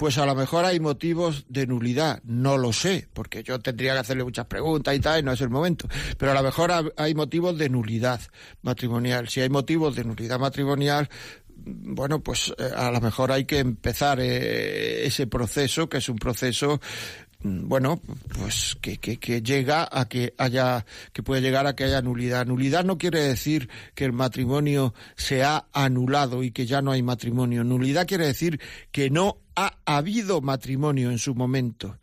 pues 0.00 0.16
a 0.16 0.24
lo 0.24 0.34
mejor 0.34 0.64
hay 0.64 0.80
motivos 0.80 1.44
de 1.50 1.66
nulidad, 1.66 2.22
no 2.24 2.56
lo 2.56 2.72
sé, 2.72 3.06
porque 3.12 3.42
yo 3.42 3.58
tendría 3.58 3.92
que 3.92 3.98
hacerle 3.98 4.24
muchas 4.24 4.46
preguntas 4.46 4.96
y 4.96 4.98
tal, 5.00 5.20
y 5.20 5.22
no 5.22 5.30
es 5.32 5.40
el 5.42 5.50
momento, 5.50 5.88
pero 6.16 6.32
a 6.32 6.34
lo 6.34 6.42
mejor 6.42 6.72
ha- 6.72 6.84
hay 6.96 7.14
motivos 7.14 7.58
de 7.58 7.68
nulidad 7.68 8.18
matrimonial. 8.62 9.28
Si 9.28 9.42
hay 9.42 9.50
motivos 9.50 9.94
de 9.94 10.04
nulidad 10.04 10.38
matrimonial, 10.38 11.10
bueno, 11.54 12.22
pues 12.22 12.50
eh, 12.56 12.70
a 12.74 12.90
lo 12.90 13.02
mejor 13.02 13.30
hay 13.30 13.44
que 13.44 13.58
empezar 13.58 14.18
eh, 14.22 15.04
ese 15.06 15.26
proceso, 15.26 15.86
que 15.90 15.98
es 15.98 16.08
un 16.08 16.16
proceso 16.16 16.80
mm, 16.80 17.29
bueno, 17.42 18.00
pues 18.38 18.76
que, 18.80 18.98
que, 18.98 19.18
que 19.18 19.42
llega 19.42 19.88
a 19.90 20.08
que 20.08 20.34
haya, 20.36 20.84
que 21.12 21.22
puede 21.22 21.40
llegar 21.40 21.66
a 21.66 21.74
que 21.74 21.84
haya 21.84 22.02
nulidad. 22.02 22.46
Nulidad 22.46 22.84
no 22.84 22.98
quiere 22.98 23.20
decir 23.20 23.68
que 23.94 24.04
el 24.04 24.12
matrimonio 24.12 24.94
se 25.16 25.42
ha 25.42 25.66
anulado 25.72 26.42
y 26.42 26.50
que 26.50 26.66
ya 26.66 26.82
no 26.82 26.92
hay 26.92 27.02
matrimonio. 27.02 27.64
Nulidad 27.64 28.06
quiere 28.06 28.26
decir 28.26 28.60
que 28.92 29.08
no 29.08 29.38
ha 29.56 29.78
habido 29.86 30.40
matrimonio 30.40 31.10
en 31.10 31.18
su 31.18 31.34
momento. 31.34 31.98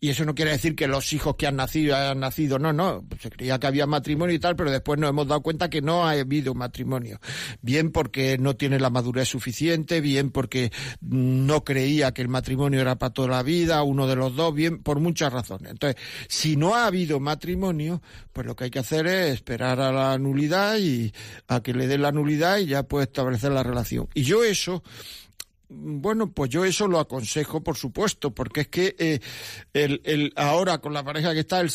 Y 0.00 0.10
eso 0.10 0.24
no 0.24 0.34
quiere 0.34 0.50
decir 0.52 0.74
que 0.76 0.86
los 0.86 1.12
hijos 1.12 1.36
que 1.36 1.46
han 1.46 1.56
nacido 1.56 1.96
hayan 1.96 2.20
nacido, 2.20 2.58
no, 2.58 2.72
no, 2.72 3.04
se 3.20 3.30
creía 3.30 3.58
que 3.58 3.66
había 3.66 3.86
matrimonio 3.86 4.34
y 4.34 4.38
tal, 4.38 4.56
pero 4.56 4.70
después 4.70 4.98
nos 4.98 5.10
hemos 5.10 5.26
dado 5.26 5.40
cuenta 5.42 5.70
que 5.70 5.80
no 5.80 6.06
ha 6.06 6.12
habido 6.12 6.54
matrimonio. 6.54 7.20
Bien 7.62 7.90
porque 7.90 8.36
no 8.38 8.54
tiene 8.56 8.78
la 8.78 8.90
madurez 8.90 9.28
suficiente, 9.28 10.00
bien 10.00 10.30
porque 10.30 10.72
no 11.00 11.64
creía 11.64 12.12
que 12.12 12.22
el 12.22 12.28
matrimonio 12.28 12.80
era 12.80 12.96
para 12.96 13.12
toda 13.12 13.28
la 13.28 13.42
vida, 13.42 13.82
uno 13.82 14.06
de 14.06 14.16
los 14.16 14.36
dos, 14.36 14.54
bien 14.54 14.82
por 14.82 15.00
muchas 15.00 15.32
razones. 15.32 15.72
Entonces, 15.72 16.00
si 16.28 16.56
no 16.56 16.74
ha 16.74 16.86
habido 16.86 17.20
matrimonio, 17.20 18.02
pues 18.32 18.46
lo 18.46 18.56
que 18.56 18.64
hay 18.64 18.70
que 18.70 18.80
hacer 18.80 19.06
es 19.06 19.34
esperar 19.34 19.80
a 19.80 19.92
la 19.92 20.18
nulidad 20.18 20.76
y 20.78 21.12
a 21.48 21.62
que 21.62 21.72
le 21.72 21.86
den 21.86 22.02
la 22.02 22.12
nulidad 22.12 22.58
y 22.58 22.66
ya 22.66 22.82
puede 22.82 23.04
establecer 23.04 23.52
la 23.52 23.62
relación. 23.62 24.08
Y 24.14 24.22
yo 24.22 24.44
eso 24.44 24.82
bueno, 25.68 26.30
pues 26.32 26.50
yo 26.50 26.64
eso 26.64 26.86
lo 26.88 26.98
aconsejo, 27.00 27.62
por 27.62 27.76
supuesto, 27.76 28.34
porque 28.34 28.62
es 28.62 28.68
que 28.68 28.94
eh, 28.98 29.20
el, 29.72 30.00
el, 30.04 30.32
ahora 30.36 30.78
con 30.78 30.92
la 30.92 31.02
pareja 31.04 31.32
que 31.32 31.40
está, 31.40 31.60
el, 31.60 31.72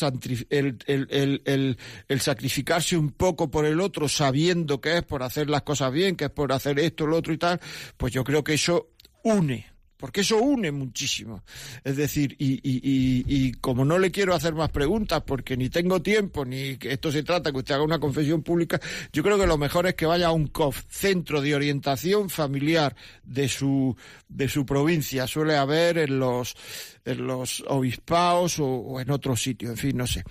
el- 1.46 1.78
el 2.08 2.22
sacrificarse 2.22 2.98
un 2.98 3.12
poco 3.12 3.50
por 3.52 3.66
el 3.66 3.80
otro, 3.82 4.08
sabiendo 4.08 4.80
que 4.82 4.98
es 4.98 5.04
por 5.04 5.24
hacer 5.24 5.50
las 5.50 5.64
cosas 5.64 5.92
bien, 5.92 6.16
que 6.16 6.26
es 6.26 6.32
por 6.32 6.52
hacer 6.54 6.80
esto, 6.80 7.06
lo 7.08 7.18
otro 7.18 7.34
y 7.34 7.38
tal, 7.38 7.60
pues 7.98 8.14
yo 8.14 8.24
creo 8.24 8.44
que 8.44 8.54
eso 8.56 8.90
une. 9.24 9.69
Porque 10.00 10.22
eso 10.22 10.38
une 10.38 10.72
muchísimo. 10.72 11.44
Es 11.84 11.98
decir, 11.98 12.34
y, 12.40 13.52
como 13.60 13.84
no 13.84 14.00
le 14.00 14.12
quiero 14.12 14.34
hacer 14.34 14.54
más 14.54 14.70
preguntas, 14.70 15.22
porque 15.26 15.58
ni 15.58 15.68
tengo 15.68 16.02
tiempo, 16.02 16.46
ni 16.46 16.78
que 16.78 16.94
esto 16.94 17.12
se 17.12 17.22
trata 17.22 17.52
que 17.52 17.58
usted 17.58 17.76
haga 17.76 17.84
una 17.84 18.00
confesión 18.00 18.42
pública, 18.42 18.80
yo 19.12 19.24
creo 19.24 19.38
que 19.38 19.46
lo 19.46 19.58
mejor 19.58 19.88
es 19.88 19.96
que 19.96 20.06
vaya 20.06 20.28
a 20.28 20.32
un 20.32 20.48
COF, 20.48 20.84
Centro 20.88 21.42
de 21.42 21.54
Orientación 21.54 22.30
Familiar 22.30 22.96
de 23.26 23.50
su, 23.50 23.94
de 24.30 24.48
su 24.48 24.66
provincia. 24.66 25.28
Suele 25.28 25.58
haber 25.58 25.98
en 25.98 26.18
los, 26.18 26.56
en 27.04 27.28
los 27.28 27.62
obispados 27.68 28.58
o, 28.60 28.68
o 28.68 29.02
en 29.02 29.12
otros 29.12 29.42
sitios, 29.42 29.72
en 29.72 29.78
fin, 29.78 29.98
no 29.98 30.08
sé. 30.08 30.24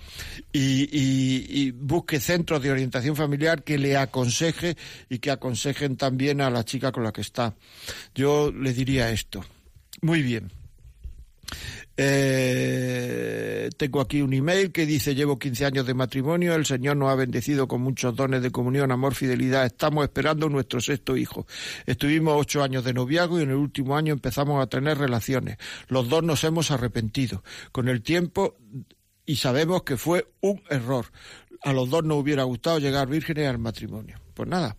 Y 0.51 1.69
busque 1.73 2.19
centros 2.19 2.63
de 2.63 2.71
orientación 2.71 3.15
familiar 3.15 3.63
que 3.63 3.77
le 3.77 3.97
aconseje 3.97 4.77
y 5.09 5.19
que 5.19 5.29
aconsejen 5.29 5.95
también 5.95 6.41
a 6.41 6.49
la 6.49 6.65
chica 6.65 6.91
con 6.91 7.03
la 7.03 7.11
que 7.11 7.21
está. 7.21 7.53
Yo 8.15 8.51
le 8.51 8.73
diría 8.73 9.11
esto. 9.11 9.45
Muy 10.01 10.21
bien. 10.21 10.51
Eh, 12.01 13.69
tengo 13.75 13.99
aquí 13.99 14.21
un 14.21 14.33
email 14.33 14.71
que 14.71 14.85
dice 14.85 15.15
llevo 15.15 15.37
15 15.37 15.65
años 15.65 15.85
de 15.85 15.93
matrimonio, 15.93 16.55
el 16.55 16.65
Señor 16.65 16.95
nos 16.95 17.09
ha 17.09 17.15
bendecido 17.15 17.67
con 17.67 17.81
muchos 17.81 18.15
dones 18.15 18.41
de 18.41 18.51
comunión, 18.51 18.91
amor, 18.93 19.15
fidelidad. 19.15 19.65
Estamos 19.65 20.05
esperando 20.05 20.47
nuestro 20.47 20.79
sexto 20.79 21.17
hijo. 21.17 21.45
Estuvimos 21.85 22.35
ocho 22.39 22.63
años 22.63 22.85
de 22.85 22.93
noviazgo 22.93 23.39
y 23.39 23.43
en 23.43 23.49
el 23.49 23.57
último 23.57 23.97
año 23.97 24.13
empezamos 24.13 24.63
a 24.63 24.67
tener 24.67 24.97
relaciones. 24.97 25.57
Los 25.89 26.07
dos 26.07 26.23
nos 26.23 26.41
hemos 26.45 26.71
arrepentido. 26.71 27.43
Con 27.73 27.89
el 27.89 28.01
tiempo 28.01 28.55
y 29.25 29.35
sabemos 29.35 29.83
que 29.83 29.97
fue 29.97 30.31
un 30.39 30.63
error. 30.69 31.07
A 31.63 31.73
los 31.73 31.89
dos 31.89 32.05
nos 32.05 32.17
hubiera 32.17 32.43
gustado 32.43 32.79
llegar 32.79 33.09
vírgenes 33.09 33.49
al 33.49 33.59
matrimonio. 33.59 34.17
Pues 34.39 34.47
nada, 34.47 34.77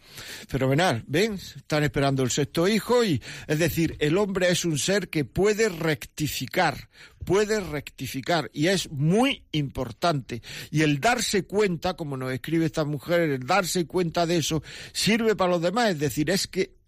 fenomenal. 0.48 1.04
¿Ven? 1.06 1.34
Están 1.34 1.84
esperando 1.84 2.22
el 2.22 2.30
sexto 2.30 2.66
hijo 2.66 3.04
y, 3.04 3.20
es 3.46 3.58
decir, 3.58 3.94
el 3.98 4.16
hombre 4.16 4.48
es 4.48 4.64
un 4.64 4.78
ser 4.78 5.10
que 5.10 5.26
puede 5.26 5.68
rectificar, 5.68 6.88
puede 7.26 7.60
rectificar 7.60 8.50
y 8.54 8.68
es 8.68 8.90
muy 8.90 9.44
importante. 9.52 10.40
Y 10.70 10.80
el 10.80 10.98
darse 10.98 11.44
cuenta, 11.44 11.92
como 11.92 12.16
nos 12.16 12.32
escribe 12.32 12.64
esta 12.64 12.86
mujer, 12.86 13.20
el 13.20 13.46
darse 13.46 13.86
cuenta 13.86 14.24
de 14.24 14.38
eso 14.38 14.62
sirve 14.94 15.36
para 15.36 15.50
los 15.50 15.60
demás. 15.60 15.90
Es 15.90 15.98
decir, 15.98 16.30
es 16.30 16.46
que 16.46 16.79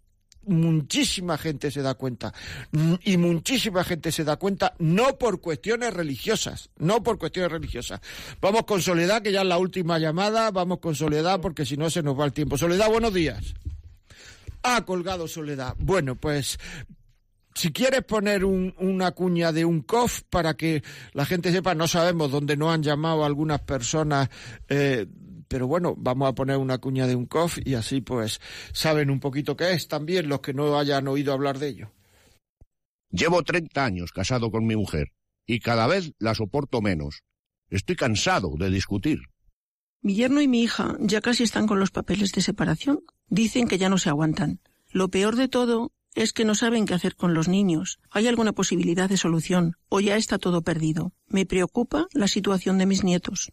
muchísima 0.45 1.37
gente 1.37 1.71
se 1.71 1.81
da 1.81 1.95
cuenta. 1.95 2.33
Mm, 2.71 2.95
y 3.03 3.17
muchísima 3.17 3.83
gente 3.83 4.11
se 4.11 4.23
da 4.23 4.37
cuenta 4.37 4.73
no 4.79 5.17
por 5.17 5.41
cuestiones 5.41 5.93
religiosas, 5.93 6.69
no 6.77 7.03
por 7.03 7.17
cuestiones 7.17 7.51
religiosas. 7.51 8.01
Vamos 8.41 8.63
con 8.63 8.81
Soledad, 8.81 9.21
que 9.21 9.31
ya 9.31 9.41
es 9.41 9.47
la 9.47 9.57
última 9.57 9.99
llamada, 9.99 10.51
vamos 10.51 10.79
con 10.79 10.95
Soledad 10.95 11.39
porque 11.41 11.65
si 11.65 11.77
no 11.77 11.89
se 11.89 12.03
nos 12.03 12.19
va 12.19 12.25
el 12.25 12.33
tiempo. 12.33 12.57
Soledad, 12.57 12.89
buenos 12.89 13.13
días. 13.13 13.53
Ha 14.63 14.85
colgado 14.85 15.27
Soledad. 15.27 15.75
Bueno, 15.77 16.15
pues 16.15 16.57
si 17.55 17.71
quieres 17.71 18.03
poner 18.03 18.45
una 18.45 19.11
cuña 19.11 19.51
de 19.51 19.65
un 19.65 19.81
COF 19.81 20.21
para 20.29 20.55
que 20.55 20.83
la 21.13 21.25
gente 21.25 21.51
sepa, 21.51 21.75
no 21.75 21.87
sabemos 21.87 22.31
dónde 22.31 22.57
no 22.57 22.71
han 22.71 22.81
llamado 22.81 23.23
algunas 23.23 23.61
personas 23.61 24.29
eh, 24.69 25.05
pero 25.53 25.67
bueno, 25.67 25.93
vamos 25.95 26.27
a 26.27 26.33
poner 26.33 26.57
una 26.57 26.79
cuña 26.79 27.05
de 27.05 27.15
un 27.15 27.27
COF 27.27 27.59
y 27.63 27.75
así 27.75 28.01
pues 28.01 28.41
saben 28.71 29.11
un 29.11 29.19
poquito 29.19 29.55
qué 29.55 29.73
es 29.73 29.87
también 29.87 30.27
los 30.27 30.39
que 30.39 30.51
no 30.51 30.79
hayan 30.79 31.07
oído 31.07 31.31
hablar 31.31 31.59
de 31.59 31.67
ello. 31.67 31.91
Llevo 33.11 33.43
30 33.43 33.85
años 33.85 34.11
casado 34.11 34.49
con 34.49 34.65
mi 34.65 34.75
mujer 34.75 35.11
y 35.45 35.59
cada 35.59 35.85
vez 35.85 36.11
la 36.17 36.33
soporto 36.33 36.81
menos. 36.81 37.21
Estoy 37.69 37.95
cansado 37.95 38.55
de 38.57 38.71
discutir. 38.71 39.19
Mi 40.01 40.15
yerno 40.15 40.41
y 40.41 40.47
mi 40.47 40.63
hija 40.63 40.97
ya 40.99 41.21
casi 41.21 41.43
están 41.43 41.67
con 41.67 41.79
los 41.79 41.91
papeles 41.91 42.31
de 42.31 42.41
separación. 42.41 43.01
Dicen 43.27 43.67
que 43.67 43.77
ya 43.77 43.89
no 43.89 43.99
se 43.99 44.09
aguantan. 44.09 44.59
Lo 44.91 45.09
peor 45.09 45.35
de 45.35 45.49
todo 45.49 45.91
es 46.15 46.33
que 46.33 46.45
no 46.45 46.55
saben 46.55 46.87
qué 46.87 46.95
hacer 46.95 47.15
con 47.15 47.35
los 47.35 47.47
niños. 47.47 47.99
¿Hay 48.09 48.25
alguna 48.25 48.53
posibilidad 48.53 49.07
de 49.07 49.17
solución? 49.17 49.75
¿O 49.87 49.99
ya 49.99 50.15
está 50.15 50.39
todo 50.39 50.63
perdido? 50.63 51.13
Me 51.27 51.45
preocupa 51.45 52.07
la 52.11 52.27
situación 52.27 52.79
de 52.79 52.87
mis 52.87 53.03
nietos. 53.03 53.51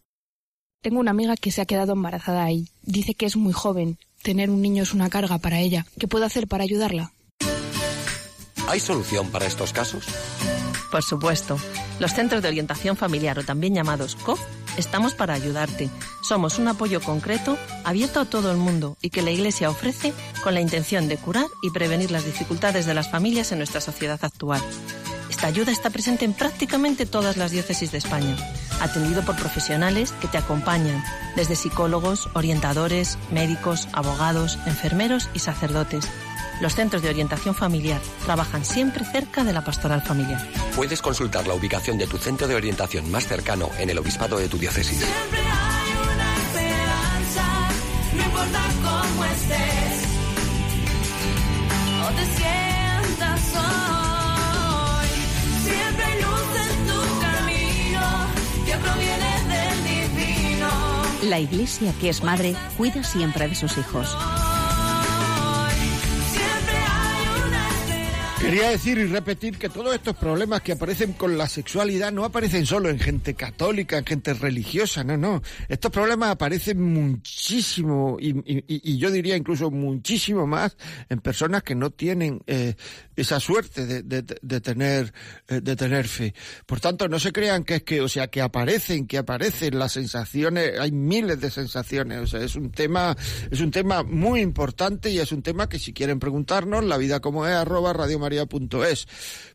Tengo 0.81 0.99
una 0.99 1.11
amiga 1.11 1.35
que 1.37 1.51
se 1.51 1.61
ha 1.61 1.65
quedado 1.65 1.93
embarazada 1.93 2.43
ahí. 2.43 2.67
Dice 2.81 3.13
que 3.13 3.27
es 3.27 3.35
muy 3.35 3.53
joven. 3.53 3.99
Tener 4.23 4.49
un 4.49 4.63
niño 4.63 4.81
es 4.81 4.95
una 4.95 5.11
carga 5.11 5.37
para 5.37 5.59
ella. 5.59 5.85
¿Qué 5.99 6.07
puedo 6.07 6.25
hacer 6.25 6.47
para 6.47 6.63
ayudarla? 6.63 7.13
¿Hay 8.67 8.79
solución 8.79 9.29
para 9.29 9.45
estos 9.45 9.73
casos? 9.73 10.07
Por 10.91 11.03
supuesto. 11.03 11.57
Los 11.99 12.13
centros 12.13 12.41
de 12.41 12.47
orientación 12.47 12.97
familiar 12.97 13.37
o 13.37 13.43
también 13.43 13.75
llamados 13.75 14.15
COF 14.15 14.41
estamos 14.75 15.13
para 15.13 15.35
ayudarte. 15.35 15.87
Somos 16.23 16.57
un 16.57 16.67
apoyo 16.67 16.99
concreto, 16.99 17.59
abierto 17.83 18.19
a 18.19 18.25
todo 18.25 18.51
el 18.51 18.57
mundo 18.57 18.97
y 19.03 19.11
que 19.11 19.21
la 19.21 19.29
Iglesia 19.29 19.69
ofrece 19.69 20.13
con 20.43 20.55
la 20.55 20.61
intención 20.61 21.07
de 21.07 21.17
curar 21.17 21.45
y 21.61 21.69
prevenir 21.69 22.09
las 22.09 22.25
dificultades 22.25 22.87
de 22.87 22.95
las 22.95 23.11
familias 23.11 23.51
en 23.51 23.59
nuestra 23.59 23.81
sociedad 23.81 24.19
actual. 24.23 24.61
Esta 25.41 25.49
ayuda 25.49 25.71
está 25.71 25.89
presente 25.89 26.23
en 26.23 26.33
prácticamente 26.33 27.07
todas 27.07 27.35
las 27.35 27.49
diócesis 27.49 27.91
de 27.91 27.97
España, 27.97 28.37
atendido 28.79 29.25
por 29.25 29.35
profesionales 29.35 30.11
que 30.21 30.27
te 30.27 30.37
acompañan, 30.37 31.03
desde 31.35 31.55
psicólogos, 31.55 32.29
orientadores, 32.35 33.17
médicos, 33.31 33.87
abogados, 33.91 34.59
enfermeros 34.67 35.29
y 35.33 35.39
sacerdotes. 35.39 36.07
Los 36.61 36.75
centros 36.75 37.01
de 37.01 37.09
orientación 37.09 37.55
familiar 37.55 37.99
trabajan 38.23 38.63
siempre 38.63 39.03
cerca 39.03 39.43
de 39.43 39.51
la 39.51 39.63
pastoral 39.63 40.03
familiar. 40.03 40.47
Puedes 40.75 41.01
consultar 41.01 41.47
la 41.47 41.55
ubicación 41.55 41.97
de 41.97 42.05
tu 42.05 42.19
centro 42.19 42.47
de 42.47 42.53
orientación 42.53 43.09
más 43.09 43.25
cercano 43.25 43.71
en 43.79 43.89
el 43.89 43.97
obispado 43.97 44.37
de 44.37 44.47
tu 44.47 44.59
diócesis. 44.59 44.99
Siempre 44.99 45.39
hay 45.39 45.91
una 46.13 46.35
esperanza, 46.37 47.69
no 48.13 48.23
importa 48.25 48.61
cómo 48.83 49.25
estés 49.25 50.03
o 51.99 52.09
te 52.13 52.25
sientas 52.37 53.41
hoy. 53.55 53.90
La 61.21 61.39
Iglesia, 61.39 61.93
que 61.99 62.09
es 62.09 62.23
madre, 62.23 62.55
cuida 62.77 63.03
siempre 63.03 63.47
de 63.47 63.53
sus 63.53 63.77
hijos. 63.77 64.17
Quería 68.51 68.71
decir 68.71 68.97
y 68.97 69.05
repetir 69.05 69.57
que 69.57 69.69
todos 69.69 69.95
estos 69.95 70.13
problemas 70.17 70.61
que 70.61 70.73
aparecen 70.73 71.13
con 71.13 71.37
la 71.37 71.47
sexualidad 71.47 72.11
no 72.11 72.25
aparecen 72.25 72.65
solo 72.65 72.89
en 72.89 72.99
gente 72.99 73.33
católica, 73.33 73.97
en 73.97 74.05
gente 74.05 74.33
religiosa, 74.33 75.05
no, 75.05 75.15
no. 75.15 75.41
Estos 75.69 75.89
problemas 75.89 76.31
aparecen 76.31 76.81
muchísimo 76.81 78.17
y, 78.19 78.97
yo 78.97 79.09
diría 79.09 79.37
incluso 79.37 79.71
muchísimo 79.71 80.47
más 80.47 80.75
en 81.07 81.21
personas 81.21 81.63
que 81.63 81.75
no 81.75 81.91
tienen 81.91 82.41
eh, 82.45 82.75
esa 83.15 83.39
suerte 83.39 83.85
de, 83.85 84.03
de- 84.03 84.59
tener 84.59 85.13
eh, 85.47 85.61
de 85.61 85.75
tener 85.77 86.05
fe. 86.09 86.33
Por 86.65 86.81
tanto, 86.81 87.07
no 87.07 87.19
se 87.19 87.31
crean 87.31 87.63
que 87.63 87.75
es 87.75 87.83
que, 87.83 88.01
o 88.01 88.09
sea, 88.09 88.27
que 88.27 88.41
aparecen, 88.41 89.07
que 89.07 89.17
aparecen 89.17 89.79
las 89.79 89.93
sensaciones, 89.93 90.77
hay 90.77 90.91
miles 90.91 91.39
de 91.39 91.51
sensaciones, 91.51 92.19
o 92.19 92.27
sea, 92.27 92.41
es 92.41 92.57
un 92.57 92.69
tema 92.69 93.15
es 93.49 93.61
un 93.61 93.71
tema 93.71 94.03
muy 94.03 94.41
importante 94.41 95.09
y 95.09 95.19
es 95.19 95.31
un 95.31 95.41
tema 95.41 95.69
que 95.69 95.79
si 95.79 95.93
quieren 95.93 96.19
preguntarnos, 96.19 96.83
la 96.83 96.97
vida 96.97 97.21
como 97.21 97.47
es 97.47 97.53
arroba 97.53 97.93
radiomaria.es. 98.45 99.07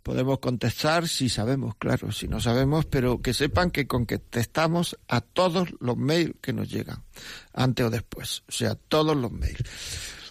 Podemos 0.03 0.39
contestar 0.39 1.09
si 1.09 1.29
sabemos, 1.29 1.75
claro, 1.77 2.13
si 2.13 2.29
no 2.29 2.41
sabemos, 2.41 2.87
pero 2.87 3.21
que 3.21 3.35
sepan 3.35 3.71
que 3.71 3.87
contestamos 3.87 4.97
a 5.09 5.21
todos 5.21 5.69
los 5.81 5.97
mails 5.97 6.35
que 6.41 6.53
nos 6.53 6.71
llegan, 6.71 7.03
antes 7.53 7.87
o 7.87 7.91
después, 7.91 8.43
o 8.49 8.53
sea, 8.53 8.75
todos 8.75 9.17
los 9.17 9.33
mails. 9.33 9.63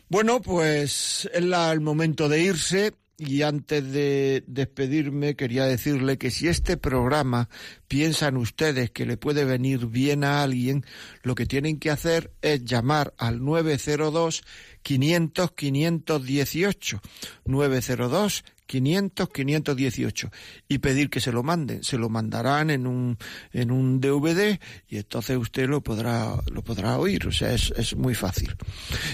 Bueno, 0.07 0.41
pues 0.41 1.27
es 1.33 1.41
el 1.43 1.81
momento 1.81 2.29
de 2.29 2.41
irse. 2.41 2.93
Y 3.17 3.43
antes 3.43 3.93
de 3.93 4.43
despedirme, 4.45 5.37
quería 5.37 5.63
decirle 5.63 6.17
que 6.17 6.31
si 6.31 6.49
este 6.49 6.75
programa 6.75 7.47
piensan 7.87 8.35
ustedes 8.35 8.91
que 8.91 9.05
le 9.05 9.15
puede 9.15 9.45
venir 9.45 9.87
bien 9.87 10.25
a 10.25 10.43
alguien, 10.43 10.83
lo 11.23 11.33
que 11.33 11.45
tienen 11.45 11.79
que 11.79 11.91
hacer 11.91 12.33
es 12.41 12.65
llamar 12.65 13.13
al 13.17 13.41
902 13.41 14.43
500 14.85 15.51
518 15.51 17.01
902 17.45 18.43
500 18.67 19.29
518 19.29 20.31
y 20.67 20.77
pedir 20.77 21.09
que 21.09 21.19
se 21.19 21.31
lo 21.31 21.41
manden. 21.41 21.83
Se 21.83 21.97
lo 21.97 22.07
mandarán 22.07 22.69
en 22.69 22.85
un 22.85 23.17
en 23.51 23.71
un 23.71 23.99
DVD 23.99 24.59
y 24.87 24.97
entonces 24.97 25.37
usted 25.37 25.67
lo 25.67 25.81
podrá 25.81 26.39
lo 26.51 26.63
podrá 26.63 26.99
oír. 26.99 27.25
O 27.25 27.31
sea, 27.31 27.51
es, 27.51 27.73
es 27.75 27.95
muy 27.95 28.13
fácil. 28.13 28.55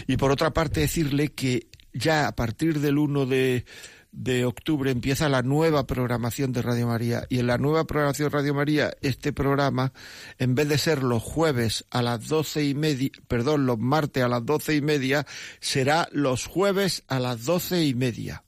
Y 0.08 0.18
por 0.18 0.32
otra 0.32 0.52
parte 0.52 0.82
decirle 0.82 1.30
que 1.30 1.68
ya 1.94 2.28
a 2.28 2.36
partir 2.36 2.82
del 2.82 2.98
1 2.98 3.26
de 3.26 3.64
de 4.12 4.46
octubre 4.46 4.92
empieza 4.92 5.30
la 5.30 5.42
nueva 5.42 5.88
programación 5.88 6.52
de 6.52 6.62
Radio 6.62 6.88
María. 6.88 7.26
Y 7.30 7.40
en 7.40 7.48
la 7.48 7.58
nueva 7.58 7.86
programación 7.86 8.30
de 8.30 8.38
Radio 8.38 8.54
María 8.54 8.94
este 9.02 9.34
programa 9.34 9.94
en 10.38 10.56
vez 10.56 10.68
de 10.68 10.78
ser 10.78 11.04
los 11.04 11.24
jueves 11.24 11.86
a 11.90 12.02
las 12.02 12.28
doce 12.28 12.66
y 12.66 12.74
media 12.74 13.10
perdón 13.28 13.66
los 13.66 13.80
martes 13.80 14.24
a 14.24 14.28
las 14.28 14.46
doce 14.46 14.76
y 14.76 14.82
media 14.82 15.26
será 15.60 16.08
los 16.12 16.46
jueves 16.46 17.04
a 17.08 17.20
las 17.20 17.46
doce 17.46 17.86
y 17.86 17.94
media. 17.94 18.44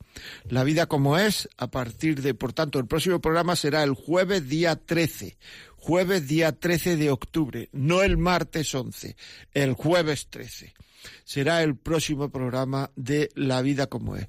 La 0.49 0.64
vida 0.64 0.86
como 0.86 1.18
es 1.18 1.49
a 1.57 1.68
partir 1.68 2.22
de 2.22 2.34
por 2.34 2.53
tanto 2.53 2.80
el 2.80 2.86
próximo 2.86 3.20
programa 3.20 3.55
será 3.55 3.84
el 3.84 3.93
jueves 3.93 4.47
día 4.47 4.76
13 4.76 5.38
jueves 5.78 6.28
día 6.28 6.51
13 6.53 6.97
de 6.97 7.09
octubre 7.09 7.70
no 7.74 8.03
el 8.03 8.18
martes 8.18 8.74
11 8.74 9.16
el 9.53 9.74
jueves 9.74 10.28
13 10.30 10.74
será 11.23 11.63
el 11.63 11.75
próximo 11.75 12.29
programa 12.29 12.91
de 12.95 13.29
La 13.35 13.61
vida 13.61 13.87
como 13.87 14.15
es. 14.15 14.27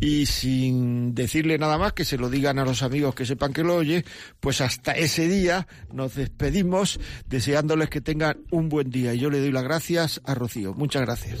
Y 0.00 0.26
sin 0.26 1.14
decirle 1.14 1.58
nada 1.58 1.78
más, 1.78 1.92
que 1.92 2.04
se 2.04 2.18
lo 2.18 2.30
digan 2.30 2.58
a 2.58 2.64
los 2.64 2.82
amigos 2.82 3.14
que 3.14 3.26
sepan 3.26 3.52
que 3.52 3.64
lo 3.64 3.76
oye, 3.76 4.04
pues 4.40 4.60
hasta 4.60 4.92
ese 4.92 5.28
día 5.28 5.66
nos 5.92 6.14
despedimos 6.14 7.00
deseándoles 7.26 7.90
que 7.90 8.00
tengan 8.00 8.38
un 8.50 8.68
buen 8.68 8.90
día. 8.90 9.14
Y 9.14 9.18
yo 9.18 9.30
le 9.30 9.40
doy 9.40 9.52
las 9.52 9.64
gracias 9.64 10.20
a 10.24 10.34
Rocío. 10.34 10.74
Muchas 10.74 11.02
gracias. 11.02 11.40